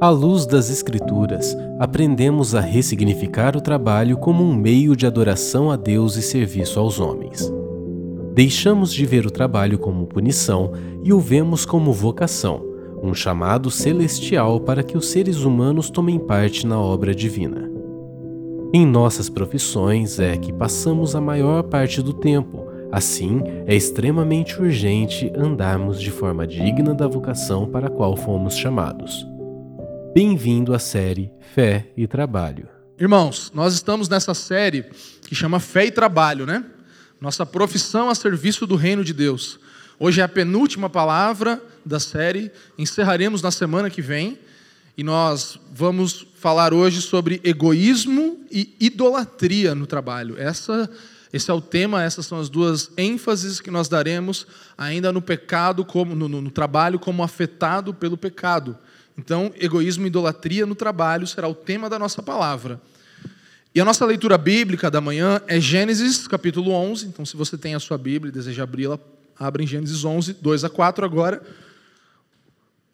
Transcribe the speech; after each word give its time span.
À 0.00 0.10
luz 0.10 0.46
das 0.46 0.70
Escrituras, 0.70 1.56
aprendemos 1.76 2.54
a 2.54 2.60
ressignificar 2.60 3.56
o 3.56 3.60
trabalho 3.60 4.16
como 4.16 4.44
um 4.44 4.54
meio 4.54 4.94
de 4.94 5.08
adoração 5.08 5.72
a 5.72 5.76
Deus 5.76 6.14
e 6.14 6.22
serviço 6.22 6.78
aos 6.78 7.00
homens. 7.00 7.52
Deixamos 8.32 8.94
de 8.94 9.04
ver 9.04 9.26
o 9.26 9.30
trabalho 9.30 9.76
como 9.76 10.06
punição 10.06 10.70
e 11.02 11.12
o 11.12 11.18
vemos 11.18 11.66
como 11.66 11.92
vocação, 11.92 12.64
um 13.02 13.12
chamado 13.12 13.72
celestial 13.72 14.60
para 14.60 14.84
que 14.84 14.96
os 14.96 15.08
seres 15.08 15.40
humanos 15.40 15.90
tomem 15.90 16.16
parte 16.16 16.64
na 16.64 16.78
obra 16.78 17.12
divina. 17.12 17.68
Em 18.72 18.86
nossas 18.86 19.28
profissões 19.28 20.20
é 20.20 20.36
que 20.36 20.52
passamos 20.52 21.16
a 21.16 21.20
maior 21.20 21.64
parte 21.64 22.00
do 22.00 22.12
tempo, 22.12 22.64
assim 22.92 23.42
é 23.66 23.74
extremamente 23.74 24.62
urgente 24.62 25.32
andarmos 25.34 26.00
de 26.00 26.12
forma 26.12 26.46
digna 26.46 26.94
da 26.94 27.08
vocação 27.08 27.66
para 27.66 27.88
a 27.88 27.90
qual 27.90 28.16
fomos 28.16 28.56
chamados. 28.56 29.26
Bem-vindo 30.20 30.74
à 30.74 30.80
série 30.80 31.30
Fé 31.54 31.92
e 31.96 32.04
Trabalho. 32.04 32.68
Irmãos, 32.98 33.52
nós 33.54 33.72
estamos 33.72 34.08
nessa 34.08 34.34
série 34.34 34.84
que 35.22 35.32
chama 35.32 35.60
Fé 35.60 35.86
e 35.86 35.92
Trabalho, 35.92 36.44
né? 36.44 36.64
Nossa 37.20 37.46
profissão 37.46 38.10
a 38.10 38.16
serviço 38.16 38.66
do 38.66 38.74
reino 38.74 39.04
de 39.04 39.12
Deus. 39.12 39.60
Hoje 39.96 40.20
é 40.20 40.24
a 40.24 40.28
penúltima 40.28 40.90
palavra 40.90 41.62
da 41.86 42.00
série, 42.00 42.50
encerraremos 42.76 43.42
na 43.42 43.52
semana 43.52 43.88
que 43.88 44.02
vem 44.02 44.36
e 44.96 45.04
nós 45.04 45.56
vamos 45.72 46.26
falar 46.34 46.74
hoje 46.74 47.00
sobre 47.00 47.40
egoísmo 47.44 48.40
e 48.50 48.74
idolatria 48.80 49.72
no 49.72 49.86
trabalho. 49.86 50.34
Essa, 50.36 50.90
esse 51.32 51.48
é 51.48 51.54
o 51.54 51.60
tema, 51.60 52.02
essas 52.02 52.26
são 52.26 52.40
as 52.40 52.48
duas 52.48 52.90
ênfases 52.96 53.60
que 53.60 53.70
nós 53.70 53.88
daremos 53.88 54.48
ainda 54.76 55.12
no 55.12 55.22
pecado, 55.22 55.84
como 55.84 56.16
no, 56.16 56.28
no, 56.28 56.42
no 56.42 56.50
trabalho, 56.50 56.98
como 56.98 57.22
afetado 57.22 57.94
pelo 57.94 58.18
pecado. 58.18 58.76
Então, 59.18 59.52
egoísmo 59.56 60.04
e 60.04 60.06
idolatria 60.06 60.64
no 60.64 60.76
trabalho 60.76 61.26
será 61.26 61.48
o 61.48 61.54
tema 61.54 61.90
da 61.90 61.98
nossa 61.98 62.22
palavra. 62.22 62.80
E 63.74 63.80
a 63.80 63.84
nossa 63.84 64.06
leitura 64.06 64.38
bíblica 64.38 64.88
da 64.88 65.00
manhã 65.00 65.42
é 65.48 65.60
Gênesis 65.60 66.28
capítulo 66.28 66.70
11. 66.70 67.06
Então, 67.06 67.26
se 67.26 67.36
você 67.36 67.58
tem 67.58 67.74
a 67.74 67.80
sua 67.80 67.98
Bíblia 67.98 68.30
e 68.30 68.32
deseja 68.32 68.62
abri-la, 68.62 68.96
abra 69.36 69.60
em 69.60 69.66
Gênesis 69.66 70.04
11, 70.04 70.34
2 70.34 70.64
a 70.64 70.70
4 70.70 71.04
agora. 71.04 71.42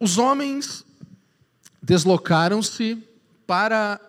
Os 0.00 0.16
homens 0.16 0.82
deslocaram-se 1.82 2.98
para 3.46 4.00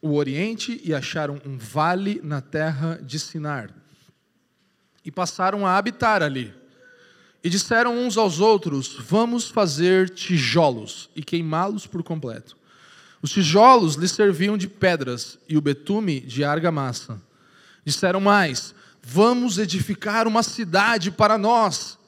o 0.00 0.14
Oriente 0.14 0.80
e 0.84 0.92
acharam 0.92 1.40
um 1.46 1.56
vale 1.56 2.20
na 2.24 2.40
terra 2.40 2.98
de 3.00 3.20
Sinar. 3.20 3.70
E 5.04 5.12
passaram 5.12 5.64
a 5.64 5.78
habitar 5.78 6.24
ali. 6.24 6.52
E 7.44 7.50
disseram 7.50 7.98
uns 7.98 8.16
aos 8.16 8.38
outros: 8.38 8.96
Vamos 9.00 9.48
fazer 9.48 10.10
tijolos 10.10 11.10
e 11.16 11.22
queimá-los 11.22 11.86
por 11.86 12.02
completo. 12.02 12.56
Os 13.20 13.30
tijolos 13.30 13.94
lhes 13.94 14.12
serviam 14.12 14.56
de 14.56 14.68
pedras 14.68 15.38
e 15.48 15.56
o 15.56 15.60
betume 15.60 16.20
de 16.20 16.44
argamassa. 16.44 17.20
Disseram 17.84 18.20
mais: 18.20 18.74
Vamos 19.02 19.58
edificar 19.58 20.28
uma 20.28 20.42
cidade 20.42 21.10
para 21.10 21.36
nós, 21.36 21.98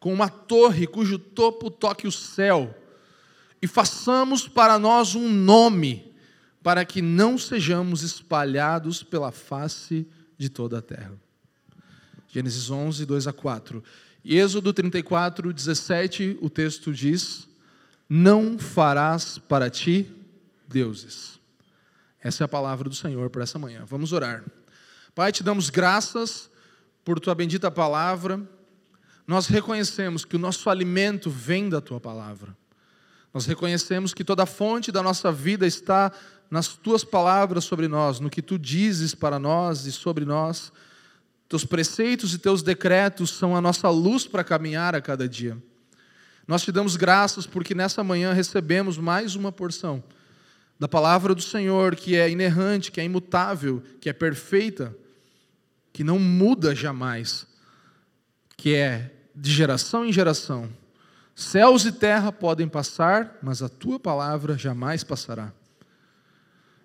com 0.00 0.12
uma 0.12 0.28
torre 0.28 0.86
cujo 0.86 1.18
topo 1.18 1.70
toque 1.70 2.06
o 2.06 2.12
céu, 2.12 2.74
e 3.60 3.66
façamos 3.66 4.48
para 4.48 4.78
nós 4.78 5.14
um 5.14 5.28
nome, 5.30 6.10
para 6.62 6.84
que 6.84 7.02
não 7.02 7.36
sejamos 7.36 8.02
espalhados 8.02 9.02
pela 9.02 9.30
face 9.30 10.06
de 10.38 10.48
toda 10.48 10.78
a 10.78 10.82
terra. 10.82 11.12
Gênesis 12.28 12.70
11, 12.70 13.06
2 13.06 13.26
a 13.26 13.32
4. 13.32 13.84
E 14.24 14.38
Êxodo 14.38 14.72
34, 14.72 15.52
17, 15.52 16.38
o 16.40 16.48
texto 16.48 16.94
diz: 16.94 17.46
Não 18.08 18.58
farás 18.58 19.38
para 19.38 19.68
ti 19.68 20.10
deuses. 20.66 21.38
Essa 22.22 22.44
é 22.44 22.46
a 22.46 22.48
palavra 22.48 22.88
do 22.88 22.94
Senhor 22.94 23.28
para 23.28 23.42
essa 23.42 23.58
manhã. 23.58 23.84
Vamos 23.86 24.12
orar. 24.14 24.42
Pai, 25.14 25.30
te 25.30 25.42
damos 25.42 25.68
graças 25.68 26.50
por 27.04 27.20
tua 27.20 27.34
bendita 27.34 27.70
palavra. 27.70 28.40
Nós 29.26 29.46
reconhecemos 29.46 30.24
que 30.24 30.36
o 30.36 30.38
nosso 30.38 30.70
alimento 30.70 31.28
vem 31.28 31.68
da 31.68 31.82
tua 31.82 32.00
palavra. 32.00 32.56
Nós 33.32 33.44
reconhecemos 33.44 34.14
que 34.14 34.24
toda 34.24 34.44
a 34.44 34.46
fonte 34.46 34.90
da 34.90 35.02
nossa 35.02 35.30
vida 35.30 35.66
está 35.66 36.10
nas 36.50 36.68
tuas 36.68 37.04
palavras 37.04 37.64
sobre 37.64 37.88
nós, 37.88 38.20
no 38.20 38.30
que 38.30 38.40
tu 38.40 38.58
dizes 38.58 39.14
para 39.14 39.38
nós 39.38 39.84
e 39.84 39.92
sobre 39.92 40.24
nós. 40.24 40.72
Teus 41.54 41.64
preceitos 41.64 42.34
e 42.34 42.38
teus 42.38 42.64
decretos 42.64 43.30
são 43.30 43.54
a 43.54 43.60
nossa 43.60 43.88
luz 43.88 44.26
para 44.26 44.42
caminhar 44.42 44.92
a 44.96 45.00
cada 45.00 45.28
dia. 45.28 45.56
Nós 46.48 46.64
te 46.64 46.72
damos 46.72 46.96
graças 46.96 47.46
porque 47.46 47.76
nessa 47.76 48.02
manhã 48.02 48.32
recebemos 48.32 48.98
mais 48.98 49.36
uma 49.36 49.52
porção 49.52 50.02
da 50.80 50.88
palavra 50.88 51.32
do 51.32 51.40
Senhor, 51.40 51.94
que 51.94 52.16
é 52.16 52.28
inerrante, 52.28 52.90
que 52.90 53.00
é 53.00 53.04
imutável, 53.04 53.80
que 54.00 54.08
é 54.08 54.12
perfeita, 54.12 54.96
que 55.92 56.02
não 56.02 56.18
muda 56.18 56.74
jamais, 56.74 57.46
que 58.56 58.74
é 58.74 59.12
de 59.32 59.52
geração 59.52 60.04
em 60.04 60.12
geração. 60.12 60.68
Céus 61.36 61.84
e 61.84 61.92
terra 61.92 62.32
podem 62.32 62.66
passar, 62.66 63.38
mas 63.40 63.62
a 63.62 63.68
tua 63.68 64.00
palavra 64.00 64.58
jamais 64.58 65.04
passará. 65.04 65.52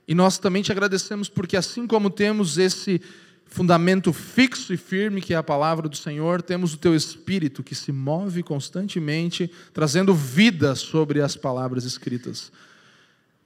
E 0.07 0.13
nós 0.13 0.37
também 0.37 0.61
te 0.61 0.71
agradecemos 0.71 1.27
porque, 1.27 1.57
assim 1.57 1.87
como 1.87 2.11
temos 2.11 2.59
esse 2.59 3.01
fundamento 3.49 4.13
fixo 4.13 4.73
e 4.73 4.77
firme 4.77 5.21
que 5.21 5.33
é 5.33 5.37
a 5.37 5.43
palavra 5.43 5.89
do 5.89 5.97
Senhor, 5.97 6.41
temos 6.41 6.73
o 6.73 6.77
teu 6.77 6.95
espírito 6.95 7.63
que 7.63 7.75
se 7.75 7.91
move 7.91 8.43
constantemente, 8.43 9.51
trazendo 9.73 10.13
vida 10.13 10.75
sobre 10.75 11.21
as 11.21 11.35
palavras 11.35 11.83
escritas. 11.83 12.51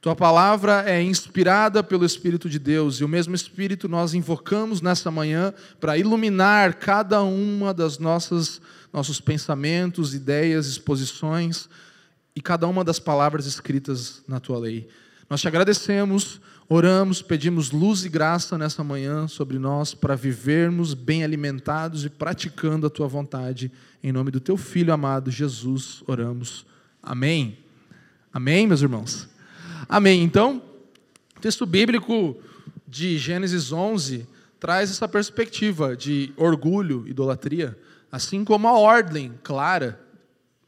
Tua 0.02 0.16
palavra 0.16 0.84
é 0.86 1.02
inspirada 1.02 1.82
pelo 1.82 2.04
Espírito 2.04 2.50
de 2.50 2.60
Deus 2.60 2.98
e 2.98 3.06
o 3.06 3.08
mesmo 3.08 3.34
Espírito 3.34 3.88
nós 3.88 4.14
invocamos 4.14 4.82
nessa 4.82 5.10
manhã 5.10 5.54
para 5.80 5.98
iluminar 5.98 6.74
cada 6.74 7.24
uma 7.24 7.74
das 7.74 7.98
nossas 7.98 8.60
nossos 8.94 9.20
pensamentos, 9.20 10.14
ideias, 10.14 10.68
exposições 10.68 11.68
e 12.36 12.42
cada 12.42 12.68
uma 12.68 12.84
das 12.84 13.00
palavras 13.00 13.48
escritas 13.48 14.22
na 14.28 14.40
tua 14.40 14.60
lei. 14.60 14.88
Nós 15.30 15.42
te 15.42 15.48
agradecemos 15.48 16.42
Oramos, 16.70 17.22
pedimos 17.22 17.72
luz 17.72 18.06
e 18.06 18.10
graça 18.10 18.58
nessa 18.58 18.84
manhã 18.84 19.28
sobre 19.28 19.60
nós 19.60 19.94
para 19.94 20.16
vivermos 20.16 20.94
bem 20.94 21.24
alimentados 21.24 22.06
e 22.06 22.10
praticando 22.10 22.88
a 22.88 22.90
tua 22.90 23.08
vontade. 23.08 23.70
Em 24.02 24.14
nome 24.14 24.32
do 24.32 24.40
teu 24.40 24.56
filho 24.56 24.94
amado 24.94 25.30
Jesus, 25.30 26.02
oramos. 26.08 26.66
Amém. 27.02 27.60
Amém, 28.32 28.66
meus 28.66 28.82
irmãos. 28.82 29.30
Amém. 29.90 30.24
Então, 30.24 30.64
o 31.38 31.40
texto 31.42 31.66
bíblico 31.66 32.38
de 32.88 33.18
Gênesis 33.18 33.74
11 33.74 34.26
traz 34.58 34.90
essa 34.90 35.08
perspectiva 35.08 35.98
de 35.98 36.34
orgulho, 36.38 37.06
idolatria, 37.08 37.78
assim 38.10 38.46
como 38.46 38.70
a 38.70 38.80
ordem 38.80 39.34
clara 39.44 40.00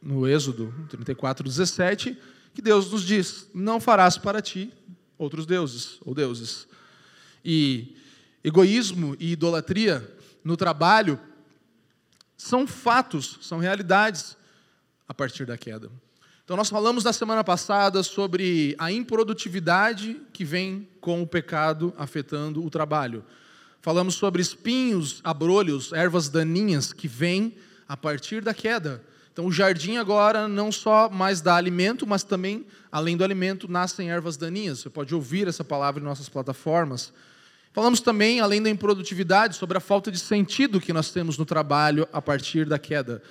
no 0.02 0.28
Êxodo 0.28 0.74
34, 0.90 1.48
17, 1.48 2.18
que 2.56 2.62
Deus 2.62 2.92
nos 2.92 3.04
diz: 3.04 3.48
Não 3.54 3.80
farás 3.80 4.18
para 4.18 4.42
ti 4.42 4.74
outros 5.18 5.46
deuses 5.46 6.00
ou 6.04 6.16
deuses. 6.16 6.68
E 7.44 7.96
egoísmo 8.44 9.16
e 9.20 9.34
idolatria 9.34 10.16
no 10.44 10.56
trabalho 10.56 11.20
são 12.38 12.66
fatos, 12.66 13.40
são 13.42 13.60
realidades 13.60 14.38
a 15.08 15.14
partir 15.14 15.46
da 15.46 15.58
queda. 15.58 15.92
Então, 16.44 16.56
nós 16.56 16.70
falamos 16.70 17.04
na 17.04 17.12
semana 17.12 17.44
passada 17.44 18.04
sobre 18.04 18.76
a 18.78 18.92
improdutividade 18.92 20.22
que 20.32 20.46
vem 20.46 20.88
com 21.02 21.22
o 21.22 21.28
pecado 21.28 21.94
afetando 21.98 22.64
o 22.64 22.70
trabalho. 22.70 23.26
Falamos 23.82 24.16
sobre 24.16 24.42
espinhos, 24.42 25.22
abrolhos, 25.24 25.92
ervas 25.92 26.30
daninhas 26.30 26.94
que 26.94 27.08
vêm 27.08 27.56
a 27.88 27.98
partir 27.98 28.44
da 28.44 28.54
queda. 28.54 29.04
Então, 29.36 29.48
o 29.48 29.52
jardim 29.52 29.98
agora 29.98 30.48
não 30.48 30.72
só 30.72 31.10
mais 31.10 31.42
dá 31.42 31.58
alimento, 31.58 32.08
mas 32.08 32.24
também, 32.24 32.66
além 32.90 33.18
do 33.18 33.24
alimento, 33.26 33.70
nascem 33.70 34.10
ervas 34.10 34.38
daninhas. 34.38 34.80
Você 34.80 34.90
pode 34.90 35.14
ouvir 35.14 35.46
essa 35.46 35.62
palavra 35.62 36.02
em 36.02 36.06
nossas 36.06 36.30
plataformas. 36.30 37.12
Falamos 37.74 38.00
também, 38.00 38.40
além 38.40 38.64
da 38.64 38.70
improdutividade, 38.70 39.58
sobre 39.58 39.78
a 39.78 39.82
falta 39.82 40.10
de 40.10 40.20
sentido 40.20 40.80
que 40.80 40.94
nós 40.94 41.12
temos 41.12 41.38
no 41.38 41.44
trabalho 41.44 42.08
a 42.14 42.22
partir 42.22 42.66
da 42.66 42.80
queda. 42.80 43.22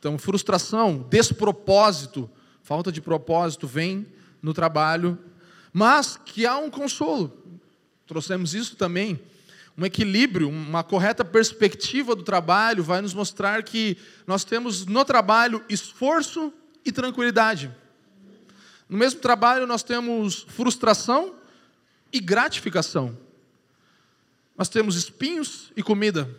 Então, 0.00 0.18
frustração, 0.18 1.06
despropósito, 1.08 2.28
falta 2.64 2.90
de 2.90 3.00
propósito 3.00 3.68
vem 3.68 4.04
no 4.42 4.52
trabalho, 4.52 5.16
mas 5.72 6.16
que 6.24 6.44
há 6.44 6.58
um 6.58 6.68
consolo. 6.68 7.60
Trouxemos 8.04 8.52
isso 8.52 8.74
também 8.74 9.20
um 9.78 9.84
equilíbrio, 9.84 10.48
uma 10.48 10.82
correta 10.82 11.24
perspectiva 11.24 12.16
do 12.16 12.22
trabalho 12.22 12.82
vai 12.82 13.02
nos 13.02 13.12
mostrar 13.12 13.62
que 13.62 13.98
nós 14.26 14.42
temos 14.42 14.86
no 14.86 15.04
trabalho 15.04 15.62
esforço 15.68 16.52
e 16.84 16.90
tranquilidade. 16.90 17.70
No 18.88 18.96
mesmo 18.96 19.20
trabalho 19.20 19.66
nós 19.66 19.82
temos 19.82 20.46
frustração 20.48 21.34
e 22.10 22.20
gratificação. 22.20 23.16
Nós 24.56 24.68
temos 24.70 24.96
espinhos 24.96 25.70
e 25.76 25.82
comida. 25.82 26.30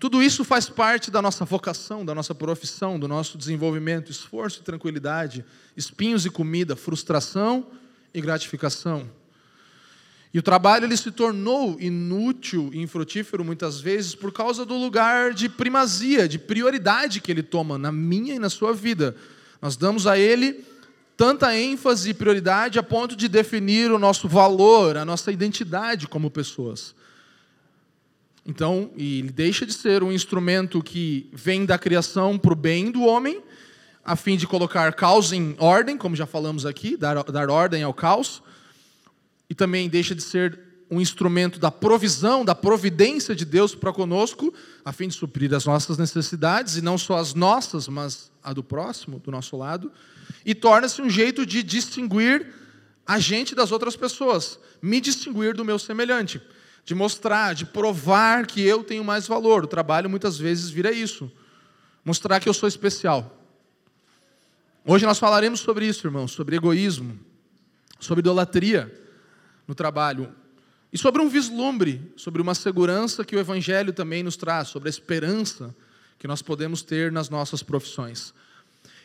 Tudo 0.00 0.20
isso 0.20 0.44
faz 0.44 0.68
parte 0.68 1.10
da 1.10 1.22
nossa 1.22 1.44
vocação, 1.44 2.04
da 2.04 2.14
nossa 2.14 2.34
profissão, 2.34 2.98
do 2.98 3.06
nosso 3.06 3.38
desenvolvimento, 3.38 4.10
esforço 4.10 4.60
e 4.60 4.64
tranquilidade, 4.64 5.44
espinhos 5.76 6.26
e 6.26 6.30
comida, 6.30 6.74
frustração 6.74 7.66
e 8.12 8.20
gratificação. 8.20 9.08
E 10.32 10.38
o 10.38 10.42
trabalho 10.42 10.84
ele 10.84 10.96
se 10.96 11.10
tornou 11.10 11.76
inútil 11.80 12.70
e 12.72 12.80
infrutífero 12.80 13.44
muitas 13.44 13.80
vezes 13.80 14.14
por 14.14 14.32
causa 14.32 14.64
do 14.64 14.76
lugar 14.76 15.34
de 15.34 15.48
primazia, 15.48 16.28
de 16.28 16.38
prioridade 16.38 17.20
que 17.20 17.32
ele 17.32 17.42
toma 17.42 17.76
na 17.76 17.90
minha 17.90 18.34
e 18.34 18.38
na 18.38 18.48
sua 18.48 18.72
vida. 18.72 19.16
Nós 19.60 19.76
damos 19.76 20.06
a 20.06 20.16
ele 20.16 20.64
tanta 21.16 21.54
ênfase 21.56 22.10
e 22.10 22.14
prioridade 22.14 22.78
a 22.78 22.82
ponto 22.82 23.16
de 23.16 23.28
definir 23.28 23.90
o 23.90 23.98
nosso 23.98 24.28
valor, 24.28 24.96
a 24.96 25.04
nossa 25.04 25.32
identidade 25.32 26.06
como 26.06 26.30
pessoas. 26.30 26.94
Então, 28.46 28.90
ele 28.96 29.30
deixa 29.30 29.66
de 29.66 29.72
ser 29.72 30.02
um 30.02 30.12
instrumento 30.12 30.82
que 30.82 31.28
vem 31.32 31.66
da 31.66 31.76
criação 31.76 32.38
para 32.38 32.52
o 32.52 32.56
bem 32.56 32.90
do 32.90 33.02
homem, 33.02 33.42
a 34.02 34.16
fim 34.16 34.36
de 34.36 34.46
colocar 34.46 34.94
caos 34.94 35.32
em 35.32 35.54
ordem, 35.58 35.98
como 35.98 36.16
já 36.16 36.24
falamos 36.24 36.64
aqui, 36.64 36.96
dar, 36.96 37.22
dar 37.24 37.50
ordem 37.50 37.82
ao 37.82 37.92
caos 37.92 38.42
e 39.50 39.54
também 39.54 39.88
deixa 39.88 40.14
de 40.14 40.22
ser 40.22 40.58
um 40.88 41.00
instrumento 41.00 41.58
da 41.58 41.70
provisão, 41.70 42.44
da 42.44 42.54
providência 42.54 43.34
de 43.34 43.44
Deus 43.44 43.74
para 43.74 43.92
conosco, 43.92 44.54
a 44.84 44.92
fim 44.92 45.08
de 45.08 45.14
suprir 45.14 45.52
as 45.52 45.64
nossas 45.64 45.98
necessidades, 45.98 46.76
e 46.76 46.82
não 46.82 46.96
só 46.96 47.16
as 47.16 47.34
nossas, 47.34 47.88
mas 47.88 48.30
a 48.42 48.52
do 48.52 48.62
próximo, 48.62 49.18
do 49.18 49.30
nosso 49.30 49.56
lado, 49.56 49.92
e 50.44 50.54
torna-se 50.54 51.02
um 51.02 51.10
jeito 51.10 51.44
de 51.44 51.62
distinguir 51.62 52.54
a 53.06 53.18
gente 53.18 53.54
das 53.54 53.72
outras 53.72 53.96
pessoas, 53.96 54.58
me 54.80 55.00
distinguir 55.00 55.54
do 55.54 55.64
meu 55.64 55.78
semelhante, 55.78 56.40
de 56.84 56.94
mostrar, 56.94 57.54
de 57.54 57.66
provar 57.66 58.46
que 58.46 58.60
eu 58.60 58.82
tenho 58.84 59.04
mais 59.04 59.26
valor. 59.26 59.64
O 59.64 59.68
trabalho 59.68 60.08
muitas 60.08 60.38
vezes 60.38 60.70
vira 60.70 60.92
isso, 60.92 61.30
mostrar 62.04 62.40
que 62.40 62.48
eu 62.48 62.54
sou 62.54 62.68
especial. 62.68 63.36
Hoje 64.84 65.06
nós 65.06 65.18
falaremos 65.18 65.60
sobre 65.60 65.86
isso, 65.86 66.06
irmãos, 66.06 66.32
sobre 66.32 66.56
egoísmo, 66.56 67.18
sobre 67.98 68.20
idolatria 68.20 68.99
no 69.70 69.74
trabalho. 69.74 70.34
E 70.92 70.98
sobre 70.98 71.22
um 71.22 71.28
vislumbre, 71.28 72.12
sobre 72.16 72.42
uma 72.42 72.56
segurança 72.56 73.24
que 73.24 73.36
o 73.36 73.38
Evangelho 73.38 73.92
também 73.92 74.20
nos 74.20 74.36
traz, 74.36 74.66
sobre 74.66 74.88
a 74.88 74.90
esperança 74.90 75.72
que 76.18 76.26
nós 76.26 76.42
podemos 76.42 76.82
ter 76.82 77.12
nas 77.12 77.30
nossas 77.30 77.62
profissões. 77.62 78.34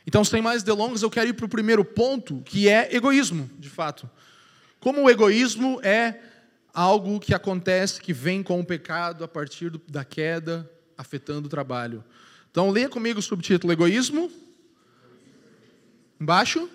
Então, 0.08 0.24
sem 0.24 0.42
mais 0.42 0.64
delongas, 0.64 1.04
eu 1.04 1.10
quero 1.12 1.30
ir 1.30 1.34
para 1.34 1.46
o 1.46 1.50
primeiro 1.50 1.86
ponto, 1.86 2.42
que 2.44 2.68
é 2.68 2.96
egoísmo, 2.96 3.48
de 3.60 3.70
fato. 3.70 4.10
Como 4.80 5.04
o 5.04 5.10
egoísmo 5.10 5.80
é 5.84 6.20
algo 6.74 7.20
que 7.20 7.36
acontece, 7.36 8.02
que 8.02 8.12
vem 8.12 8.42
com 8.42 8.60
o 8.60 8.66
pecado 8.66 9.24
a 9.24 9.28
partir 9.28 9.70
da 9.88 10.04
queda, 10.04 10.68
afetando 10.98 11.46
o 11.46 11.50
trabalho. 11.50 12.04
Então, 12.50 12.72
leia 12.72 12.90
comigo 12.90 13.20
o 13.20 13.24
subtítulo: 13.24 13.72
Egoísmo. 13.72 14.32
Embaixo 16.20 16.68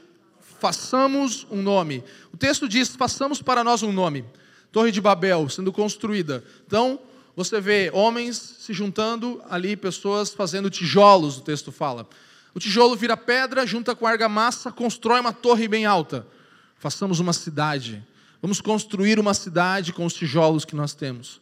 façamos 0.60 1.46
um 1.50 1.62
nome. 1.62 2.04
O 2.32 2.36
texto 2.36 2.68
diz: 2.68 2.94
façamos 2.94 3.42
para 3.42 3.64
nós 3.64 3.82
um 3.82 3.92
nome. 3.92 4.24
Torre 4.70 4.92
de 4.92 5.00
Babel 5.00 5.48
sendo 5.48 5.72
construída. 5.72 6.44
Então, 6.66 7.00
você 7.34 7.60
vê 7.60 7.90
homens 7.92 8.56
se 8.60 8.72
juntando 8.72 9.42
ali, 9.48 9.76
pessoas 9.76 10.32
fazendo 10.32 10.70
tijolos, 10.70 11.38
o 11.38 11.40
texto 11.40 11.72
fala. 11.72 12.06
O 12.54 12.60
tijolo 12.60 12.96
vira 12.96 13.16
pedra, 13.16 13.66
junta 13.66 13.94
com 13.94 14.06
argamassa, 14.06 14.70
constrói 14.70 15.20
uma 15.20 15.32
torre 15.32 15.68
bem 15.68 15.86
alta. 15.86 16.26
Façamos 16.76 17.20
uma 17.20 17.32
cidade. 17.32 18.04
Vamos 18.42 18.60
construir 18.60 19.18
uma 19.18 19.34
cidade 19.34 19.92
com 19.92 20.04
os 20.04 20.14
tijolos 20.14 20.64
que 20.64 20.74
nós 20.74 20.94
temos. 20.94 21.40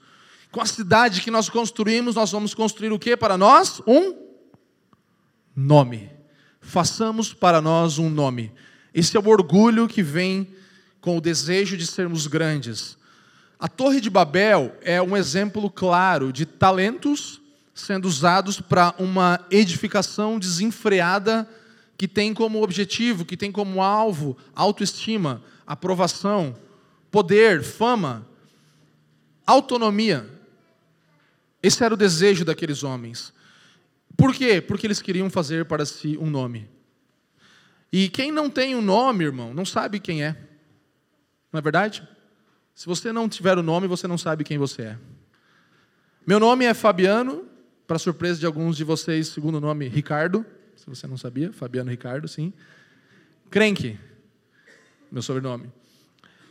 Com 0.51 0.61
a 0.61 0.67
cidade 0.67 1.21
que 1.21 1.31
nós 1.31 1.49
construímos, 1.49 2.15
nós 2.15 2.31
vamos 2.31 2.55
construir 2.55 2.93
o 2.93 2.99
que 2.99 3.17
para 3.17 3.39
nós? 3.39 3.81
Um 3.87 4.15
nome. 5.55 6.11
Façamos 6.61 7.33
para 7.33 7.61
nós 7.61 7.99
um 7.99 8.11
nome. 8.11 8.53
Esse 8.95 9.17
é 9.17 9.21
o 9.21 9.29
orgulho 9.29 9.89
que 9.89 10.03
vem 10.03 10.49
com 11.01 11.17
o 11.17 11.21
desejo 11.21 11.77
de 11.77 11.87
sermos 11.87 12.27
grandes. 12.27 12.97
A 13.59 13.69
Torre 13.69 14.01
de 14.01 14.09
Babel 14.09 14.77
é 14.83 15.01
um 15.03 15.17
exemplo 15.17 15.71
claro 15.71 16.33
de 16.33 16.47
talentos 16.47 17.41
sendo 17.75 18.07
usados 18.09 18.61
para 18.61 18.95
uma 18.99 19.45
edificação 19.51 20.39
desenfreada 20.39 21.49
que 21.97 22.09
tem 22.09 22.35
como 22.35 22.63
objetivo, 22.63 23.25
que 23.25 23.37
tem 23.37 23.51
como 23.51 23.83
alvo 23.83 24.37
autoestima, 24.55 25.43
aprovação, 25.67 26.57
poder, 27.11 27.63
fama, 27.63 28.27
autonomia. 29.47 30.29
Esse 31.63 31.83
era 31.85 31.95
o 31.95 31.97
desejo 31.97 32.45
daqueles 32.45 32.83
homens. 32.83 33.33
Por 34.17 34.35
quê? 34.35 34.61
Porque 34.61 34.87
eles 34.87 35.03
queriam 35.03 35.29
fazer 35.31 35.65
para 35.65 35.85
si 35.85 36.17
um 36.21 36.31
nome. 36.31 36.69
E 37.93 38.09
quem 38.09 38.31
não 38.31 38.51
tem 38.51 38.75
o 38.75 38.79
um 38.79 38.83
nome, 38.83 39.25
irmão, 39.25 39.55
não 39.55 39.65
sabe 39.65 39.99
quem 39.99 40.23
é. 40.23 40.37
Não 41.53 41.59
é 41.59 41.61
verdade? 41.61 42.07
Se 42.75 42.87
você 42.87 43.13
não 43.13 43.29
tiver 43.29 43.57
o 43.59 43.63
nome, 43.63 43.87
você 43.87 44.07
não 44.07 44.19
sabe 44.19 44.45
quem 44.45 44.59
você 44.59 44.83
é. 44.83 44.99
Meu 46.27 46.39
nome 46.39 46.65
é 46.65 46.75
Fabiano, 46.75 47.47
para 47.87 47.99
surpresa 47.99 48.39
de 48.39 48.47
alguns 48.47 48.77
de 48.77 48.85
vocês, 48.85 49.29
segundo 49.29 49.61
nome 49.61 49.89
Ricardo, 49.89 50.45
se 50.77 50.87
você 50.87 51.07
não 51.07 51.17
sabia, 51.17 51.53
Fabiano 51.53 51.91
Ricardo, 51.91 52.29
sim. 52.29 52.53
Crenque, 53.51 53.99
meu 55.11 55.23
sobrenome. 55.23 55.73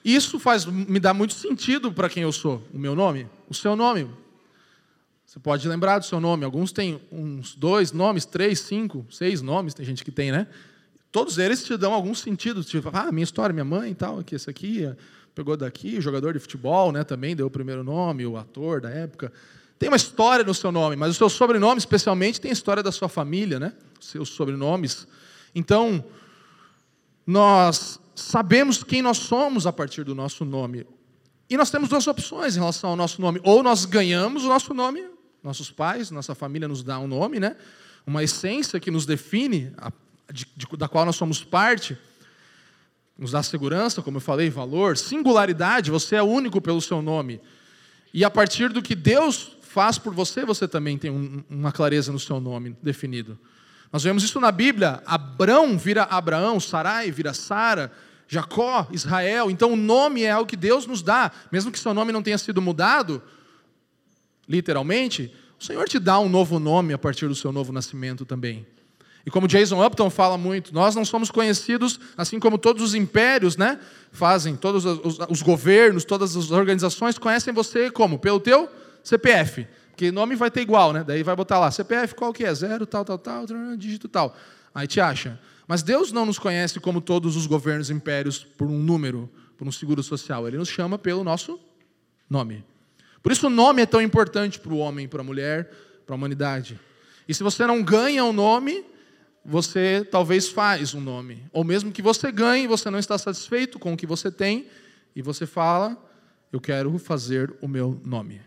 Isso 0.03 0.39
faz 0.39 0.65
me 0.65 0.99
dá 0.99 1.13
muito 1.13 1.33
sentido 1.33 1.91
para 1.91 2.09
quem 2.09 2.23
eu 2.23 2.31
sou, 2.31 2.65
o 2.73 2.79
meu 2.79 2.95
nome, 2.95 3.29
o 3.47 3.53
seu 3.53 3.75
nome. 3.75 4.09
Você 5.25 5.39
pode 5.39 5.67
lembrar 5.67 5.99
do 5.99 6.05
seu 6.05 6.19
nome. 6.19 6.45
Alguns 6.45 6.71
têm 6.71 7.01
uns 7.11 7.53
dois 7.53 7.91
nomes, 7.91 8.25
três, 8.25 8.61
cinco, 8.61 9.05
seis 9.11 9.41
nomes, 9.41 9.73
tem 9.73 9.85
gente 9.85 10.03
que 10.03 10.11
tem, 10.11 10.31
né? 10.31 10.47
Todos 11.11 11.37
eles 11.37 11.63
te 11.63 11.75
dão 11.77 11.93
algum 11.93 12.13
sentido. 12.13 12.63
Tipo, 12.63 12.89
ah, 12.93 13.11
minha 13.11 13.23
história, 13.23 13.53
minha 13.53 13.65
mãe 13.65 13.91
e 13.91 13.95
tal, 13.95 14.23
que 14.23 14.35
esse 14.35 14.49
aqui 14.49 14.83
pegou 15.33 15.55
daqui, 15.55 16.01
jogador 16.01 16.33
de 16.33 16.39
futebol, 16.39 16.91
né, 16.91 17.03
também 17.03 17.35
deu 17.35 17.45
o 17.45 17.51
primeiro 17.51 17.83
nome, 17.83 18.25
o 18.25 18.37
ator 18.37 18.81
da 18.81 18.89
época. 18.89 19.31
Tem 19.77 19.87
uma 19.87 19.95
história 19.95 20.43
no 20.43 20.53
seu 20.53 20.71
nome, 20.71 20.95
mas 20.95 21.11
o 21.11 21.13
seu 21.13 21.29
sobrenome, 21.29 21.77
especialmente, 21.77 22.41
tem 22.41 22.49
a 22.49 22.53
história 22.53 22.81
da 22.81 22.91
sua 22.91 23.07
família, 23.07 23.59
né? 23.59 23.73
Seus 23.99 24.29
sobrenomes. 24.29 25.07
Então, 25.53 26.03
nós 27.25 27.99
sabemos 28.15 28.83
quem 28.83 29.03
nós 29.03 29.17
somos 29.17 29.67
a 29.67 29.73
partir 29.73 30.03
do 30.03 30.15
nosso 30.15 30.43
nome. 30.43 30.87
E 31.47 31.55
nós 31.55 31.69
temos 31.69 31.89
duas 31.89 32.07
opções 32.07 32.55
em 32.55 32.59
relação 32.59 32.89
ao 32.89 32.95
nosso 32.95 33.21
nome. 33.21 33.39
Ou 33.43 33.61
nós 33.61 33.85
ganhamos 33.85 34.43
o 34.43 34.47
nosso 34.47 34.73
nome, 34.73 35.07
nossos 35.43 35.69
pais, 35.69 36.09
nossa 36.09 36.33
família 36.33 36.67
nos 36.67 36.81
dá 36.81 36.97
um 36.99 37.07
nome, 37.07 37.39
né? 37.39 37.55
Uma 38.05 38.23
essência 38.23 38.79
que 38.79 38.89
nos 38.89 39.05
define, 39.05 39.71
de, 40.31 40.45
de, 40.55 40.67
da 40.77 40.87
qual 40.87 41.05
nós 41.05 41.15
somos 41.15 41.43
parte, 41.43 41.97
nos 43.17 43.31
dá 43.31 43.41
segurança, 43.41 44.01
como 44.01 44.17
eu 44.17 44.21
falei, 44.21 44.49
valor, 44.49 44.97
singularidade, 44.97 45.89
você 45.89 46.15
é 46.15 46.23
único 46.23 46.61
pelo 46.61 46.81
seu 46.81 47.01
nome. 47.01 47.41
E 48.13 48.23
a 48.23 48.29
partir 48.29 48.69
do 48.69 48.81
que 48.81 48.95
Deus 48.95 49.57
faz 49.61 49.97
por 49.97 50.13
você, 50.13 50.45
você 50.45 50.67
também 50.67 50.97
tem 50.97 51.09
um, 51.09 51.43
uma 51.49 51.71
clareza 51.71 52.11
no 52.11 52.19
seu 52.19 52.39
nome 52.39 52.75
definido. 52.81 53.37
Nós 53.91 54.03
vemos 54.03 54.23
isso 54.23 54.39
na 54.39 54.51
Bíblia. 54.51 55.01
Abrão 55.05 55.77
vira 55.77 56.03
Abraão, 56.03 56.59
Sarai 56.59 57.09
vira 57.11 57.33
Sara, 57.33 57.91
Jacó, 58.27 58.87
Israel. 58.91 59.49
Então 59.49 59.73
o 59.73 59.75
nome 59.75 60.23
é 60.23 60.31
algo 60.31 60.49
que 60.49 60.57
Deus 60.57 60.85
nos 60.85 61.01
dá, 61.01 61.31
mesmo 61.51 61.71
que 61.71 61.79
seu 61.79 61.93
nome 61.93 62.11
não 62.11 62.21
tenha 62.21 62.37
sido 62.37 62.61
mudado, 62.61 63.21
literalmente, 64.47 65.33
o 65.59 65.63
Senhor 65.63 65.87
te 65.87 65.99
dá 65.99 66.19
um 66.19 66.29
novo 66.29 66.59
nome 66.59 66.93
a 66.93 66.97
partir 66.97 67.27
do 67.27 67.35
seu 67.35 67.51
novo 67.51 67.71
nascimento 67.71 68.25
também. 68.25 68.65
E 69.25 69.31
como 69.31 69.47
Jason 69.47 69.85
Upton 69.85 70.09
fala 70.09 70.37
muito, 70.37 70.73
nós 70.73 70.95
não 70.95 71.03
somos 71.03 71.29
conhecidos, 71.29 71.99
assim 72.15 72.39
como 72.39 72.57
todos 72.57 72.81
os 72.81 72.95
impérios 72.95 73.57
né, 73.57 73.79
fazem, 74.11 74.55
todos 74.55 74.85
os, 74.85 75.19
os 75.29 75.41
governos, 75.41 76.05
todas 76.05 76.35
as 76.35 76.49
organizações 76.51 77.17
conhecem 77.17 77.53
você 77.53 77.91
como? 77.91 78.17
Pelo 78.19 78.39
teu 78.39 78.69
CPF. 79.03 79.67
Porque 79.89 80.11
nome 80.11 80.35
vai 80.35 80.51
ter 80.51 80.61
igual, 80.61 80.93
né? 80.93 81.03
Daí 81.05 81.23
vai 81.23 81.35
botar 81.35 81.59
lá, 81.59 81.71
CPF 81.71 82.13
qual 82.15 82.31
que 82.31 82.45
é? 82.45 82.53
Zero, 82.53 82.85
tal, 82.85 83.03
tal, 83.03 83.17
tal, 83.17 83.45
dígito 83.75 84.07
tal. 84.07 84.35
Aí 84.73 84.85
te 84.85 85.01
acha. 85.01 85.39
Mas 85.67 85.83
Deus 85.83 86.11
não 86.11 86.25
nos 86.25 86.39
conhece 86.39 86.79
como 86.79 87.01
todos 87.01 87.35
os 87.35 87.45
governos 87.45 87.89
impérios 87.89 88.43
por 88.43 88.67
um 88.67 88.77
número, 88.77 89.29
por 89.57 89.67
um 89.67 89.71
seguro 89.71 90.01
social. 90.01 90.47
Ele 90.47 90.57
nos 90.57 90.69
chama 90.69 90.97
pelo 90.97 91.23
nosso 91.23 91.59
nome. 92.29 92.63
Por 93.21 93.31
isso 93.31 93.47
o 93.47 93.49
nome 93.49 93.81
é 93.81 93.85
tão 93.85 94.01
importante 94.01 94.59
para 94.59 94.71
o 94.71 94.77
homem, 94.77 95.07
para 95.07 95.21
a 95.21 95.23
mulher, 95.23 95.69
para 96.05 96.13
a 96.13 96.17
humanidade. 96.17 96.79
E 97.27 97.33
se 97.33 97.43
você 97.43 97.65
não 97.65 97.83
ganha 97.83 98.23
o 98.23 98.31
nome, 98.31 98.85
você 99.49 100.05
talvez 100.11 100.49
faz 100.49 100.93
um 100.93 100.99
nome. 100.99 101.45
Ou 101.53 101.63
mesmo 101.63 101.89
que 101.89 102.01
você 102.01 102.33
ganhe, 102.33 102.67
você 102.67 102.91
não 102.91 102.99
está 102.99 103.17
satisfeito 103.17 103.79
com 103.79 103.93
o 103.93 103.97
que 103.97 104.05
você 104.05 104.29
tem, 104.29 104.67
e 105.15 105.21
você 105.21 105.45
fala: 105.45 105.97
Eu 106.51 106.59
quero 106.59 106.97
fazer 106.99 107.55
o 107.61 107.67
meu 107.67 107.99
nome. 108.03 108.41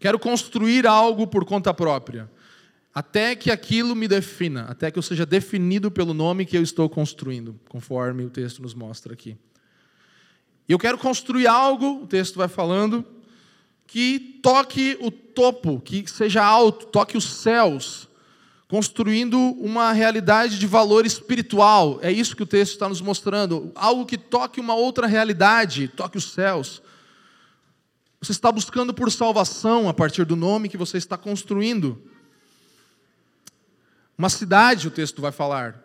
Quero 0.00 0.18
construir 0.18 0.84
algo 0.84 1.28
por 1.28 1.44
conta 1.44 1.72
própria. 1.72 2.28
Até 2.92 3.36
que 3.36 3.50
aquilo 3.50 3.94
me 3.94 4.08
defina, 4.08 4.64
até 4.64 4.90
que 4.90 4.98
eu 4.98 5.02
seja 5.02 5.24
definido 5.24 5.90
pelo 5.90 6.12
nome 6.12 6.44
que 6.44 6.58
eu 6.58 6.62
estou 6.62 6.90
construindo, 6.90 7.58
conforme 7.68 8.24
o 8.24 8.28
texto 8.28 8.60
nos 8.60 8.74
mostra 8.74 9.14
aqui. 9.14 9.36
Eu 10.68 10.78
quero 10.78 10.98
construir 10.98 11.46
algo, 11.46 12.02
o 12.02 12.06
texto 12.06 12.36
vai 12.36 12.48
falando, 12.48 13.06
que 13.86 14.40
toque 14.42 14.98
o 15.00 15.10
topo, 15.10 15.80
que 15.80 16.06
seja 16.10 16.44
alto, 16.44 16.86
toque 16.86 17.16
os 17.16 17.24
céus, 17.24 18.08
construindo 18.72 19.38
uma 19.38 19.92
realidade 19.92 20.58
de 20.58 20.66
valor 20.66 21.04
espiritual. 21.04 21.98
É 22.00 22.10
isso 22.10 22.34
que 22.34 22.42
o 22.42 22.46
texto 22.46 22.72
está 22.72 22.88
nos 22.88 23.02
mostrando. 23.02 23.70
Algo 23.74 24.06
que 24.06 24.16
toque 24.16 24.58
uma 24.60 24.74
outra 24.74 25.06
realidade, 25.06 25.88
toque 25.88 26.16
os 26.16 26.32
céus. 26.32 26.80
Você 28.18 28.32
está 28.32 28.50
buscando 28.50 28.94
por 28.94 29.12
salvação 29.12 29.90
a 29.90 29.92
partir 29.92 30.24
do 30.24 30.34
nome 30.34 30.70
que 30.70 30.78
você 30.78 30.96
está 30.96 31.18
construindo. 31.18 32.02
Uma 34.16 34.30
cidade, 34.30 34.88
o 34.88 34.90
texto 34.90 35.20
vai 35.20 35.32
falar. 35.32 35.84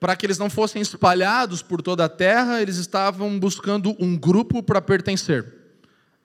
Para 0.00 0.16
que 0.16 0.26
eles 0.26 0.36
não 0.36 0.50
fossem 0.50 0.82
espalhados 0.82 1.62
por 1.62 1.80
toda 1.80 2.04
a 2.04 2.08
terra, 2.08 2.60
eles 2.60 2.78
estavam 2.78 3.38
buscando 3.38 3.94
um 4.00 4.18
grupo 4.18 4.60
para 4.60 4.82
pertencer. 4.82 5.54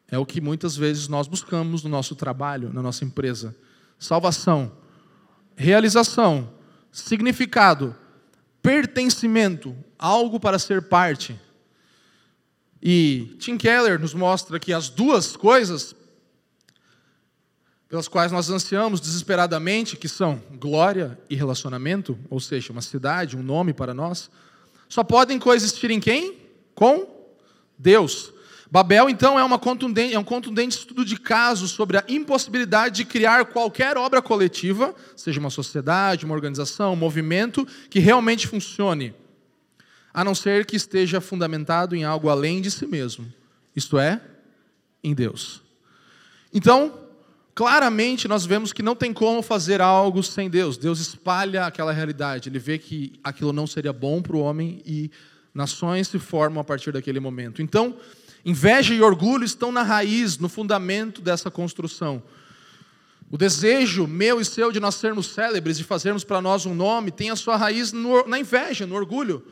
É 0.10 0.18
o 0.18 0.26
que 0.26 0.42
muitas 0.42 0.76
vezes 0.76 1.08
nós 1.08 1.28
buscamos 1.28 1.84
no 1.84 1.90
nosso 1.92 2.16
trabalho, 2.16 2.74
na 2.74 2.82
nossa 2.82 3.06
empresa. 3.06 3.56
Salvação, 4.00 4.72
realização, 5.60 6.50
significado, 6.90 7.94
pertencimento, 8.62 9.76
algo 9.98 10.40
para 10.40 10.58
ser 10.58 10.84
parte. 10.84 11.38
E 12.82 13.36
Tim 13.40 13.58
Keller 13.58 14.00
nos 14.00 14.14
mostra 14.14 14.58
que 14.58 14.72
as 14.72 14.88
duas 14.88 15.36
coisas 15.36 15.94
pelas 17.90 18.08
quais 18.08 18.32
nós 18.32 18.50
ansiamos 18.50 19.02
desesperadamente, 19.02 19.98
que 19.98 20.08
são 20.08 20.42
glória 20.54 21.20
e 21.30 21.36
relacionamento, 21.36 22.18
ou 22.30 22.40
seja, 22.40 22.72
uma 22.72 22.82
cidade, 22.82 23.36
um 23.36 23.44
nome 23.44 23.74
para 23.74 23.94
nós, 23.94 24.30
só 24.88 25.04
podem 25.04 25.40
coexistir 25.40 25.92
em 25.92 26.00
quem? 26.00 26.38
Com 26.74 27.06
Deus. 27.78 28.32
Babel, 28.72 29.10
então, 29.10 29.40
é, 29.40 29.42
é 29.42 30.20
um 30.20 30.24
contundente 30.24 30.78
estudo 30.78 31.04
de 31.04 31.18
casos 31.20 31.72
sobre 31.72 31.98
a 31.98 32.04
impossibilidade 32.08 32.98
de 32.98 33.06
criar 33.06 33.46
qualquer 33.46 33.98
obra 33.98 34.22
coletiva, 34.22 34.94
seja 35.16 35.40
uma 35.40 35.50
sociedade, 35.50 36.24
uma 36.24 36.36
organização, 36.36 36.94
um 36.94 36.96
movimento, 36.96 37.68
que 37.90 38.00
realmente 38.00 38.48
funcione, 38.48 39.16
a 40.14 40.24
não 40.24 40.36
ser 40.36 40.68
que 40.68 40.76
esteja 40.76 41.20
fundamentado 41.20 41.96
em 41.96 42.04
algo 42.04 42.30
além 42.30 42.62
de 42.62 42.70
si 42.70 42.86
mesmo, 42.86 43.26
isto 43.76 43.98
é, 43.98 44.22
em 45.04 45.16
Deus. 45.16 45.64
Então, 46.54 46.94
claramente 47.56 48.28
nós 48.28 48.46
vemos 48.46 48.72
que 48.72 48.84
não 48.84 48.96
tem 48.96 49.12
como 49.14 49.42
fazer 49.42 49.82
algo 49.82 50.22
sem 50.22 50.48
Deus. 50.48 50.78
Deus 50.78 51.00
espalha 51.00 51.66
aquela 51.66 51.92
realidade. 51.92 52.50
Ele 52.50 52.60
vê 52.60 52.78
que 52.78 53.14
aquilo 53.24 53.54
não 53.54 53.66
seria 53.66 53.94
bom 53.94 54.22
para 54.22 54.36
o 54.36 54.40
homem 54.40 54.82
e 54.86 55.12
nações 55.54 56.08
se 56.08 56.20
formam 56.20 56.62
a 56.62 56.64
partir 56.64 56.92
daquele 56.92 57.20
momento. 57.20 57.62
Então, 57.62 57.96
inveja 58.46 58.94
e 58.94 59.02
orgulho 59.02 59.44
estão 59.44 59.72
na 59.72 59.84
raiz, 59.84 60.38
no 60.38 60.50
fundamento 60.50 61.22
dessa 61.22 61.52
construção. 61.52 62.22
O 63.32 63.38
desejo 63.38 64.08
meu 64.08 64.42
e 64.42 64.46
seu 64.46 64.72
de 64.72 64.80
nós 64.80 64.96
sermos 64.96 65.28
célebres, 65.28 65.78
de 65.78 65.84
fazermos 65.84 66.24
para 66.24 66.42
nós 66.42 66.66
um 66.66 66.74
nome, 66.74 67.12
tem 67.12 67.30
a 67.30 67.36
sua 67.36 67.56
raiz 67.56 67.92
no, 67.92 68.28
na 68.28 68.40
inveja, 68.40 68.88
no 68.88 68.96
orgulho, 68.96 69.46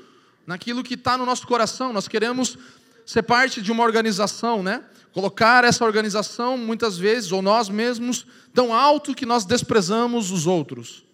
naquilo 0.48 0.84
que 0.84 0.96
está 0.96 1.18
no 1.18 1.26
nosso 1.26 1.46
coração. 1.46 1.94
Nós 1.94 2.08
queremos 2.08 2.58
ser 3.06 3.22
parte 3.24 3.62
de 3.62 3.72
uma 3.72 3.84
organização, 3.84 4.64
né? 4.64 4.84
Colocar 5.14 5.64
essa 5.64 5.86
organização, 5.86 6.58
muitas 6.58 6.98
vezes, 6.98 7.32
ou 7.32 7.42
nós 7.42 7.70
mesmos, 7.70 8.26
tão 8.54 8.74
alto 8.74 9.14
que 9.14 9.26
nós 9.26 9.46
desprezamos 9.46 10.32
os 10.32 10.48
outros. 10.48 11.06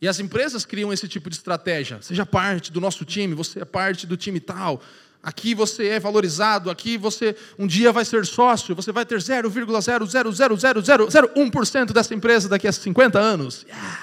E 0.00 0.06
as 0.06 0.20
empresas 0.20 0.64
criam 0.64 0.92
esse 0.92 1.08
tipo 1.08 1.30
de 1.30 1.36
estratégia. 1.36 2.00
Seja 2.02 2.26
parte 2.26 2.70
do 2.70 2.80
nosso 2.80 3.04
time, 3.04 3.34
você 3.34 3.60
é 3.60 3.64
parte 3.64 4.06
do 4.06 4.16
time 4.16 4.38
tal. 4.38 4.80
Aqui 5.24 5.54
você 5.54 5.88
é 5.88 5.98
valorizado, 5.98 6.70
aqui 6.70 6.98
você 6.98 7.34
um 7.58 7.66
dia 7.66 7.90
vai 7.90 8.04
ser 8.04 8.26
sócio, 8.26 8.74
você 8.74 8.92
vai 8.92 9.06
ter 9.06 9.18
0,0000001% 9.18 11.92
dessa 11.92 12.14
empresa 12.14 12.46
daqui 12.46 12.68
a 12.68 12.72
50 12.72 13.18
anos. 13.18 13.64
Yeah, 13.66 13.98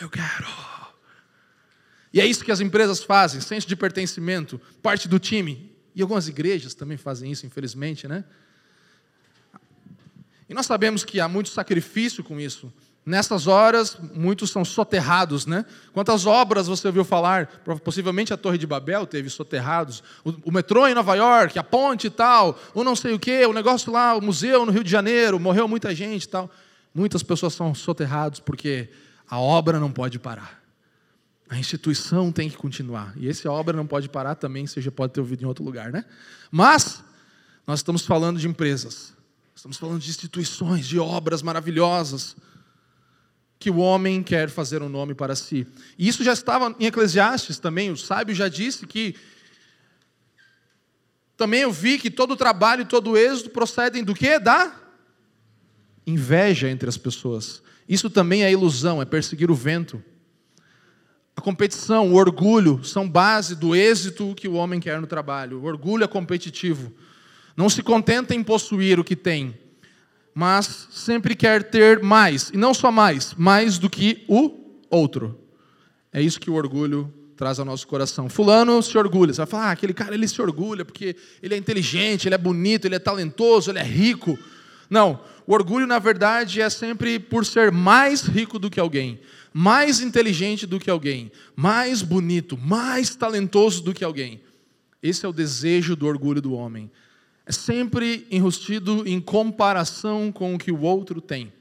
eu 0.00 0.10
quero. 0.10 0.48
E 2.12 2.20
é 2.20 2.26
isso 2.26 2.44
que 2.44 2.50
as 2.50 2.58
empresas 2.58 3.04
fazem, 3.04 3.40
senso 3.40 3.68
de 3.68 3.76
pertencimento, 3.76 4.60
parte 4.82 5.06
do 5.06 5.20
time. 5.20 5.70
E 5.94 6.02
algumas 6.02 6.26
igrejas 6.26 6.74
também 6.74 6.96
fazem 6.96 7.30
isso, 7.30 7.46
infelizmente, 7.46 8.08
né? 8.08 8.24
E 10.48 10.54
nós 10.54 10.66
sabemos 10.66 11.04
que 11.04 11.20
há 11.20 11.28
muito 11.28 11.50
sacrifício 11.50 12.24
com 12.24 12.40
isso. 12.40 12.72
Nessas 13.04 13.48
horas, 13.48 13.98
muitos 14.14 14.50
são 14.50 14.64
soterrados, 14.64 15.44
né? 15.44 15.64
Quantas 15.92 16.24
obras 16.24 16.68
você 16.68 16.86
ouviu 16.86 17.04
falar? 17.04 17.46
Possivelmente 17.82 18.32
a 18.32 18.36
Torre 18.36 18.56
de 18.56 18.66
Babel 18.66 19.04
teve 19.08 19.28
soterrados. 19.28 20.04
O, 20.24 20.30
o 20.44 20.52
metrô 20.52 20.86
em 20.86 20.94
Nova 20.94 21.16
York, 21.16 21.58
a 21.58 21.64
ponte 21.64 22.06
e 22.06 22.10
tal, 22.10 22.56
ou 22.72 22.84
não 22.84 22.94
sei 22.94 23.12
o 23.12 23.18
quê, 23.18 23.44
o 23.44 23.52
negócio 23.52 23.92
lá, 23.92 24.14
o 24.14 24.20
museu 24.20 24.64
no 24.64 24.70
Rio 24.70 24.84
de 24.84 24.90
Janeiro, 24.90 25.40
morreu 25.40 25.66
muita 25.66 25.92
gente 25.92 26.24
e 26.24 26.28
tal. 26.28 26.48
Muitas 26.94 27.24
pessoas 27.24 27.54
são 27.54 27.74
soterrados 27.74 28.38
porque 28.38 28.88
a 29.28 29.40
obra 29.40 29.80
não 29.80 29.90
pode 29.90 30.20
parar. 30.20 30.62
A 31.50 31.58
instituição 31.58 32.30
tem 32.30 32.48
que 32.48 32.56
continuar. 32.56 33.14
E 33.16 33.28
essa 33.28 33.50
obra 33.50 33.76
não 33.76 33.86
pode 33.86 34.08
parar 34.08 34.36
também, 34.36 34.64
seja 34.68 34.92
pode 34.92 35.12
ter 35.12 35.20
ouvido 35.20 35.42
em 35.42 35.46
outro 35.46 35.64
lugar, 35.64 35.90
né? 35.90 36.04
Mas 36.52 37.02
nós 37.66 37.80
estamos 37.80 38.06
falando 38.06 38.38
de 38.38 38.46
empresas. 38.46 39.12
Estamos 39.56 39.76
falando 39.76 40.00
de 40.00 40.08
instituições, 40.08 40.86
de 40.86 41.00
obras 41.00 41.42
maravilhosas 41.42 42.36
que 43.62 43.70
o 43.70 43.76
homem 43.76 44.24
quer 44.24 44.50
fazer 44.50 44.82
um 44.82 44.88
nome 44.88 45.14
para 45.14 45.36
si. 45.36 45.64
E 45.96 46.08
isso 46.08 46.24
já 46.24 46.32
estava 46.32 46.74
em 46.80 46.86
Eclesiastes 46.86 47.60
também, 47.60 47.92
o 47.92 47.96
sábio 47.96 48.34
já 48.34 48.48
disse 48.48 48.88
que 48.88 49.14
também 51.36 51.60
eu 51.60 51.70
vi 51.70 51.96
que 51.96 52.10
todo 52.10 52.36
trabalho 52.36 52.82
e 52.82 52.84
todo 52.84 53.16
êxito 53.16 53.50
procedem 53.50 54.02
do 54.02 54.14
que? 54.14 54.36
Da 54.40 54.74
inveja 56.04 56.68
entre 56.68 56.88
as 56.88 56.96
pessoas. 56.96 57.62
Isso 57.88 58.10
também 58.10 58.42
é 58.42 58.50
ilusão, 58.50 59.00
é 59.00 59.04
perseguir 59.04 59.48
o 59.48 59.54
vento. 59.54 60.02
A 61.36 61.40
competição, 61.40 62.10
o 62.10 62.16
orgulho 62.16 62.82
são 62.82 63.08
base 63.08 63.54
do 63.54 63.76
êxito 63.76 64.34
que 64.34 64.48
o 64.48 64.54
homem 64.54 64.80
quer 64.80 65.00
no 65.00 65.06
trabalho. 65.06 65.60
O 65.60 65.64
orgulho 65.66 66.02
é 66.02 66.08
competitivo. 66.08 66.92
Não 67.56 67.70
se 67.70 67.80
contenta 67.80 68.34
em 68.34 68.42
possuir 68.42 68.98
o 68.98 69.04
que 69.04 69.14
tem, 69.14 69.56
mas 70.34 70.88
sempre 70.90 71.34
quer 71.34 71.64
ter 71.64 72.02
mais. 72.02 72.50
E 72.50 72.56
não 72.56 72.72
só 72.72 72.90
mais, 72.90 73.34
mais 73.34 73.78
do 73.78 73.88
que 73.88 74.24
o 74.28 74.50
outro. 74.90 75.38
É 76.12 76.20
isso 76.20 76.40
que 76.40 76.50
o 76.50 76.54
orgulho 76.54 77.12
traz 77.36 77.58
ao 77.58 77.64
nosso 77.64 77.86
coração. 77.86 78.28
Fulano 78.28 78.82
se 78.82 78.96
orgulha. 78.96 79.32
Você 79.32 79.38
vai 79.38 79.46
falar, 79.46 79.68
ah, 79.68 79.70
aquele 79.72 79.94
cara 79.94 80.14
ele 80.14 80.28
se 80.28 80.40
orgulha 80.40 80.84
porque 80.84 81.16
ele 81.42 81.54
é 81.54 81.56
inteligente, 81.56 82.28
ele 82.28 82.34
é 82.34 82.38
bonito, 82.38 82.86
ele 82.86 82.94
é 82.94 82.98
talentoso, 82.98 83.70
ele 83.70 83.78
é 83.78 83.84
rico. 83.84 84.38
Não, 84.88 85.20
o 85.46 85.54
orgulho, 85.54 85.86
na 85.86 85.98
verdade, 85.98 86.60
é 86.60 86.68
sempre 86.68 87.18
por 87.18 87.46
ser 87.46 87.72
mais 87.72 88.22
rico 88.22 88.58
do 88.58 88.70
que 88.70 88.78
alguém 88.78 89.20
mais 89.52 90.00
inteligente 90.00 90.66
do 90.66 90.80
que 90.80 90.90
alguém, 90.90 91.30
mais 91.54 92.02
bonito, 92.02 92.56
mais 92.56 93.14
talentoso 93.14 93.82
do 93.82 93.92
que 93.92 94.02
alguém. 94.02 94.40
Esse 95.02 95.26
é 95.26 95.28
o 95.28 95.32
desejo 95.32 95.94
do 95.94 96.06
orgulho 96.06 96.40
do 96.40 96.54
homem. 96.54 96.90
É 97.44 97.52
sempre 97.52 98.26
enrustido 98.30 99.06
em 99.06 99.20
comparação 99.20 100.30
com 100.30 100.54
o 100.54 100.58
que 100.58 100.70
o 100.70 100.80
outro 100.80 101.20
tem. 101.20 101.52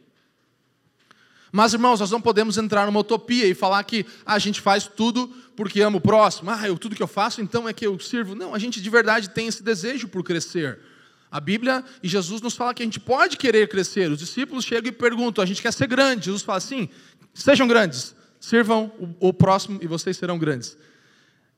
Mas, 1.51 1.73
irmãos, 1.73 2.00
nós 2.00 2.11
não 2.11 2.21
podemos 2.21 2.57
entrar 2.57 2.85
numa 2.85 3.00
utopia 3.00 3.45
e 3.45 3.53
falar 3.53 3.83
que 3.83 4.05
ah, 4.25 4.35
a 4.35 4.39
gente 4.39 4.61
faz 4.61 4.88
tudo 4.88 5.27
porque 5.55 5.81
ama 5.81 5.97
o 5.97 6.01
próximo. 6.01 6.50
Ah, 6.50 6.65
eu, 6.65 6.77
tudo 6.77 6.95
que 6.95 7.03
eu 7.03 7.07
faço, 7.07 7.41
então 7.41 7.67
é 7.67 7.73
que 7.73 7.85
eu 7.85 8.00
sirvo. 8.00 8.35
Não, 8.35 8.53
a 8.55 8.59
gente 8.59 8.81
de 8.81 8.89
verdade 8.89 9.29
tem 9.29 9.47
esse 9.47 9.61
desejo 9.61 10.07
por 10.07 10.23
crescer. 10.23 10.79
A 11.29 11.39
Bíblia 11.39 11.83
e 12.01 12.07
Jesus 12.07 12.41
nos 12.41 12.55
fala 12.55 12.73
que 12.73 12.83
a 12.83 12.85
gente 12.85 13.00
pode 13.00 13.38
querer 13.38 13.67
crescer. 13.67 14.09
Os 14.09 14.19
discípulos 14.19 14.63
chegam 14.63 14.89
e 14.89 14.91
perguntam: 14.93 15.43
a 15.43 15.47
gente 15.47 15.61
quer 15.61 15.73
ser 15.73 15.88
grande. 15.88 16.25
Jesus 16.25 16.41
fala 16.41 16.57
assim: 16.57 16.88
Sejam 17.33 17.67
grandes, 17.67 18.15
sirvam 18.39 18.91
o 19.19 19.33
próximo 19.33 19.79
e 19.81 19.88
vocês 19.88 20.15
serão 20.15 20.38
grandes. 20.38 20.77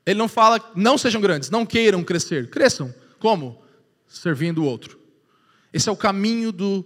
Ele 0.05 0.19
não 0.19 0.27
fala, 0.27 0.59
não 0.75 0.97
sejam 0.97 1.21
grandes, 1.21 1.49
não 1.49 1.65
queiram 1.65 2.03
crescer. 2.03 2.49
Cresçam. 2.49 2.93
Como? 3.19 3.62
Servindo 4.13 4.62
o 4.62 4.65
outro. 4.65 5.00
Esse 5.74 5.89
é 5.89 5.91
o 5.91 5.98
caminho 5.98 6.51
do 6.51 6.86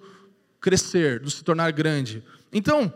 crescer, 0.61 1.19
do 1.19 1.29
se 1.29 1.43
tornar 1.43 1.71
grande. 1.71 2.23
Então, 2.53 2.91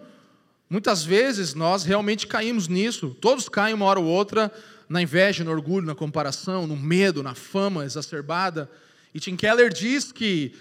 muitas 0.69 1.03
vezes 1.03 1.53
nós 1.53 1.83
realmente 1.83 2.25
caímos 2.25 2.69
nisso. 2.69 3.15
Todos 3.19 3.49
caem 3.49 3.73
uma 3.73 3.85
hora 3.85 3.99
ou 3.99 4.05
outra 4.05 4.51
na 4.87 5.01
inveja, 5.01 5.43
no 5.43 5.51
orgulho, 5.51 5.85
na 5.85 5.93
comparação, 5.93 6.65
no 6.65 6.77
medo, 6.77 7.21
na 7.21 7.35
fama 7.35 7.83
exacerbada. 7.83 8.71
E 9.13 9.19
Tim 9.19 9.35
Keller 9.35 9.71
diz 9.71 10.13
que 10.13 10.53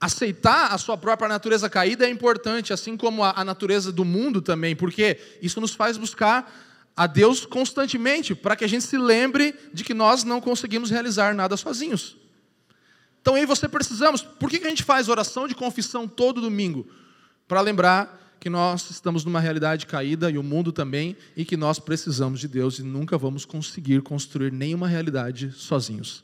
aceitar 0.00 0.72
a 0.72 0.78
sua 0.78 0.96
própria 0.96 1.28
natureza 1.28 1.68
caída 1.68 2.06
é 2.06 2.10
importante, 2.10 2.72
assim 2.72 2.96
como 2.96 3.24
a, 3.24 3.44
natureza 3.44 3.90
do 3.90 4.04
mundo 4.04 4.40
também, 4.40 4.76
porque 4.76 5.18
isso 5.42 5.60
nos 5.60 5.74
faz 5.74 5.96
buscar 5.96 6.52
a 6.96 7.06
Deus 7.06 7.44
constantemente, 7.44 8.34
para 8.36 8.54
que 8.54 8.64
a 8.64 8.68
gente 8.68 8.84
se 8.84 8.96
lembre 8.96 9.54
de 9.72 9.82
que 9.82 9.94
nós 9.94 10.22
não 10.22 10.40
conseguimos 10.40 10.90
realizar 10.90 11.34
nada 11.34 11.56
sozinhos. 11.56 12.16
Então, 13.26 13.34
aí 13.34 13.44
você 13.44 13.68
precisamos. 13.68 14.22
Por 14.22 14.48
que 14.48 14.64
a 14.64 14.68
gente 14.68 14.84
faz 14.84 15.08
oração 15.08 15.48
de 15.48 15.54
confissão 15.56 16.06
todo 16.06 16.40
domingo? 16.40 16.86
Para 17.48 17.60
lembrar 17.60 18.36
que 18.38 18.48
nós 18.48 18.88
estamos 18.88 19.24
numa 19.24 19.40
realidade 19.40 19.84
caída 19.84 20.30
e 20.30 20.38
o 20.38 20.44
mundo 20.44 20.70
também, 20.70 21.16
e 21.36 21.44
que 21.44 21.56
nós 21.56 21.80
precisamos 21.80 22.38
de 22.38 22.46
Deus 22.46 22.78
e 22.78 22.84
nunca 22.84 23.18
vamos 23.18 23.44
conseguir 23.44 24.00
construir 24.02 24.52
nenhuma 24.52 24.86
realidade 24.86 25.50
sozinhos. 25.50 26.22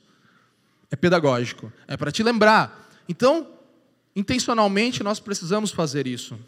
É 0.93 0.95
pedagógico, 0.95 1.73
é 1.89 1.97
para 1.97 2.13
te 2.13 2.23
lembrar. 2.23 2.89
Então, 3.09 3.49
intencionalmente 4.15 5.03
nós 5.03 5.19
precisamos 5.19 5.73
fazer 5.73 6.07
isso. 6.07 6.39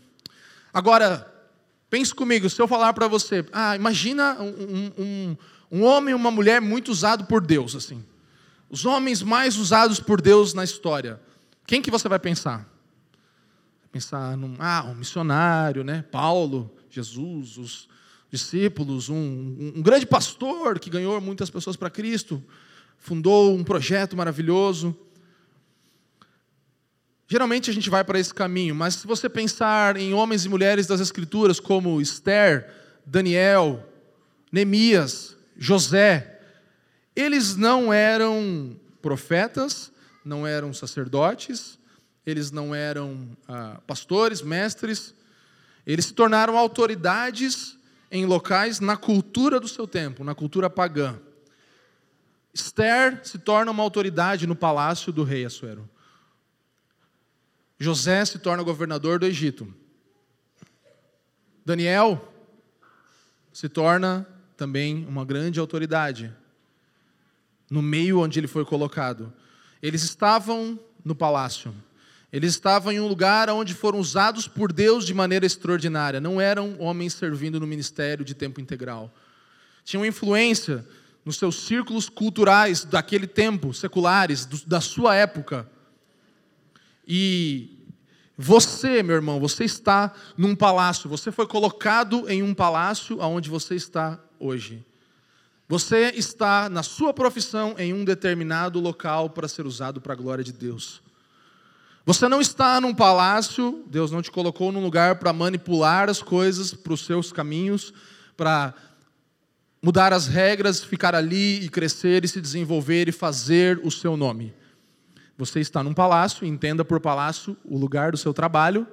Agora, 0.73 1.35
pense 1.91 2.15
comigo, 2.15 2.49
se 2.49 2.63
eu 2.63 2.69
falar 2.69 2.93
para 2.93 3.09
você, 3.09 3.45
ah, 3.53 3.75
imagina 3.75 4.37
um, 4.41 4.93
um, 4.97 5.37
um 5.73 5.83
homem 5.83 6.13
e 6.13 6.15
uma 6.15 6.31
mulher 6.31 6.61
muito 6.61 6.93
usado 6.93 7.25
por 7.25 7.45
Deus, 7.45 7.75
assim. 7.75 8.05
Os 8.69 8.85
homens 8.85 9.23
mais 9.23 9.57
usados 9.57 10.01
por 10.01 10.21
Deus 10.21 10.55
na 10.55 10.65
história. 10.65 11.21
Quem 11.67 11.81
que 11.81 11.91
você 11.91 12.09
vai 12.09 12.19
pensar? 12.19 12.69
Pensar 13.93 14.37
num, 14.37 14.57
ah, 14.59 14.85
um 14.89 14.95
missionário, 14.95 15.85
né? 15.85 16.03
Paulo, 16.11 16.71
Jesus, 16.91 17.57
os 17.57 17.89
discípulos, 18.31 19.09
um, 19.09 19.73
um 19.77 19.83
grande 19.83 20.07
pastor 20.07 20.81
que 20.81 20.91
ganhou 20.91 21.21
muitas 21.21 21.49
pessoas 21.49 21.77
para 21.77 21.89
Cristo, 21.89 22.43
fundou 22.99 23.55
um 23.55 23.63
projeto 23.63 24.17
maravilhoso. 24.17 24.97
Geralmente 27.29 27.71
a 27.71 27.73
gente 27.73 27.89
vai 27.89 28.03
para 28.03 28.19
esse 28.19 28.35
caminho, 28.35 28.75
mas 28.75 28.95
se 28.95 29.07
você 29.07 29.29
pensar 29.29 29.97
em 29.97 30.13
homens 30.13 30.45
e 30.45 30.49
mulheres 30.49 30.87
das 30.87 31.01
Escrituras 31.01 31.61
como 31.61 32.01
Esther, 32.01 32.69
Daniel, 33.07 33.89
Neemias, 34.51 35.37
José, 35.57 36.34
eles 37.15 37.57
não 37.57 37.93
eram 37.93 38.77
profetas, 39.01 39.93
não 40.25 40.47
eram 40.47 40.73
sacerdotes, 40.73 41.79
eles 42.27 42.51
não 42.51 42.75
eram 42.75 43.29
ah, 43.47 43.81
pastores, 43.87 44.43
mestres, 44.43 45.15
eles 45.87 46.07
se 46.07 46.15
tornaram 46.15 46.57
autoridades 46.57 47.77
em 48.11 48.25
locais 48.25 48.81
na 48.81 48.97
cultura 48.97 49.61
do 49.61 49.69
seu 49.69 49.87
tempo, 49.87 50.25
na 50.25 50.35
cultura 50.35 50.71
pagã. 50.71 51.19
Esther 52.53 53.21
se 53.25 53.39
torna 53.39 53.71
uma 53.71 53.83
autoridade 53.83 54.47
no 54.47 54.57
palácio 54.57 55.13
do 55.13 55.25
rei 55.25 55.45
Assuero. 55.45 55.89
José 57.79 58.25
se 58.25 58.39
torna 58.39 58.63
governador 58.63 59.19
do 59.19 59.27
Egito. 59.27 59.73
Daniel 61.65 62.33
se 63.53 63.69
torna 63.69 64.27
também 64.57 65.05
uma 65.07 65.25
grande 65.25 65.59
autoridade 65.59 66.33
no 67.71 67.83
meio 67.83 68.21
onde 68.21 68.39
ele 68.39 68.47
foi 68.47 68.65
colocado. 68.65 69.33
Eles 69.83 70.03
estavam 70.03 70.79
no 71.05 71.15
palácio. 71.15 71.75
Eles 72.33 72.53
estavam 72.55 72.93
em 72.93 72.99
um 72.99 73.07
lugar 73.07 73.49
onde 73.51 73.75
foram 73.75 73.99
usados 73.99 74.49
por 74.49 74.73
Deus 74.73 75.05
de 75.05 75.15
maneira 75.15 75.47
extraordinária. 75.47 76.21
Não 76.21 76.41
eram 76.41 76.77
homens 76.81 77.15
servindo 77.15 77.61
no 77.61 77.67
ministério 77.67 78.25
de 78.25 78.35
tempo 78.35 78.61
integral. 78.61 79.15
Tinham 79.85 80.05
influência 80.05 80.85
nos 81.25 81.37
seus 81.37 81.65
círculos 81.67 82.09
culturais 82.09 82.85
daquele 82.85 83.27
tempo, 83.27 83.73
seculares, 83.73 84.47
da 84.67 84.81
sua 84.81 85.15
época. 85.15 85.71
E 87.07 87.79
você, 88.37 89.03
meu 89.03 89.15
irmão, 89.15 89.39
você 89.39 89.65
está 89.65 90.13
num 90.37 90.57
palácio, 90.57 91.09
você 91.09 91.31
foi 91.31 91.47
colocado 91.47 92.29
em 92.29 92.43
um 92.43 92.53
palácio 92.53 93.23
aonde 93.23 93.49
você 93.49 93.77
está 93.77 94.19
hoje. 94.41 94.85
Você 95.69 96.13
está 96.15 96.69
na 96.69 96.83
sua 96.83 97.15
profissão 97.15 97.75
em 97.79 97.93
um 97.93 98.05
determinado 98.05 98.79
local 98.81 99.31
para 99.31 99.49
ser 99.49 99.67
usado 99.67 100.01
para 100.01 100.13
a 100.13 100.17
glória 100.17 100.45
de 100.45 100.53
Deus. 100.53 101.03
Você 102.07 102.29
não 102.29 102.41
está 102.41 102.79
num 102.83 102.95
palácio, 102.95 103.83
Deus 103.87 104.11
não 104.11 104.21
te 104.21 104.31
colocou 104.31 104.71
num 104.71 104.83
lugar 104.83 105.19
para 105.19 105.33
manipular 105.33 106.11
as 106.11 106.23
coisas 106.23 106.75
para 106.75 106.93
os 106.93 107.05
seus 107.07 107.33
caminhos, 107.33 107.95
para 108.37 108.75
mudar 109.83 110.13
as 110.13 110.27
regras, 110.27 110.85
ficar 110.85 111.15
ali 111.15 111.65
e 111.65 111.69
crescer 111.71 112.23
e 112.25 112.29
se 112.29 112.43
desenvolver 112.43 113.09
e 113.09 113.13
fazer 113.13 113.81
o 113.83 113.91
seu 113.91 114.19
nome. 114.19 114.55
Você 115.39 115.61
está 115.61 115.83
num 115.83 115.95
palácio, 115.95 116.47
entenda 116.47 116.85
por 116.85 117.01
palácio 117.01 117.57
o 117.65 117.79
lugar 117.79 118.13
do 118.13 118.19
seu 118.19 118.35
trabalho 118.35 118.87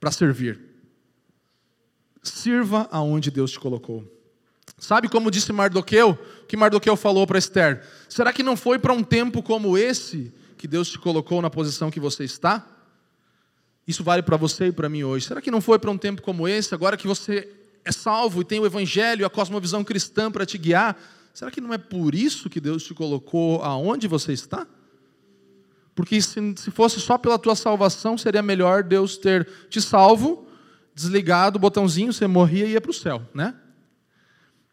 para 0.00 0.10
servir. 0.10 0.60
Sirva 2.22 2.88
aonde 2.90 3.30
Deus 3.30 3.52
te 3.52 3.60
colocou. 3.60 4.04
Sabe 4.78 5.08
como 5.08 5.30
disse 5.30 5.52
Mardoqueu? 5.52 6.18
Que 6.48 6.56
Mardoqueu 6.56 6.96
falou 6.96 7.26
para 7.26 7.38
Esther? 7.38 7.82
Será 8.08 8.32
que 8.32 8.42
não 8.42 8.56
foi 8.56 8.78
para 8.78 8.92
um 8.92 9.02
tempo 9.02 9.42
como 9.42 9.78
esse 9.78 10.32
que 10.58 10.66
Deus 10.66 10.90
te 10.90 10.98
colocou 10.98 11.40
na 11.40 11.48
posição 11.48 11.90
que 11.90 12.00
você 12.00 12.24
está? 12.24 12.66
Isso 13.86 14.02
vale 14.02 14.22
para 14.22 14.36
você 14.36 14.66
e 14.66 14.72
para 14.72 14.88
mim 14.88 15.04
hoje. 15.04 15.26
Será 15.26 15.40
que 15.40 15.50
não 15.50 15.60
foi 15.60 15.78
para 15.78 15.90
um 15.90 15.98
tempo 15.98 16.22
como 16.22 16.48
esse, 16.48 16.74
agora 16.74 16.96
que 16.96 17.06
você 17.06 17.48
é 17.84 17.92
salvo 17.92 18.40
e 18.40 18.44
tem 18.44 18.58
o 18.58 18.66
Evangelho, 18.66 19.26
a 19.26 19.30
cosmovisão 19.30 19.84
cristã 19.84 20.30
para 20.30 20.46
te 20.46 20.56
guiar? 20.56 20.98
Será 21.32 21.50
que 21.50 21.60
não 21.60 21.72
é 21.72 21.78
por 21.78 22.14
isso 22.14 22.48
que 22.48 22.60
Deus 22.60 22.84
te 22.84 22.94
colocou 22.94 23.62
aonde 23.62 24.08
você 24.08 24.32
está? 24.32 24.66
Porque 25.94 26.20
se, 26.20 26.54
se 26.56 26.70
fosse 26.70 27.00
só 27.00 27.16
pela 27.18 27.38
tua 27.38 27.54
salvação, 27.54 28.18
seria 28.18 28.42
melhor 28.42 28.82
Deus 28.82 29.16
ter 29.16 29.46
te 29.68 29.80
salvo, 29.80 30.46
desligado 30.94 31.56
o 31.56 31.60
botãozinho, 31.60 32.12
você 32.12 32.26
morria 32.26 32.66
e 32.66 32.72
ia 32.72 32.80
para 32.80 32.90
o 32.90 32.94
céu, 32.94 33.22
né? 33.34 33.54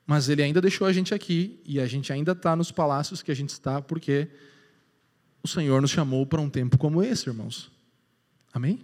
Mas 0.06 0.30
ele 0.30 0.42
ainda 0.44 0.60
deixou 0.60 0.88
a 0.88 0.94
gente 0.94 1.14
aqui 1.14 1.60
e 1.66 1.80
a 1.80 1.88
gente 1.88 2.12
ainda 2.12 2.32
está 2.32 2.56
nos 2.56 2.72
palácios 2.72 3.22
que 3.22 3.32
a 3.32 3.36
gente 3.36 3.50
está 3.50 3.82
porque 3.82 4.28
o 5.44 5.48
Senhor 5.48 5.82
nos 5.82 5.92
chamou 5.92 6.26
para 6.26 6.42
um 6.42 6.50
tempo 6.50 6.78
como 6.78 7.02
esse, 7.02 7.30
irmãos. 7.30 7.72
Amém? 8.54 8.82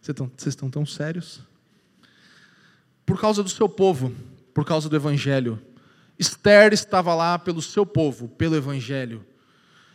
Vocês 0.00 0.46
estão 0.46 0.70
tão 0.70 0.86
sérios? 0.86 1.40
Por 3.04 3.20
causa 3.20 3.42
do 3.42 3.48
seu 3.48 3.68
povo, 3.68 4.14
por 4.54 4.64
causa 4.64 4.88
do 4.88 4.96
Evangelho. 4.96 5.60
Esther 6.18 6.72
estava 6.72 7.14
lá 7.14 7.38
pelo 7.38 7.62
seu 7.62 7.86
povo, 7.86 8.28
pelo 8.28 8.56
Evangelho. 8.56 9.24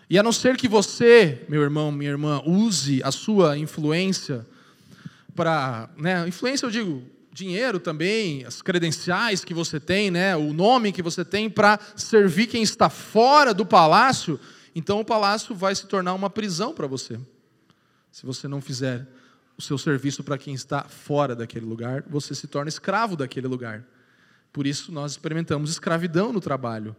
E 0.10 0.18
a 0.18 0.24
não 0.24 0.32
ser 0.32 0.58
que 0.58 0.68
você, 0.68 1.44
meu 1.50 1.62
irmão, 1.62 1.92
minha 1.92 2.12
irmã, 2.12 2.42
use 2.46 3.02
a 3.04 3.12
sua 3.12 3.58
influência 3.58 4.46
para. 5.36 5.90
Né, 5.98 6.28
influência, 6.28 6.66
eu 6.66 6.72
digo, 6.72 7.04
dinheiro 7.34 7.80
também, 7.80 8.46
as 8.46 8.62
credenciais 8.62 9.44
que 9.44 9.54
você 9.54 9.80
tem, 9.80 10.12
né, 10.12 10.36
o 10.38 10.54
nome 10.54 10.92
que 10.92 11.02
você 11.02 11.26
tem 11.26 11.50
para 11.50 11.80
servir 11.96 12.46
quem 12.46 12.62
está 12.62 12.90
fora 12.90 13.54
do 13.54 13.66
palácio, 13.66 14.40
então 14.76 15.00
o 15.00 15.06
palácio 15.06 15.56
vai 15.56 15.74
se 15.74 15.88
tornar 15.88 16.14
uma 16.14 16.30
prisão 16.30 16.74
para 16.74 16.86
você. 16.86 17.20
Se 18.12 18.26
você 18.26 18.48
não 18.48 18.62
fizer 18.62 19.08
o 19.58 19.62
seu 19.62 19.78
serviço 19.78 20.24
para 20.24 20.38
quem 20.38 20.54
está 20.54 20.84
fora 20.84 21.36
daquele 21.36 21.66
lugar, 21.66 22.04
você 22.08 22.36
se 22.36 22.48
torna 22.48 22.70
escravo 22.70 23.16
daquele 23.16 23.48
lugar. 23.48 23.84
Por 24.52 24.68
isso 24.68 24.92
nós 24.92 25.14
experimentamos 25.14 25.72
escravidão 25.72 26.32
no 26.32 26.40
trabalho. 26.40 26.96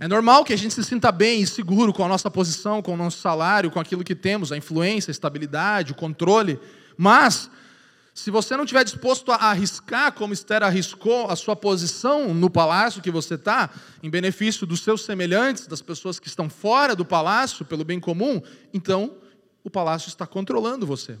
É 0.00 0.08
normal 0.08 0.44
que 0.44 0.52
a 0.52 0.56
gente 0.56 0.74
se 0.74 0.82
sinta 0.84 1.10
bem 1.12 1.42
e 1.42 1.46
seguro 1.46 1.92
com 1.92 2.04
a 2.04 2.08
nossa 2.08 2.30
posição, 2.30 2.82
com 2.82 2.94
o 2.94 2.96
nosso 2.96 3.18
salário, 3.18 3.70
com 3.70 3.78
aquilo 3.78 4.04
que 4.04 4.14
temos, 4.14 4.50
a 4.50 4.56
influência, 4.56 5.10
a 5.10 5.12
estabilidade, 5.12 5.92
o 5.92 5.96
controle, 5.96 6.58
mas 6.96 7.50
se 8.18 8.32
você 8.32 8.56
não 8.56 8.64
estiver 8.64 8.82
disposto 8.82 9.30
a 9.30 9.36
arriscar, 9.36 10.12
como 10.12 10.34
Esther 10.34 10.64
arriscou, 10.64 11.30
a 11.30 11.36
sua 11.36 11.54
posição 11.54 12.34
no 12.34 12.50
palácio 12.50 13.00
que 13.00 13.12
você 13.12 13.34
está, 13.34 13.70
em 14.02 14.10
benefício 14.10 14.66
dos 14.66 14.80
seus 14.80 15.04
semelhantes, 15.04 15.68
das 15.68 15.80
pessoas 15.80 16.18
que 16.18 16.26
estão 16.26 16.50
fora 16.50 16.96
do 16.96 17.04
palácio, 17.04 17.64
pelo 17.64 17.84
bem 17.84 18.00
comum, 18.00 18.42
então 18.74 19.16
o 19.62 19.70
palácio 19.70 20.08
está 20.08 20.26
controlando 20.26 20.84
você. 20.84 21.16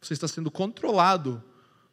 Você 0.00 0.14
está 0.14 0.28
sendo 0.28 0.48
controlado 0.48 1.42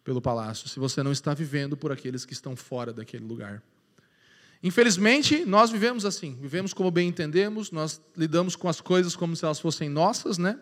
pelo 0.04 0.21
palácio, 0.21 0.69
se 0.69 0.80
você 0.80 1.01
não 1.01 1.12
está 1.12 1.34
vivendo 1.34 1.75
por 1.75 1.91
aqueles 1.91 2.23
que 2.23 2.34
estão 2.34 2.56
fora 2.56 2.93
daquele 2.93 3.25
lugar. 3.25 3.63
Infelizmente, 4.62 5.43
nós 5.43 5.71
vivemos 5.71 6.06
assim, 6.06 6.38
vivemos 6.39 6.71
como 6.71 6.91
bem 6.91 7.10
entendemos, 7.10 7.71
nós 7.71 7.99
lidamos 8.15 8.56
com 8.56 8.69
as 8.69 8.80
coisas 8.80 9.15
como 9.15 9.36
se 9.36 9.43
elas 9.43 9.60
fossem 9.60 9.89
nossas, 9.89 10.38
né? 10.38 10.56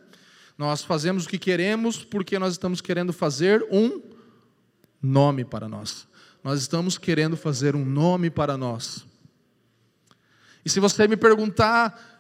Nós 0.58 0.84
fazemos 0.84 1.26
o 1.26 1.30
que 1.30 1.38
queremos 1.38 2.04
porque 2.04 2.38
nós 2.38 2.54
estamos 2.54 2.82
querendo 2.82 3.12
fazer 3.12 3.66
um 3.72 4.02
nome 5.02 5.44
para 5.44 5.68
nós. 5.68 6.08
Nós 6.44 6.60
estamos 6.62 6.98
querendo 6.98 7.36
fazer 7.36 7.76
um 7.76 7.86
nome 7.86 8.30
para 8.30 8.58
nós. 8.58 9.06
E 10.66 10.70
se 10.70 10.80
você 10.80 11.08
me 11.08 11.18
perguntar 11.18 12.14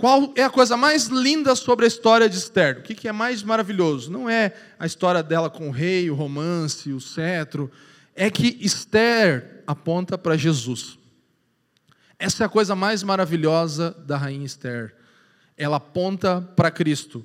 qual 0.00 0.32
é 0.34 0.42
a 0.42 0.48
coisa 0.48 0.78
mais 0.78 1.08
linda 1.08 1.54
sobre 1.54 1.84
a 1.84 1.88
história 1.88 2.26
de 2.26 2.36
Esther, 2.36 2.78
o 2.78 2.82
que 2.82 3.06
é 3.06 3.12
mais 3.12 3.42
maravilhoso? 3.42 4.10
Não 4.10 4.30
é 4.30 4.54
a 4.78 4.86
história 4.86 5.22
dela 5.22 5.50
com 5.50 5.68
o 5.68 5.70
rei, 5.70 6.10
o 6.10 6.14
romance, 6.14 6.90
o 6.90 7.00
cetro, 7.00 7.70
é 8.14 8.30
que 8.30 8.56
Esther 8.60 9.62
aponta 9.66 10.16
para 10.16 10.38
Jesus. 10.38 10.98
Essa 12.18 12.44
é 12.44 12.46
a 12.46 12.50
coisa 12.50 12.74
mais 12.74 13.02
maravilhosa 13.02 13.90
da 14.06 14.16
rainha 14.16 14.46
Esther. 14.46 14.94
Ela 15.56 15.76
aponta 15.76 16.40
para 16.56 16.70
Cristo. 16.70 17.24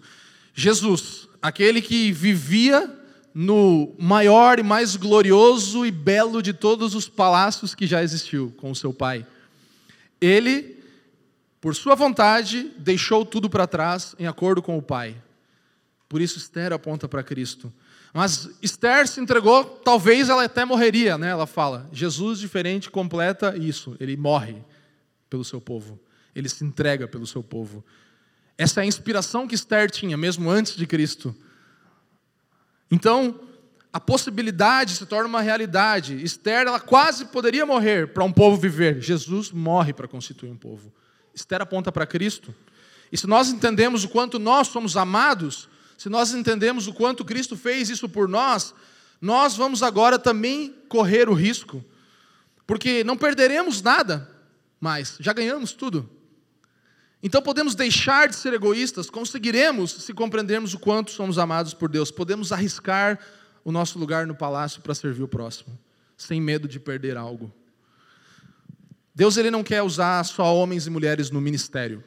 Jesus, 0.58 1.28
aquele 1.41 1.82
que 1.82 2.13
vivia 2.13 2.89
no 3.34 3.94
maior 4.00 4.58
e 4.58 4.63
mais 4.63 4.96
glorioso 4.96 5.86
e 5.86 5.91
belo 5.91 6.41
de 6.41 6.54
todos 6.54 6.96
os 6.96 7.10
palácios 7.10 7.76
que 7.76 7.86
já 7.86 8.02
existiu 8.02 8.56
com 8.56 8.72
o 8.72 8.76
seu 8.76 8.94
pai. 8.94 9.28
Ele, 10.22 10.82
por 11.60 11.76
sua 11.76 11.94
vontade, 11.94 12.72
deixou 12.78 13.26
tudo 13.26 13.50
para 13.50 13.68
trás 13.68 14.15
em 14.18 14.26
acordo 14.26 14.62
com 14.62 14.78
o 14.78 14.82
pai. 14.82 15.22
Por 16.08 16.22
isso 16.22 16.38
Esther 16.38 16.72
aponta 16.72 17.10
para 17.10 17.22
Cristo. 17.22 17.72
Mas 18.13 18.50
Esther 18.62 19.06
se 19.10 19.20
entregou, 19.20 19.65
talvez 19.65 20.30
ela 20.30 20.46
até 20.46 20.63
morreria, 20.63 21.18
né? 21.18 21.32
Ela 21.32 21.46
fala. 21.46 21.89
Jesus 21.91 22.39
diferente 22.39 22.89
completa 22.89 23.58
isso, 23.58 23.98
ele 24.00 24.15
morre 24.15 24.56
pelo 25.30 25.44
seu 25.44 25.60
povo. 25.60 26.00
Ele 26.34 26.48
se 26.48 26.63
entrega 26.63 27.10
pelo 27.10 27.28
seu 27.28 27.44
povo. 27.44 27.84
Essa 28.58 28.82
é 28.82 28.84
a 28.84 28.86
inspiração 28.86 29.48
que 29.48 29.56
Esther 29.56 29.91
tinha, 29.91 30.15
mesmo 30.15 30.50
antes 30.50 30.76
de 30.76 30.88
Cristo. 30.88 31.36
Então, 32.89 33.39
a 33.91 34.00
possibilidade 34.00 34.96
se 34.96 35.06
torna 35.06 35.28
uma 35.28 35.41
realidade. 35.41 36.22
Esther, 36.24 36.68
ela 36.68 36.80
quase 36.80 37.26
poderia 37.26 37.65
morrer 37.65 38.10
para 38.13 38.24
um 38.24 38.32
povo 38.32 38.58
viver. 38.58 39.02
Jesus 39.02 39.52
morre 39.52 39.94
para 39.94 40.08
constituir 40.08 40.50
um 40.50 40.58
povo. 40.58 40.94
Esther 41.34 41.62
aponta 41.62 41.91
para 41.91 42.06
Cristo. 42.06 42.54
E 43.12 43.18
se 43.18 43.28
nós 43.28 43.50
entendemos 43.50 44.04
o 44.04 44.10
quanto 44.10 44.39
nós 44.39 44.68
somos 44.68 44.98
amados, 44.98 45.70
se 45.98 46.10
nós 46.10 46.34
entendemos 46.34 46.88
o 46.88 46.94
quanto 46.94 47.26
Cristo 47.26 47.56
fez 47.56 47.89
isso 47.89 48.08
por 48.10 48.28
nós, 48.28 48.74
nós 49.22 49.56
vamos 49.56 49.82
agora 49.82 50.20
também 50.20 50.76
correr 50.89 51.30
o 51.30 51.34
risco, 51.34 51.84
porque 52.68 53.04
não 53.04 53.18
perderemos 53.18 53.82
nada 53.82 54.30
mais, 54.80 55.18
já 55.20 55.34
ganhamos 55.34 55.72
tudo. 55.72 56.10
Então 57.21 57.41
podemos 57.41 57.75
deixar 57.75 58.28
de 58.28 58.36
ser 58.36 58.54
egoístas, 58.54 59.10
conseguiremos 59.10 59.91
se 59.91 60.13
compreendermos 60.13 60.73
o 60.73 60.80
quanto 60.80 61.12
somos 61.12 61.38
amados 61.38 61.73
por 61.73 61.89
Deus, 61.89 62.12
podemos 62.12 62.51
arriscar 62.51 63.19
o 63.63 63.71
nosso 63.71 63.97
lugar 63.97 64.28
no 64.28 64.36
palácio 64.36 64.82
para 64.82 64.93
servir 64.93 65.23
o 65.23 65.28
próximo, 65.28 65.78
sem 66.15 66.39
medo 66.39 66.67
de 66.67 66.80
perder 66.80 67.17
algo. 67.17 67.51
Deus 69.13 69.38
ele 69.38 69.49
não 69.49 69.63
quer 69.63 69.82
usar 69.82 70.23
só 70.23 70.56
homens 70.56 70.86
e 70.86 70.89
mulheres 70.89 71.32
no 71.32 71.41
ministério. 71.41 72.04